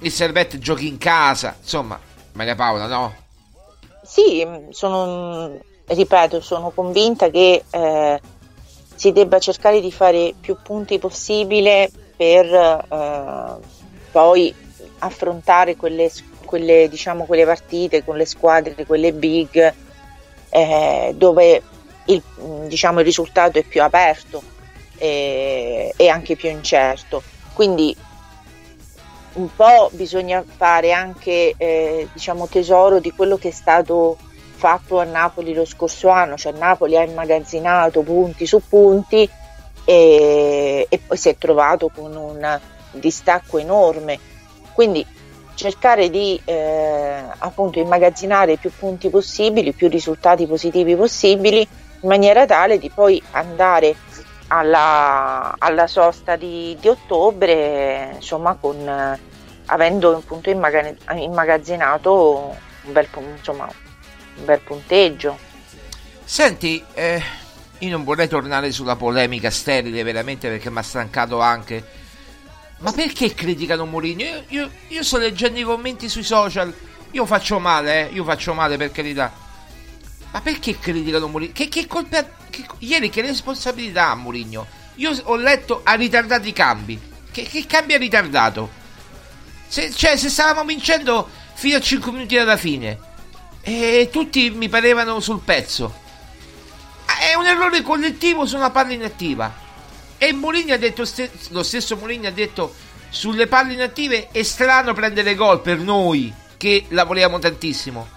Il 0.01 0.13
Servette 0.13 0.59
giochi 0.59 0.87
in 0.87 0.99
casa. 0.99 1.57
Insomma, 1.61 1.99
Maria 2.33 2.55
Paola, 2.55 2.87
no? 2.87 3.15
Sì, 4.05 4.47
sono 4.71 5.61
ripeto, 5.89 6.41
sono 6.41 6.71
convinta 6.71 7.31
che 7.31 7.65
eh, 7.71 8.21
si 8.95 9.13
debba 9.13 9.39
cercare 9.39 9.81
di 9.81 9.93
fare 9.93 10.35
più 10.39 10.57
punti 10.63 10.99
possibile 10.99 11.91
per 12.17 12.47
eh, 12.47 13.67
poi 14.11 14.55
affrontare 14.99 15.77
quelle, 15.77 16.11
quelle, 16.45 16.89
diciamo, 16.89 17.25
quelle 17.25 17.45
partite 17.45 18.05
con 18.05 18.17
le 18.17 18.27
squadre, 18.27 18.87
quelle 18.87 19.13
big, 19.13 19.75
eh, 20.51 21.15
dove 21.17 21.63
il, 22.07 22.23
diciamo, 22.67 22.99
il, 22.99 23.05
risultato 23.05 23.59
è 23.59 23.63
più 23.63 23.83
aperto 23.83 24.43
e, 24.97 25.93
e 25.97 26.09
anche 26.09 26.37
più 26.37 26.51
incerto. 26.51 27.23
Quindi 27.55 27.97
un 29.35 29.55
po' 29.55 29.91
bisogna 29.93 30.45
fare 30.45 30.93
anche 30.93 31.55
eh, 31.57 32.09
diciamo, 32.13 32.49
tesoro 32.49 32.99
di 32.99 33.13
quello 33.13 33.37
che 33.37 33.49
è 33.49 33.53
stato 33.53 34.17
fatto 34.59 34.99
a 34.99 35.05
Napoli 35.05 35.55
lo 35.55 35.65
scorso 35.65 36.09
anno, 36.09 36.37
cioè 36.37 36.51
Napoli 36.51 36.97
ha 36.97 37.05
immagazzinato 37.05 38.03
punti 38.03 38.45
su 38.45 38.61
punti 38.69 39.31
e, 39.85 40.87
e 40.89 40.99
poi 40.99 41.17
si 41.17 41.29
è 41.29 41.39
trovato 41.39 41.93
con 41.95 42.17
un 42.17 42.61
distacco 42.91 43.59
enorme. 43.59 44.19
Quindi 44.75 45.07
cercare 45.55 46.11
di 46.11 46.41
eh, 46.45 47.23
appunto 47.39 47.79
immagazzinare 47.79 48.57
più 48.57 48.73
punti 48.77 49.11
possibili, 49.11 49.73
più 49.73 49.89
risultati 49.89 50.49
positivi 50.49 50.97
possibili, 50.97 51.61
in 51.61 52.09
maniera 52.09 52.45
tale 52.45 52.79
di 52.79 52.91
poi 52.91 53.23
andare 53.31 53.95
alla, 54.49 55.55
alla 55.57 55.87
sosta 55.87 56.35
di, 56.35 56.77
di, 56.81 56.89
ottobre, 56.89 58.11
insomma, 58.15 58.57
con, 58.61 59.17
avendo 59.67 60.17
appunto 60.17 60.51
immagazzinato 60.51 62.57
un 62.83 62.93
bel, 62.93 63.07
insomma, 63.37 63.69
un 64.39 64.45
bel 64.45 64.61
punteggio. 64.61 65.39
Senti, 66.25 66.83
eh, 66.95 67.23
io 67.79 67.91
non 67.91 68.05
vorrei 68.05 68.29
tornare 68.29 68.73
sulla 68.73 68.97
polemica 68.97 69.51
sterile 69.51 70.03
veramente 70.03 70.49
perché 70.49 70.71
mi 70.71 70.79
ha 70.79 70.83
stancato 70.83 71.41
anche. 71.41 71.97
Ma 72.79 72.93
perché 72.93 73.35
criticano 73.35 73.87
Mourinho? 73.87 74.23
Io, 74.23 74.45
io, 74.49 74.71
io, 74.89 75.03
sto 75.03 75.19
leggendo 75.19 75.59
i 75.59 75.65
commenti 75.65 76.09
sui 76.09 76.23
social. 76.23 76.73
Io 77.13 77.27
faccio 77.27 77.59
male, 77.59 78.09
eh? 78.09 78.13
Io 78.13 78.25
faccio 78.25 78.55
male 78.55 78.77
per 78.77 78.93
carità. 78.93 79.33
Ma 80.31 80.41
perché 80.41 80.79
criticano 80.79 81.29
Mourinho? 81.29 81.53
Che, 81.53 81.69
che 81.69 81.87
colpa. 81.87 82.25
Che, 82.51 82.67
ieri 82.79 83.11
che 83.11 83.23
responsabilità 83.23 84.11
ha 84.11 84.15
Mourinho? 84.15 84.67
Io 84.97 85.13
ho 85.25 85.37
letto 85.37 85.81
ha 85.83 85.95
ritardato 85.95 86.47
i 86.47 86.53
cambi. 86.53 87.01
Che, 87.31 87.43
che 87.43 87.67
cambi 87.67 87.95
ha 87.95 87.99
ritardato? 87.99 88.71
Se, 89.67 89.91
cioè, 89.93 90.17
se 90.17 90.29
stavamo 90.29 90.65
vincendo 90.65 91.29
fino 91.55 91.77
a 91.77 91.81
5 91.81 92.13
minuti 92.13 92.37
dalla 92.37 92.57
fine 92.57 93.07
e 93.69 94.09
tutti 94.11 94.51
mi 94.51 94.69
parevano 94.69 95.21
sul 95.21 95.41
pezzo. 95.45 96.07
È 97.05 97.35
un 97.35 97.47
errore 97.47 97.83
collettivo 97.83 98.47
su 98.47 98.57
una 98.57 98.71
palla 98.71 98.93
inattiva. 98.93 99.67
E 100.17 100.33
Mourinho 100.33 100.73
ha 100.73 100.79
detto, 100.79 101.05
lo 101.51 101.63
stesso 101.63 101.97
Mourinho 101.97 102.29
ha 102.29 102.33
detto 102.33 102.75
sulle 103.11 103.47
palle 103.47 103.75
inattive 103.75 104.29
è 104.33 104.43
strano 104.43 104.93
prendere 104.93 105.35
gol 105.35 105.61
per 105.61 105.79
noi 105.79 106.33
che 106.57 106.87
lavoriamo 106.89 107.39
tantissimo. 107.39 108.09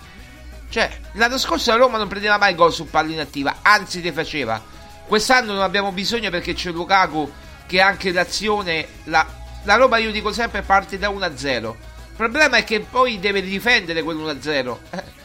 Cioè, 0.70 1.00
l'anno 1.14 1.38
scorso 1.38 1.72
la 1.72 1.78
Roma 1.78 1.98
non 1.98 2.08
prendeva 2.08 2.38
mai 2.38 2.56
gol 2.56 2.72
su 2.72 2.90
palla 2.90 3.12
inattiva, 3.12 3.58
anzi 3.62 4.02
le 4.02 4.14
faceva. 4.14 4.64
Quest'anno 5.06 5.54
non 5.54 5.62
abbiamo 5.62 5.92
bisogno 5.92 6.30
perché 6.30 6.54
c'è 6.54 6.72
Lukaku 6.72 7.30
che 7.68 7.82
anche 7.82 8.12
l'azione, 8.12 8.88
la, 9.06 9.28
la 9.64 9.76
Roma 9.76 9.98
io 9.98 10.12
dico 10.12 10.32
sempre 10.32 10.62
parte 10.62 10.98
da 10.98 11.10
1-0. 11.10 11.46
Il 11.66 12.16
problema 12.16 12.58
è 12.58 12.64
che 12.64 12.80
poi 12.80 13.20
deve 13.20 13.42
difendere 13.42 14.02
quell'1-0. 14.02 15.20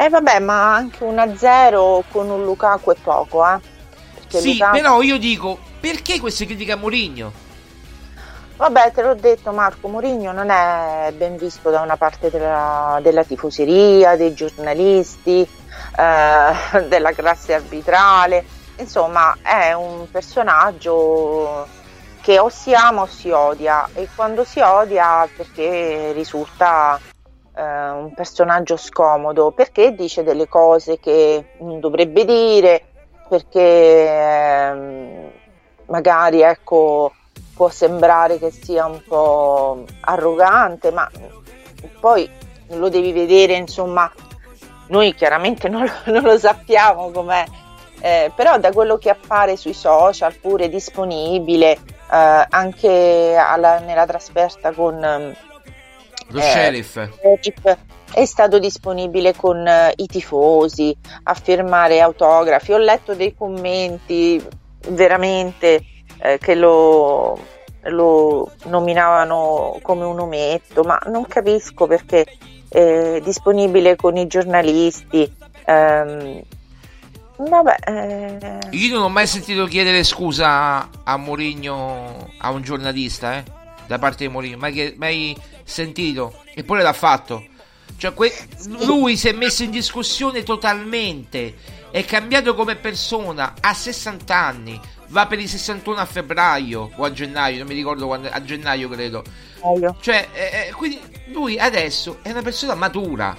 Eh 0.00 0.08
vabbè, 0.08 0.38
ma 0.38 0.74
anche 0.74 1.04
1-0 1.04 2.04
con 2.10 2.30
un 2.30 2.42
Lukaku 2.42 2.92
è 2.92 2.94
poco, 2.94 3.46
eh. 3.46 3.60
Perché 4.14 4.40
sì, 4.40 4.52
Lukaku... 4.52 4.72
però 4.72 5.02
io 5.02 5.18
dico, 5.18 5.58
perché 5.78 6.18
queste 6.18 6.46
critiche 6.46 6.72
a 6.72 6.76
Mourinho? 6.76 7.30
Vabbè, 8.56 8.92
te 8.92 9.02
l'ho 9.02 9.14
detto 9.14 9.52
Marco, 9.52 9.88
Mourinho 9.88 10.32
non 10.32 10.48
è 10.48 11.12
ben 11.14 11.36
visto 11.36 11.68
da 11.68 11.82
una 11.82 11.98
parte 11.98 12.30
della, 12.30 12.98
della 13.02 13.24
tifoseria, 13.24 14.16
dei 14.16 14.32
giornalisti, 14.32 15.46
eh, 15.96 16.82
della 16.88 17.12
classe 17.12 17.52
arbitrale, 17.52 18.46
insomma 18.78 19.36
è 19.42 19.74
un 19.74 20.10
personaggio 20.10 21.68
che 22.22 22.38
o 22.38 22.48
si 22.48 22.72
ama 22.72 23.02
o 23.02 23.06
si 23.06 23.28
odia 23.28 23.86
e 23.92 24.08
quando 24.14 24.44
si 24.44 24.60
odia 24.60 25.28
perché 25.36 26.12
risulta 26.12 26.98
eh, 27.54 27.62
un 27.62 28.12
personaggio 28.14 28.76
scomodo 28.76 29.50
perché 29.50 29.94
dice 29.94 30.22
delle 30.22 30.48
cose 30.48 30.98
che 30.98 31.52
non 31.58 31.80
dovrebbe 31.80 32.24
dire, 32.24 32.84
perché 33.28 33.60
eh, 33.60 35.32
magari 35.86 36.42
ecco, 36.42 37.12
può 37.54 37.68
sembrare 37.68 38.38
che 38.38 38.50
sia 38.50 38.86
un 38.86 39.02
po' 39.06 39.84
arrogante, 40.00 40.90
ma 40.90 41.08
poi 42.00 42.28
lo 42.68 42.88
devi 42.88 43.12
vedere, 43.12 43.54
insomma, 43.54 44.10
noi 44.88 45.14
chiaramente 45.14 45.68
non 45.68 45.84
lo, 45.84 46.12
non 46.12 46.22
lo 46.22 46.38
sappiamo 46.38 47.10
com'è, 47.10 47.44
eh, 48.00 48.32
però 48.34 48.58
da 48.58 48.72
quello 48.72 48.96
che 48.98 49.10
appare 49.10 49.56
sui 49.56 49.74
social, 49.74 50.34
pure 50.34 50.68
disponibile, 50.68 51.72
eh, 51.72 52.46
anche 52.48 53.36
alla, 53.36 53.80
nella 53.80 54.06
trasferta 54.06 54.72
con 54.72 55.36
lo 56.30 56.40
eh, 56.40 56.42
sheriff. 56.42 57.08
È 58.12 58.24
stato 58.24 58.58
disponibile 58.58 59.34
con 59.36 59.58
uh, 59.58 59.92
i 59.94 60.06
tifosi 60.06 60.96
a 61.24 61.34
firmare 61.34 62.00
autografi. 62.00 62.72
Ho 62.72 62.78
letto 62.78 63.14
dei 63.14 63.34
commenti 63.34 64.42
veramente 64.88 65.84
eh, 66.18 66.38
che 66.38 66.54
lo, 66.54 67.38
lo, 67.82 68.50
nominavano 68.64 69.78
come 69.82 70.04
un 70.04 70.18
ometto, 70.18 70.82
ma 70.82 70.98
non 71.06 71.26
capisco 71.26 71.86
perché 71.86 72.26
è 72.68 73.20
disponibile 73.22 73.96
con 73.96 74.16
i 74.16 74.26
giornalisti. 74.26 75.32
Ehm, 75.66 76.42
vabbè, 77.36 77.76
eh... 77.86 78.58
Io 78.70 78.94
non 78.94 79.04
ho 79.04 79.08
mai 79.08 79.26
sentito 79.26 79.66
chiedere 79.66 80.02
scusa 80.02 80.88
a 81.04 81.16
Mourinho 81.16 82.28
a 82.38 82.50
un 82.50 82.62
giornalista, 82.62 83.36
eh? 83.36 83.58
Da 83.90 83.98
parte 83.98 84.24
di 84.24 84.30
Mourinho, 84.30 84.56
mai, 84.56 84.94
mai 84.96 85.36
sentito, 85.64 86.44
eppure 86.54 86.80
l'ha 86.80 86.92
fatto. 86.92 87.44
Cioè, 87.96 88.14
que- 88.14 88.32
lui 88.84 89.16
si 89.16 89.26
è 89.26 89.32
messo 89.32 89.64
in 89.64 89.72
discussione 89.72 90.44
totalmente, 90.44 91.56
è 91.90 92.04
cambiato 92.04 92.54
come 92.54 92.76
persona, 92.76 93.54
ha 93.60 93.74
60 93.74 94.32
anni, 94.32 94.80
va 95.08 95.26
per 95.26 95.40
i 95.40 95.48
61 95.48 95.98
a 95.98 96.04
febbraio 96.04 96.92
o 96.94 97.02
a 97.02 97.10
gennaio, 97.10 97.58
non 97.58 97.66
mi 97.66 97.74
ricordo 97.74 98.06
quando, 98.06 98.28
a 98.30 98.40
gennaio 98.44 98.88
credo. 98.88 99.24
Cioè, 100.00 100.28
eh, 100.34 100.68
eh, 100.68 100.72
quindi 100.72 101.00
lui 101.32 101.58
adesso 101.58 102.20
è 102.22 102.30
una 102.30 102.42
persona 102.42 102.76
matura. 102.76 103.36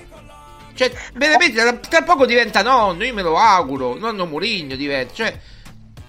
Cioè, 0.73 0.91
veramente 1.13 1.61
tra, 1.61 1.73
tra 1.77 2.03
poco 2.03 2.25
diventa 2.25 2.61
nonno, 2.61 3.05
io 3.05 3.13
me 3.13 3.21
lo 3.21 3.37
auguro, 3.37 3.97
nonno 3.97 4.25
Murigno 4.25 4.75
diventa. 4.75 5.13
Cioè, 5.13 5.39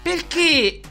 perché 0.01 0.81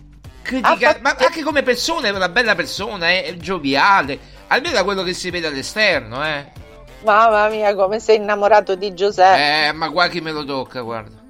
critica, 0.42 0.98
ma 1.00 1.14
anche 1.18 1.42
come 1.42 1.62
persona 1.62 2.08
è 2.08 2.10
una 2.10 2.28
bella 2.28 2.54
persona, 2.54 3.08
è 3.08 3.34
gioviale, 3.36 4.18
almeno 4.48 4.74
da 4.74 4.84
quello 4.84 5.02
che 5.02 5.14
si 5.14 5.30
vede 5.30 5.46
all'esterno, 5.46 6.24
eh. 6.24 6.60
Mamma 7.04 7.48
mia, 7.48 7.74
come 7.74 7.98
sei 7.98 8.16
innamorato 8.16 8.74
di 8.74 8.94
Giuseppe. 8.94 9.66
Eh, 9.68 9.72
ma 9.72 9.90
qua 9.90 10.08
chi 10.08 10.20
me 10.20 10.30
lo 10.30 10.44
tocca, 10.44 10.80
guarda. 10.80 11.20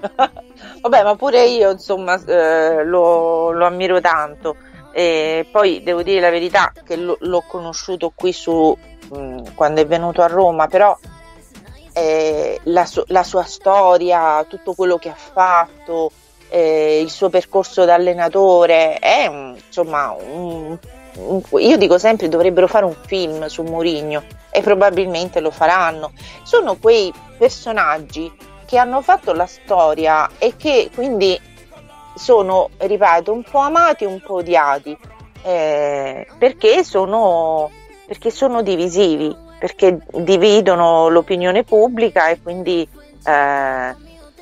Vabbè, 0.80 1.02
ma 1.02 1.16
pure 1.16 1.44
io 1.44 1.70
insomma 1.70 2.22
eh, 2.24 2.84
lo, 2.84 3.50
lo, 3.52 3.66
ammiro 3.66 4.00
tanto. 4.00 4.56
E 4.92 5.46
poi 5.50 5.82
devo 5.82 6.02
dire 6.02 6.20
la 6.20 6.30
verità 6.30 6.72
che 6.84 6.96
lo, 6.96 7.16
l'ho 7.20 7.44
conosciuto 7.46 8.12
qui 8.14 8.32
su 8.32 8.76
mh, 9.10 9.18
mm, 9.18 9.38
quando 9.54 9.80
è 9.80 9.86
venuto 9.86 10.22
a 10.22 10.26
Roma, 10.26 10.66
però 10.66 10.96
eh, 11.92 12.60
la, 12.64 12.84
su, 12.84 13.02
la, 13.06 13.22
sua 13.22 13.44
storia, 13.44 14.44
tutto 14.44 14.74
quello 14.74 14.98
che 14.98 15.08
ha 15.08 15.14
fatto, 15.14 16.10
eh, 16.48 17.00
il 17.00 17.10
suo 17.10 17.28
percorso 17.28 17.84
da 17.84 17.94
allenatore, 17.94 18.98
è 18.98 19.30
insomma 19.66 20.14
un, 20.18 20.78
un, 21.16 21.42
io 21.58 21.76
dico 21.76 21.98
sempre 21.98 22.28
dovrebbero 22.28 22.66
fare 22.66 22.84
un 22.84 22.96
film 23.06 23.46
su 23.46 23.62
Mourinho 23.62 24.22
e 24.50 24.60
probabilmente 24.62 25.40
lo 25.40 25.50
faranno. 25.50 26.12
Sono 26.42 26.76
quei 26.76 27.12
personaggi 27.36 28.32
che 28.66 28.78
hanno 28.78 29.00
fatto 29.00 29.32
la 29.32 29.46
storia 29.46 30.28
e 30.38 30.54
che 30.56 30.90
quindi 30.94 31.40
sono, 32.14 32.70
ripeto, 32.76 33.32
un 33.32 33.42
po' 33.42 33.60
amati 33.60 34.04
e 34.04 34.08
un 34.08 34.20
po' 34.20 34.34
odiati 34.34 34.96
eh, 35.42 36.26
perché, 36.36 36.84
sono, 36.84 37.70
perché 38.06 38.30
sono 38.30 38.62
divisivi, 38.62 39.34
perché 39.58 40.00
dividono 40.12 41.08
l'opinione 41.08 41.64
pubblica 41.64 42.28
e 42.28 42.42
quindi 42.42 42.86
eh, 43.24 43.94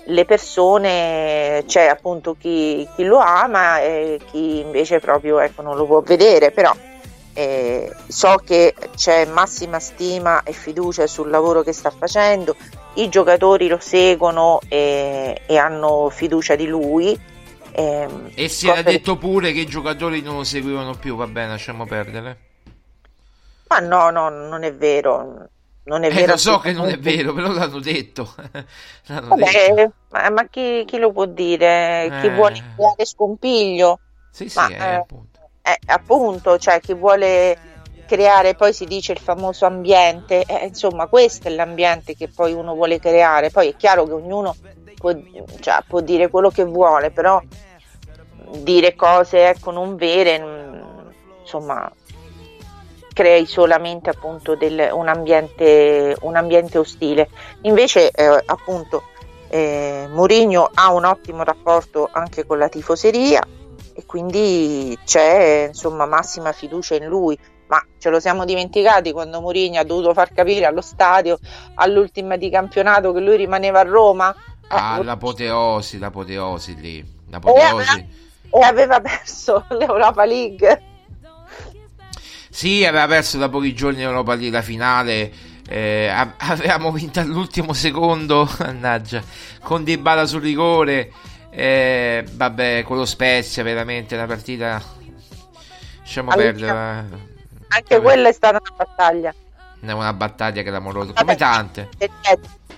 le 0.06 0.24
persone, 0.24 1.64
c'è 1.66 1.86
appunto 1.86 2.36
chi, 2.38 2.86
chi, 2.94 3.04
lo 3.04 3.18
ama 3.18 3.80
e 3.80 4.20
chi 4.30 4.60
invece 4.60 5.00
proprio 5.00 5.40
ecco, 5.40 5.62
non 5.62 5.76
lo 5.76 5.86
può 5.86 6.00
vedere, 6.00 6.50
però 6.50 6.74
eh, 7.32 7.92
so 8.06 8.40
che 8.44 8.74
c'è 8.94 9.26
massima 9.26 9.80
stima 9.80 10.42
e 10.42 10.52
fiducia 10.52 11.06
sul 11.06 11.28
lavoro 11.28 11.62
che 11.62 11.72
sta 11.72 11.90
facendo, 11.90 12.56
i 12.94 13.08
giocatori 13.08 13.68
lo 13.68 13.78
seguono 13.80 14.60
e, 14.68 15.42
e 15.44 15.56
hanno 15.56 16.08
fiducia 16.10 16.54
di 16.54 16.66
lui. 16.66 17.18
E, 17.72 18.08
e 18.34 18.48
si 18.48 18.68
era 18.68 18.82
detto 18.82 19.16
pure 19.18 19.52
che 19.52 19.60
i 19.60 19.66
giocatori 19.66 20.22
non 20.22 20.36
lo 20.36 20.44
seguivano 20.44 20.94
più, 20.94 21.16
va 21.16 21.26
bene, 21.26 21.48
lasciamo 21.48 21.84
perdere. 21.84 22.38
Ma 23.68 23.80
no, 23.80 24.10
no, 24.10 24.28
non 24.28 24.62
è 24.62 24.72
vero. 24.72 25.48
Non 25.86 26.02
è 26.02 26.08
eh, 26.08 26.14
vero. 26.14 26.32
Lo 26.32 26.36
so 26.36 26.58
che 26.58 26.72
non 26.72 26.88
è 26.88 26.98
vero, 26.98 27.32
però 27.32 27.52
l'hanno 27.52 27.78
detto. 27.78 28.34
l'hanno 29.06 29.28
Vabbè, 29.28 29.72
detto. 29.74 29.92
Ma, 30.10 30.30
ma 30.30 30.46
chi, 30.48 30.84
chi, 30.84 30.98
lo 30.98 31.12
può 31.12 31.26
dire? 31.26 32.08
Chi 32.20 32.26
eh. 32.26 32.34
vuole 32.34 32.62
creare 32.74 33.04
scompiglio? 33.04 34.00
Sì, 34.30 34.48
sì, 34.48 34.58
ma, 34.58 34.68
eh, 34.68 34.94
appunto. 34.94 35.40
Eh, 35.62 35.78
appunto, 35.86 36.58
cioè 36.58 36.80
chi 36.80 36.94
vuole 36.94 37.56
creare, 38.06 38.54
poi 38.54 38.72
si 38.72 38.84
dice 38.84 39.12
il 39.12 39.18
famoso 39.18 39.66
ambiente, 39.66 40.44
eh, 40.44 40.66
insomma 40.66 41.06
questo 41.06 41.48
è 41.48 41.50
l'ambiente 41.50 42.14
che 42.14 42.28
poi 42.28 42.52
uno 42.52 42.74
vuole 42.74 43.00
creare, 43.00 43.50
poi 43.50 43.68
è 43.68 43.76
chiaro 43.76 44.06
che 44.06 44.12
ognuno 44.12 44.54
può, 44.94 45.12
cioè, 45.60 45.78
può 45.86 46.00
dire 46.00 46.28
quello 46.30 46.50
che 46.50 46.64
vuole, 46.64 47.10
però 47.10 47.42
dire 48.58 48.94
cose 48.94 49.48
ecco, 49.48 49.72
non 49.72 49.96
vere, 49.96 50.82
insomma, 51.40 51.90
crei 53.16 53.46
solamente 53.46 54.10
appunto 54.10 54.56
del, 54.56 54.90
un, 54.92 55.08
ambiente, 55.08 56.14
un, 56.20 56.36
ambiente, 56.36 56.76
ostile. 56.76 57.30
Invece 57.62 58.10
eh, 58.10 58.42
appunto 58.44 59.04
eh, 59.48 60.06
Mourinho 60.10 60.68
ha 60.74 60.92
un 60.92 61.06
ottimo 61.06 61.42
rapporto 61.42 62.10
anche 62.12 62.44
con 62.44 62.58
la 62.58 62.68
tifoseria 62.68 63.42
e 63.94 64.04
quindi 64.04 64.98
c'è 65.06 65.68
insomma 65.68 66.04
massima 66.04 66.52
fiducia 66.52 66.96
in 66.96 67.06
lui 67.06 67.38
ma 67.68 67.82
ce 67.96 68.10
lo 68.10 68.20
siamo 68.20 68.44
dimenticati 68.44 69.12
quando 69.12 69.40
Mourinho 69.40 69.80
ha 69.80 69.84
dovuto 69.84 70.12
far 70.12 70.34
capire 70.34 70.66
allo 70.66 70.82
stadio 70.82 71.38
all'ultima 71.76 72.36
di 72.36 72.50
campionato 72.50 73.14
che 73.14 73.20
lui 73.20 73.36
rimaneva 73.36 73.80
a 73.80 73.84
Roma. 73.84 74.36
Ah, 74.68 74.98
eh, 75.00 75.04
l'apoteosi, 75.04 75.98
l'apoteosi 75.98 76.74
lì. 76.74 77.14
L'apoteosi. 77.30 77.64
E, 77.70 77.70
aveva, 77.70 78.06
e 78.50 78.62
aveva 78.62 79.00
perso 79.00 79.64
l'Europa 79.72 80.26
League. 80.26 80.85
Sì, 82.56 82.86
aveva 82.86 83.06
perso 83.06 83.36
da 83.36 83.50
pochi 83.50 83.74
giorni 83.74 83.98
l'Europa 83.98 84.32
League 84.32 84.48
la 84.48 84.62
finale. 84.62 85.30
Eh, 85.68 86.08
avevamo 86.08 86.90
vinto 86.90 87.20
all'ultimo 87.20 87.74
secondo, 87.74 88.48
mannaggia, 88.60 89.22
con 89.62 89.84
Di 89.84 89.98
Bala 89.98 90.24
sul 90.24 90.40
rigore. 90.40 91.12
Eh, 91.50 92.24
vabbè, 92.32 92.82
con 92.84 92.96
lo 92.96 93.04
Spezia, 93.04 93.62
veramente 93.62 94.14
una 94.14 94.24
partita. 94.24 94.82
Lasciamo 95.98 96.34
perdere. 96.34 96.70
Anche 96.70 97.94
Vabbè. 97.96 98.00
quella 98.00 98.30
è 98.30 98.32
stata 98.32 98.58
una 98.58 98.74
battaglia. 98.74 99.34
È 99.78 99.92
una 99.92 100.14
battaglia 100.14 100.62
che 100.62 100.70
l'amoroso, 100.70 101.12
come 101.12 101.36
tante. 101.36 101.90
Eh, 101.98 102.10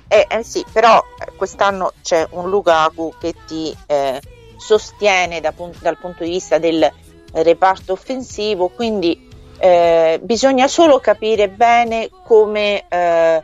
eh, 0.08 0.26
eh, 0.28 0.42
sì, 0.42 0.64
però 0.72 1.00
eh, 1.20 1.36
quest'anno 1.36 1.92
c'è 2.02 2.26
un 2.30 2.50
Lukaku 2.50 3.14
che 3.20 3.32
ti 3.46 3.72
eh, 3.86 4.20
sostiene 4.56 5.40
da, 5.40 5.54
dal 5.78 5.98
punto 5.98 6.24
di 6.24 6.30
vista 6.30 6.58
del 6.58 6.92
reparto 7.30 7.92
offensivo, 7.92 8.70
quindi 8.70 9.27
eh, 9.58 10.20
bisogna 10.22 10.68
solo 10.68 10.98
capire 10.98 11.48
bene 11.48 12.08
come 12.24 12.84
eh, 12.88 13.42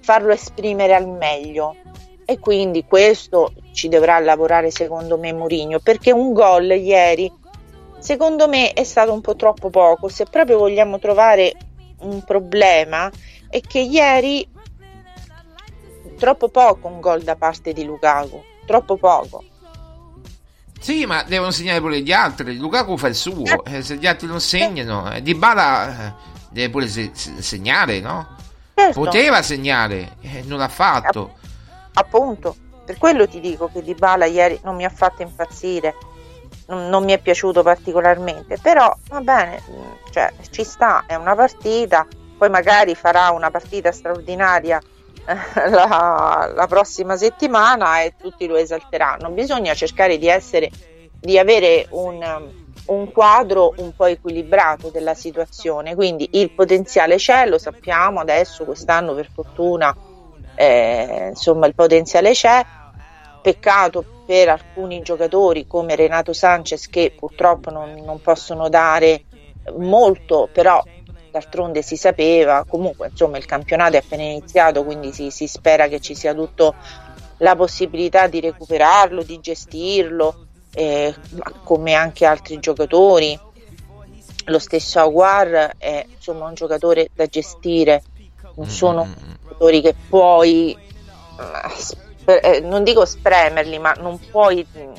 farlo 0.00 0.32
esprimere 0.32 0.94
al 0.94 1.08
meglio 1.08 1.76
e 2.24 2.38
quindi 2.38 2.84
questo 2.84 3.52
ci 3.72 3.88
dovrà 3.88 4.18
lavorare 4.18 4.70
secondo 4.70 5.18
me 5.18 5.32
Mourinho 5.32 5.80
perché 5.80 6.12
un 6.12 6.32
gol 6.32 6.70
ieri 6.70 7.38
secondo 8.00 8.48
me 8.48 8.72
è 8.72 8.82
stato 8.82 9.12
un 9.12 9.20
po' 9.20 9.36
troppo 9.36 9.70
poco. 9.70 10.08
Se 10.08 10.24
proprio 10.24 10.58
vogliamo 10.58 10.98
trovare 10.98 11.52
un 12.00 12.22
problema, 12.24 13.10
è 13.48 13.60
che 13.60 13.78
ieri 13.78 14.48
troppo 16.18 16.48
poco 16.48 16.88
un 16.88 17.00
gol 17.00 17.22
da 17.22 17.36
parte 17.36 17.72
di 17.72 17.84
Lukaku, 17.84 18.42
troppo 18.66 18.96
poco. 18.96 19.44
Sì, 20.80 21.04
ma 21.04 21.22
devono 21.22 21.50
segnare 21.50 21.78
pure 21.80 22.00
gli 22.00 22.10
altri. 22.10 22.56
Lukaku 22.56 22.96
fa 22.96 23.08
il 23.08 23.14
suo, 23.14 23.64
eh, 23.64 23.76
eh 23.76 23.82
se 23.82 23.96
gli 23.96 24.06
altri 24.06 24.26
non 24.26 24.40
segnano, 24.40 25.12
eh, 25.12 25.22
Di 25.22 25.34
Bala 25.34 26.06
eh, 26.08 26.12
deve 26.50 26.70
pure 26.70 26.88
se- 26.88 27.12
segnare, 27.14 28.00
no? 28.00 28.36
Certo. 28.74 28.98
Poteva 28.98 29.42
segnare, 29.42 30.16
eh, 30.22 30.42
non 30.46 30.58
l'ha 30.58 30.68
fatto. 30.68 31.34
Appunto, 31.92 32.56
per 32.84 32.96
quello 32.96 33.28
ti 33.28 33.40
dico 33.40 33.68
che 33.70 33.82
Di 33.82 33.94
Bala 33.94 34.24
ieri 34.24 34.58
non 34.64 34.74
mi 34.74 34.84
ha 34.84 34.90
fatto 34.90 35.20
impazzire 35.20 35.94
non, 36.68 37.04
mi 37.04 37.12
è 37.12 37.18
piaciuto 37.18 37.62
particolarmente, 37.62 38.56
però 38.58 38.94
va 39.08 39.20
bene, 39.20 39.62
cioè, 40.10 40.32
ci 40.50 40.64
sta, 40.64 41.04
è 41.06 41.14
una 41.16 41.34
partita, 41.34 42.06
poi 42.38 42.48
magari 42.48 42.94
farà 42.94 43.30
una 43.30 43.50
partita 43.50 43.92
straordinaria 43.92 44.80
la, 45.70 46.52
la, 46.54 46.66
prossima 46.66 47.16
settimana 47.16 48.02
e 48.02 48.14
tutti 48.16 48.46
lo 48.46 48.56
esalteranno. 48.56 49.30
Bisogna 49.30 49.74
cercare 49.74 50.18
di 50.18 50.28
essere, 50.28 50.70
di 51.18 51.38
avere 51.38 51.86
un, 51.90 52.50
un 52.86 53.12
quadro 53.12 53.74
un 53.78 53.94
po' 53.94 54.06
equilibrato 54.06 54.88
della 54.88 55.14
situazione, 55.14 55.94
quindi 55.94 56.28
il 56.32 56.50
potenziale 56.50 57.16
c'è, 57.16 57.46
lo 57.46 57.58
sappiamo 57.58 58.20
adesso, 58.20 58.64
quest'anno 58.64 59.14
per 59.14 59.28
fortuna, 59.32 59.96
eh, 60.54 61.28
insomma 61.30 61.66
il 61.66 61.74
potenziale 61.74 62.32
c'è, 62.32 62.64
peccato 63.42 64.04
per 64.26 64.48
alcuni 64.48 65.02
giocatori 65.02 65.66
come 65.66 65.96
Renato 65.96 66.32
Sanchez 66.32 66.88
che 66.88 67.14
purtroppo 67.18 67.70
non, 67.70 67.94
non 68.04 68.20
possono 68.20 68.68
dare 68.68 69.24
molto, 69.78 70.48
però 70.52 70.82
d'altronde 71.30 71.82
si 71.82 71.96
sapeva, 71.96 72.64
comunque 72.68 73.08
insomma 73.08 73.38
il 73.38 73.46
campionato 73.46 73.96
è 73.96 73.98
appena 73.98 74.22
iniziato, 74.22 74.84
quindi 74.84 75.12
si, 75.12 75.30
si 75.30 75.46
spera 75.46 75.88
che 75.88 76.00
ci 76.00 76.14
sia 76.14 76.34
tutta 76.34 76.74
la 77.38 77.56
possibilità 77.56 78.26
di 78.26 78.40
recuperarlo, 78.40 79.22
di 79.22 79.40
gestirlo, 79.40 80.46
eh, 80.74 81.14
come 81.64 81.94
anche 81.94 82.26
altri 82.26 82.58
giocatori. 82.58 83.38
Lo 84.46 84.58
stesso 84.58 84.98
Aguar 84.98 85.74
è 85.78 86.04
insomma 86.08 86.46
un 86.46 86.54
giocatore 86.54 87.10
da 87.14 87.26
gestire, 87.26 88.02
non 88.56 88.66
sono 88.68 89.04
mm-hmm. 89.04 89.32
giocatori 89.42 89.80
che 89.80 89.94
puoi 90.08 90.76
eh, 92.24 92.60
non 92.60 92.84
dico 92.84 93.04
spremerli, 93.04 93.78
ma 93.78 93.92
non 93.92 94.18
puoi 94.30 94.64
mm, 94.64 94.92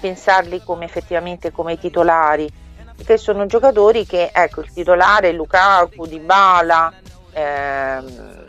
pensarli 0.00 0.62
come 0.62 0.84
effettivamente 0.84 1.52
come 1.52 1.78
titolari, 1.78 2.50
perché 2.96 3.18
sono 3.18 3.46
giocatori 3.46 4.06
che, 4.06 4.30
ecco, 4.32 4.62
il 4.62 4.72
titolare 4.72 5.32
Lukaku, 5.32 6.06
Dybala, 6.06 6.92
ehm, 7.32 8.44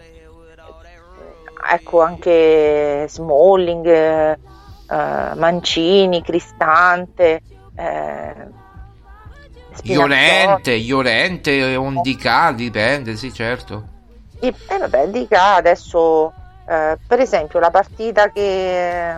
ecco 1.69 2.01
anche 2.01 3.05
Smalling, 3.09 3.85
eh, 3.85 4.37
Mancini, 4.87 6.21
Cristante, 6.21 7.41
eh, 7.75 8.65
Iolente, 9.83 10.71
Iolente, 10.71 11.75
Ondica, 11.75 12.51
dipende, 12.51 13.15
sì 13.15 13.33
certo. 13.33 13.95
E 14.39 14.47
eh, 14.67 14.77
vabbè, 14.77 15.07
Dica 15.09 15.55
adesso 15.55 16.33
eh, 16.67 16.97
per 17.05 17.19
esempio 17.19 17.59
la 17.59 17.69
partita 17.69 18.29
che 18.31 19.15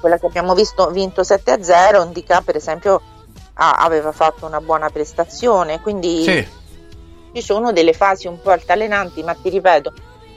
quella 0.00 0.18
che 0.18 0.26
abbiamo 0.26 0.54
visto 0.54 0.90
vinto 0.90 1.22
7-0 1.22 2.04
indica 2.04 2.40
per 2.42 2.56
esempio 2.56 3.00
ah, 3.54 3.72
aveva 3.72 4.12
fatto 4.12 4.46
una 4.46 4.60
buona 4.60 4.90
prestazione 4.90 5.80
quindi 5.80 6.22
sì. 6.22 6.48
ci 7.32 7.42
sono 7.42 7.72
delle 7.72 7.92
fasi 7.92 8.26
un 8.26 8.40
po' 8.40 8.50
altalenanti 8.50 9.22
ma 9.22 9.34
ti 9.34 9.48
ripeto 9.48 9.92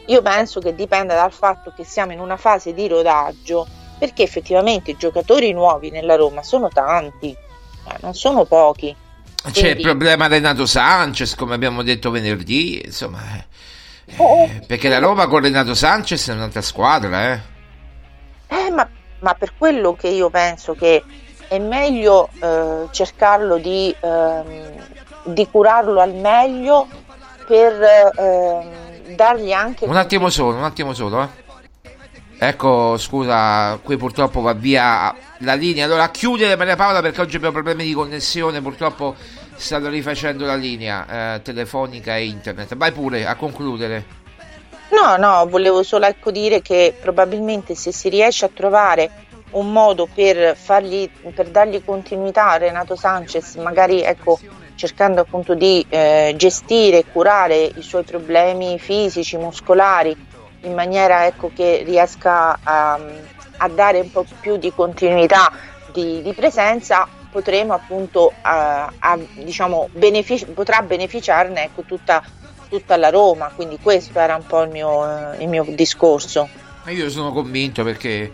io 0.08 0.22
penso 0.22 0.60
che 0.60 0.74
dipenda 0.74 1.16
dal 1.16 1.34
fatto 1.34 1.74
che 1.76 1.84
siamo 1.84 2.14
in 2.14 2.20
una 2.20 2.38
fase 2.38 2.74
di 2.74 2.88
rodaggio 2.88 3.68
perché 3.98 4.24
effettivamente 4.24 4.92
i 4.92 4.98
giocatori 4.98 5.52
nuovi 5.52 5.90
nella 5.90 6.16
Roma 6.16 6.44
sono 6.44 6.70
tanti, 6.70 7.36
non 8.02 8.14
sono 8.14 8.46
pochi. 8.46 8.96
Quindi... 9.42 9.60
C'è 9.60 9.70
il 9.70 9.82
problema 9.82 10.28
Renato 10.28 10.66
Sanchez, 10.66 11.36
come 11.36 11.56
abbiamo 11.56 11.84
detto 11.84 12.12
venerdì, 12.12 12.82
insomma, 12.86 13.20
eh, 13.36 14.14
oh, 14.18 14.44
eh, 14.44 14.64
perché 14.66 14.90
la 14.90 15.00
Roma 15.00 15.28
con 15.28 15.42
Renato 15.42 15.74
Sanchez 15.74 16.30
è 16.30 16.34
un'altra 16.34 16.62
squadra, 16.62 17.34
eh. 17.34 17.40
Eh, 18.48 18.70
ma, 18.72 18.88
ma, 19.20 19.34
per 19.34 19.54
quello 19.58 19.94
che 19.96 20.08
io 20.08 20.30
penso 20.30 20.74
che 20.74 21.04
è 21.48 21.60
meglio 21.60 22.30
eh, 22.42 22.88
cercarlo 22.92 23.58
di, 23.58 23.94
ehm, 24.00 24.72
di, 25.24 25.48
curarlo 25.50 26.02
al 26.02 26.14
meglio 26.14 26.88
per 27.46 28.12
ehm, 28.18 29.16
dargli 29.16 29.52
anche... 29.52 29.86
Un 29.86 29.96
attimo 29.96 30.30
solo, 30.30 30.58
un 30.58 30.64
attimo 30.64 30.94
solo, 30.94 31.24
eh. 31.24 31.46
Ecco, 32.40 32.98
scusa, 33.00 33.80
qui 33.82 33.98
purtroppo 33.98 34.42
va 34.42 34.54
via 34.54 35.14
la 35.40 35.56
linea. 35.56 35.86
Allora, 35.86 36.12
chiudere 36.12 36.56
Maria 36.56 36.76
Paola 36.76 37.02
perché 37.02 37.22
oggi 37.22 37.36
abbiamo 37.36 37.56
problemi 37.56 37.84
di 37.84 37.94
connessione. 37.94 38.62
Purtroppo 38.62 39.16
stanno 39.56 39.90
rifacendo 39.90 40.46
la 40.46 40.54
linea 40.54 41.36
eh, 41.36 41.42
telefonica 41.42 42.16
e 42.16 42.26
internet. 42.26 42.76
Vai 42.76 42.92
pure 42.92 43.26
a 43.26 43.34
concludere. 43.36 44.06
No, 44.90 45.18
no, 45.18 45.48
volevo 45.48 45.82
solo 45.82 46.06
ecco 46.06 46.30
dire 46.30 46.62
che 46.62 46.96
probabilmente 47.00 47.74
se 47.74 47.92
si 47.92 48.08
riesce 48.08 48.46
a 48.46 48.50
trovare 48.54 49.10
un 49.52 49.72
modo 49.72 50.08
per, 50.14 50.56
fargli, 50.56 51.10
per 51.34 51.50
dargli 51.50 51.84
continuità 51.84 52.52
a 52.52 52.58
Renato 52.58 52.96
Sanchez, 52.96 53.56
magari 53.56 54.02
ecco, 54.02 54.40
cercando 54.76 55.22
appunto 55.22 55.54
di 55.56 55.86
eh, 55.90 56.34
gestire 56.38 57.00
e 57.00 57.06
curare 57.12 57.72
i 57.76 57.82
suoi 57.82 58.04
problemi 58.04 58.78
fisici, 58.78 59.38
muscolari 59.38 60.16
in 60.62 60.74
maniera 60.74 61.26
ecco, 61.26 61.52
che 61.54 61.84
riesca 61.86 62.60
a, 62.62 63.00
a, 63.58 63.70
dare 63.70 64.00
un 64.00 64.12
po' 64.12 64.26
più 64.40 64.58
di 64.58 64.72
continuità 64.74 65.52
di, 65.92 66.22
di 66.22 66.34
presenza, 66.34 67.08
potremo 67.32 67.74
appunto 67.74 68.34
a, 68.42 68.92
a, 68.98 69.18
diciamo, 69.34 69.90
benefic- 69.92 70.52
potrà 70.52 70.82
beneficiarne 70.82 71.66
ecco, 71.66 71.84
tutta, 71.84 72.24
tutta, 72.70 72.98
la 72.98 73.10
Roma. 73.10 73.52
Quindi 73.56 73.78
questo 73.82 74.20
era 74.20 74.36
un 74.36 74.46
po' 74.46 74.62
il 74.64 74.70
mio, 74.70 75.34
il 75.40 75.48
mio 75.48 75.66
discorso. 75.70 76.48
Io 76.88 77.10
sono 77.10 77.32
convinto 77.32 77.84
perché 77.84 78.32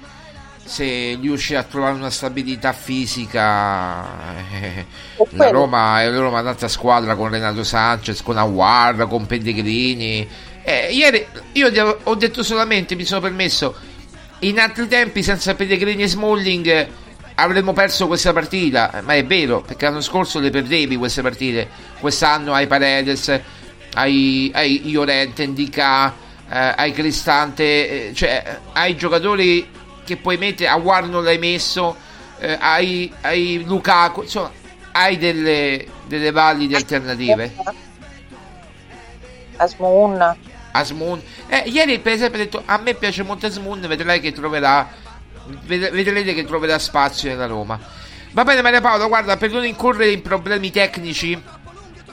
se 0.66 1.18
riuscì 1.20 1.55
a 1.55 1.64
trovare 1.64 1.95
una 1.95 2.09
stabilità 2.09 2.72
fisica 2.72 4.05
eh, 4.49 4.86
la 5.32 5.49
Roma 5.49 6.01
è 6.01 6.09
Roma 6.09 6.39
un'altra 6.39 6.70
squadra 6.70 7.16
con 7.16 7.30
Renato 7.30 7.64
Sanchez 7.64 8.22
con 8.22 8.38
Awar 8.38 9.07
con 9.07 9.26
Pellegrini. 9.26 10.28
Eh, 10.64 10.89
ieri 10.91 11.26
io 11.53 11.97
ho 12.03 12.16
detto 12.16 12.43
solamente, 12.43 12.95
mi 12.95 13.03
sono 13.03 13.20
permesso, 13.20 13.76
in 14.39 14.59
altri 14.59 14.88
tempi 14.88 15.22
senza 15.22 15.53
Pellegrini 15.55 16.03
e 16.03 16.07
Smalling 16.07 16.88
avremmo 17.36 17.74
perso 17.74 18.07
questa 18.07 18.32
partita, 18.32 19.01
ma 19.03 19.16
è 19.16 19.26
vero, 19.26 19.61
perché 19.61 19.86
l'anno 19.86 20.01
scorso 20.01 20.39
le 20.39 20.49
perdevi 20.49 20.95
queste 20.95 21.22
partite, 21.22 21.68
quest'anno 21.99 22.53
hai 22.53 22.68
Paredes, 22.68 23.39
hai, 23.95 24.51
hai 24.53 24.89
Iorente, 24.89 25.43
Indica, 25.43 26.14
eh, 26.49 26.74
hai 26.78 26.91
Cristante, 26.93 28.09
eh, 28.09 28.14
cioè 28.14 28.59
hai 28.74 28.95
giocatori 28.95 29.68
che 30.03 30.17
puoi 30.17 30.37
mettere, 30.37 30.69
a 30.69 30.75
War 30.75 31.07
non 31.07 31.23
l'hai 31.23 31.37
messo, 31.37 31.95
eh, 32.39 32.57
hai, 32.59 33.11
hai 33.21 33.63
Lukaku, 33.65 34.23
insomma 34.23 34.51
hai 34.91 35.17
delle, 35.17 35.85
delle 36.05 36.31
valide 36.31 36.75
alternative. 36.75 37.53
Asmoun 39.57 40.37
Asmoon. 40.71 41.21
Eh, 41.47 41.69
ieri 41.69 41.99
per 41.99 42.13
esempio 42.13 42.39
ho 42.39 42.43
detto 42.43 42.63
a 42.65 42.77
me 42.77 42.93
piace 42.95 43.23
molto 43.23 43.45
Asmoon, 43.45 43.81
vedrai 43.81 44.19
che 44.19 44.31
troverà 44.31 45.01
vedrete 45.65 46.33
che 46.33 46.45
troverà 46.45 46.79
spazio 46.79 47.29
nella 47.29 47.45
Roma. 47.45 47.79
Va 48.31 48.43
bene 48.43 48.61
Maria 48.61 48.81
Paola, 48.81 49.05
guarda, 49.05 49.37
per 49.37 49.51
non 49.51 49.65
incorrere 49.65 50.11
in 50.11 50.21
problemi 50.21 50.71
tecnici 50.71 51.39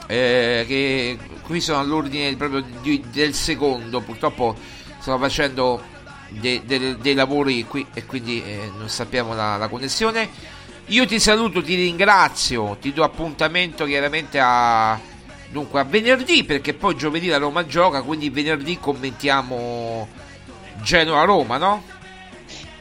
eh, 0.07 0.65
che 0.67 1.17
qui 1.41 1.59
sono 1.59 1.79
all'ordine 1.79 2.35
proprio 2.35 2.63
di, 2.81 3.03
del 3.11 3.33
secondo, 3.33 4.01
purtroppo 4.01 4.55
sto 4.99 5.17
facendo 5.17 5.81
dei 6.31 6.63
de, 6.65 6.97
de 6.97 7.13
lavori 7.13 7.65
qui 7.65 7.85
e 7.93 8.05
quindi 8.05 8.43
eh, 8.43 8.71
non 8.77 8.89
sappiamo 8.89 9.33
la, 9.33 9.57
la 9.57 9.67
connessione. 9.67 10.29
Io 10.87 11.05
ti 11.05 11.19
saluto, 11.19 11.61
ti 11.61 11.75
ringrazio, 11.75 12.77
ti 12.81 12.91
do 12.91 13.03
appuntamento 13.03 13.85
chiaramente 13.85 14.39
a 14.41 14.99
Dunque 15.51 15.81
a 15.81 15.83
venerdì 15.83 16.45
perché 16.45 16.73
poi 16.73 16.95
giovedì 16.95 17.27
la 17.27 17.35
Roma 17.35 17.65
gioca, 17.65 18.01
quindi 18.03 18.29
venerdì 18.29 18.79
commentiamo 18.79 20.07
Genoa-Roma, 20.81 21.57
no? 21.57 21.83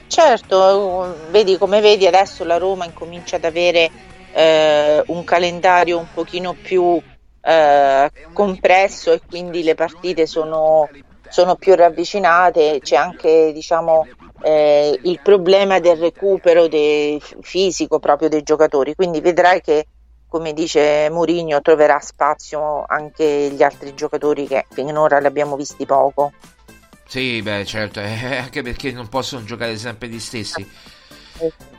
Certo, 0.07 1.17
vedi 1.31 1.59
come 1.59 1.81
vedi 1.81 2.07
adesso 2.07 2.45
la 2.45 2.59
Roma 2.59 2.85
incomincia 2.85 3.37
ad 3.37 3.45
avere 3.45 3.91
eh, 4.33 5.03
un 5.07 5.25
calendario 5.25 5.99
un 5.99 6.07
pochino 6.15 6.53
più 6.53 7.03
eh, 7.43 8.11
compresso 8.33 9.11
e 9.13 9.21
quindi 9.29 9.65
le 9.65 9.75
partite 9.75 10.27
sono, 10.27 10.89
sono 11.31 11.57
più 11.57 11.75
ravvicinate, 11.75 12.81
c'è 12.83 12.97
anche 12.97 13.53
diciamo, 13.53 14.07
eh, 14.43 14.99
il 15.03 15.21
problema 15.23 15.79
del 15.79 15.97
recupero 15.97 16.69
de- 16.69 17.21
fisico 17.41 17.99
proprio 17.99 18.29
dei 18.29 18.43
giocatori, 18.43 18.95
quindi 18.95 19.21
vedrai 19.21 19.61
che 19.61 19.87
come 20.31 20.53
dice 20.53 21.09
Mourinho, 21.11 21.61
troverà 21.61 21.99
spazio 21.99 22.85
anche 22.87 23.51
gli 23.51 23.65
altri 23.65 23.95
giocatori 23.95 24.47
che 24.47 24.65
finora 24.71 25.19
li 25.19 25.27
abbiamo 25.27 25.57
visti 25.57 25.85
poco. 25.85 26.33
Sì, 27.05 27.43
beh, 27.43 27.65
certo, 27.65 27.99
eh, 28.01 28.37
anche 28.37 28.63
perché 28.63 28.93
non 28.93 29.09
possono 29.09 29.43
giocare 29.45 29.77
sempre 29.77 30.07
gli 30.07 30.21
stessi. 30.21 30.65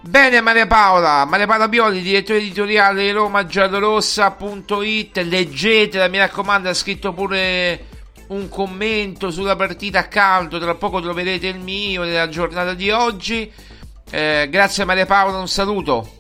Bene 0.02 0.42
Maria 0.42 0.68
Paola, 0.68 1.24
Maria 1.24 1.46
Paola 1.46 1.70
Bioli, 1.70 2.02
direttore 2.02 2.40
editoriale 2.40 3.04
di 3.04 3.12
Roma 3.12 3.46
Giallorossa.it, 3.46 5.18
leggetela, 5.20 6.10
mi 6.10 6.18
raccomando, 6.18 6.68
ha 6.68 6.74
scritto 6.74 7.14
pure 7.14 7.86
un 8.32 8.48
commento 8.48 9.30
sulla 9.30 9.56
partita 9.56 10.00
a 10.00 10.04
caldo, 10.04 10.60
tra 10.60 10.76
poco 10.76 11.02
troverete 11.02 11.48
il 11.48 11.60
mio 11.60 12.04
nella 12.04 12.30
giornata 12.30 12.74
di 12.74 12.90
oggi. 12.90 13.52
Eh, 14.10 14.48
grazie 14.50 14.86
Maria 14.86 15.06
Paola, 15.06 15.38
un 15.38 15.48
saluto. 15.48 16.20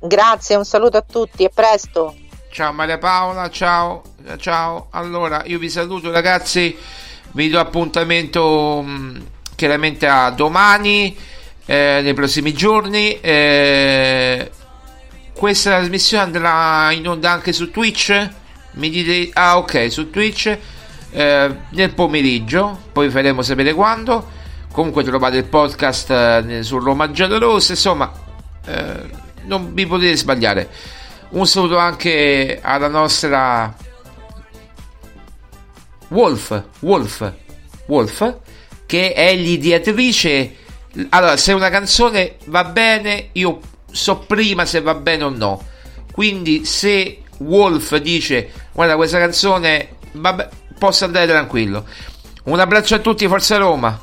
Grazie, 0.00 0.56
un 0.56 0.64
saluto 0.64 0.98
a 0.98 1.02
tutti, 1.02 1.44
a 1.44 1.50
presto. 1.52 2.14
Ciao 2.50 2.72
Maria 2.72 2.98
Paola, 2.98 3.48
ciao, 3.48 4.02
ciao. 4.36 4.88
Allora, 4.90 5.42
io 5.46 5.58
vi 5.58 5.70
saluto 5.70 6.10
ragazzi, 6.10 6.76
vi 7.32 7.48
do 7.48 7.58
appuntamento 7.58 8.82
mh, 8.84 8.90
mm, 8.90 9.16
chiaramente 9.54 10.06
a 10.06 10.30
domani, 10.30 11.16
eh, 11.64 12.00
nei 12.02 12.14
prossimi 12.14 12.52
giorni. 12.52 13.18
Eh, 13.18 14.50
questa 15.32 15.70
trasmissione 15.70 16.22
andrà 16.22 16.92
in 16.92 17.08
onda 17.08 17.30
anche 17.30 17.52
su 17.52 17.70
Twitch. 17.70 18.28
Mi 18.72 18.90
dite, 18.90 19.30
ah 19.32 19.56
ok, 19.56 19.90
su 19.90 20.10
Twitch 20.10 20.58
eh, 21.10 21.56
nel 21.70 21.94
pomeriggio, 21.94 22.78
poi 22.92 23.10
faremo 23.10 23.42
sapere 23.42 23.72
quando. 23.74 24.38
Comunque 24.72 25.02
trovate 25.02 25.38
il 25.38 25.44
podcast 25.44 26.10
eh, 26.10 26.62
su 26.62 26.78
Roma 26.78 27.10
Giallorossa, 27.10 27.72
insomma... 27.72 28.12
Eh, 28.66 29.18
non 29.44 29.74
vi 29.74 29.86
potete 29.86 30.16
sbagliare. 30.16 30.68
Un 31.30 31.46
saluto 31.46 31.76
anche 31.78 32.58
alla 32.62 32.88
nostra 32.88 33.74
Wolf, 36.08 36.64
Wolf, 36.80 37.32
Wolf, 37.86 38.36
che 38.86 39.12
è 39.12 39.34
l'ideatrice. 39.34 40.56
Allora, 41.10 41.36
se 41.36 41.52
una 41.52 41.70
canzone 41.70 42.36
va 42.46 42.64
bene, 42.64 43.28
io 43.32 43.60
so 43.90 44.18
prima 44.18 44.64
se 44.64 44.80
va 44.80 44.94
bene 44.94 45.24
o 45.24 45.30
no. 45.30 45.62
Quindi, 46.12 46.64
se 46.64 47.22
Wolf 47.38 47.96
dice 47.96 48.50
guarda 48.72 48.96
questa 48.96 49.18
canzone, 49.18 49.96
vabbè, 50.12 50.48
posso 50.80 51.04
andare 51.04 51.26
tranquillo. 51.26 51.84
Un 52.44 52.58
abbraccio 52.58 52.94
a 52.94 52.98
tutti, 53.00 53.28
Forza 53.28 53.58
Roma. 53.58 54.00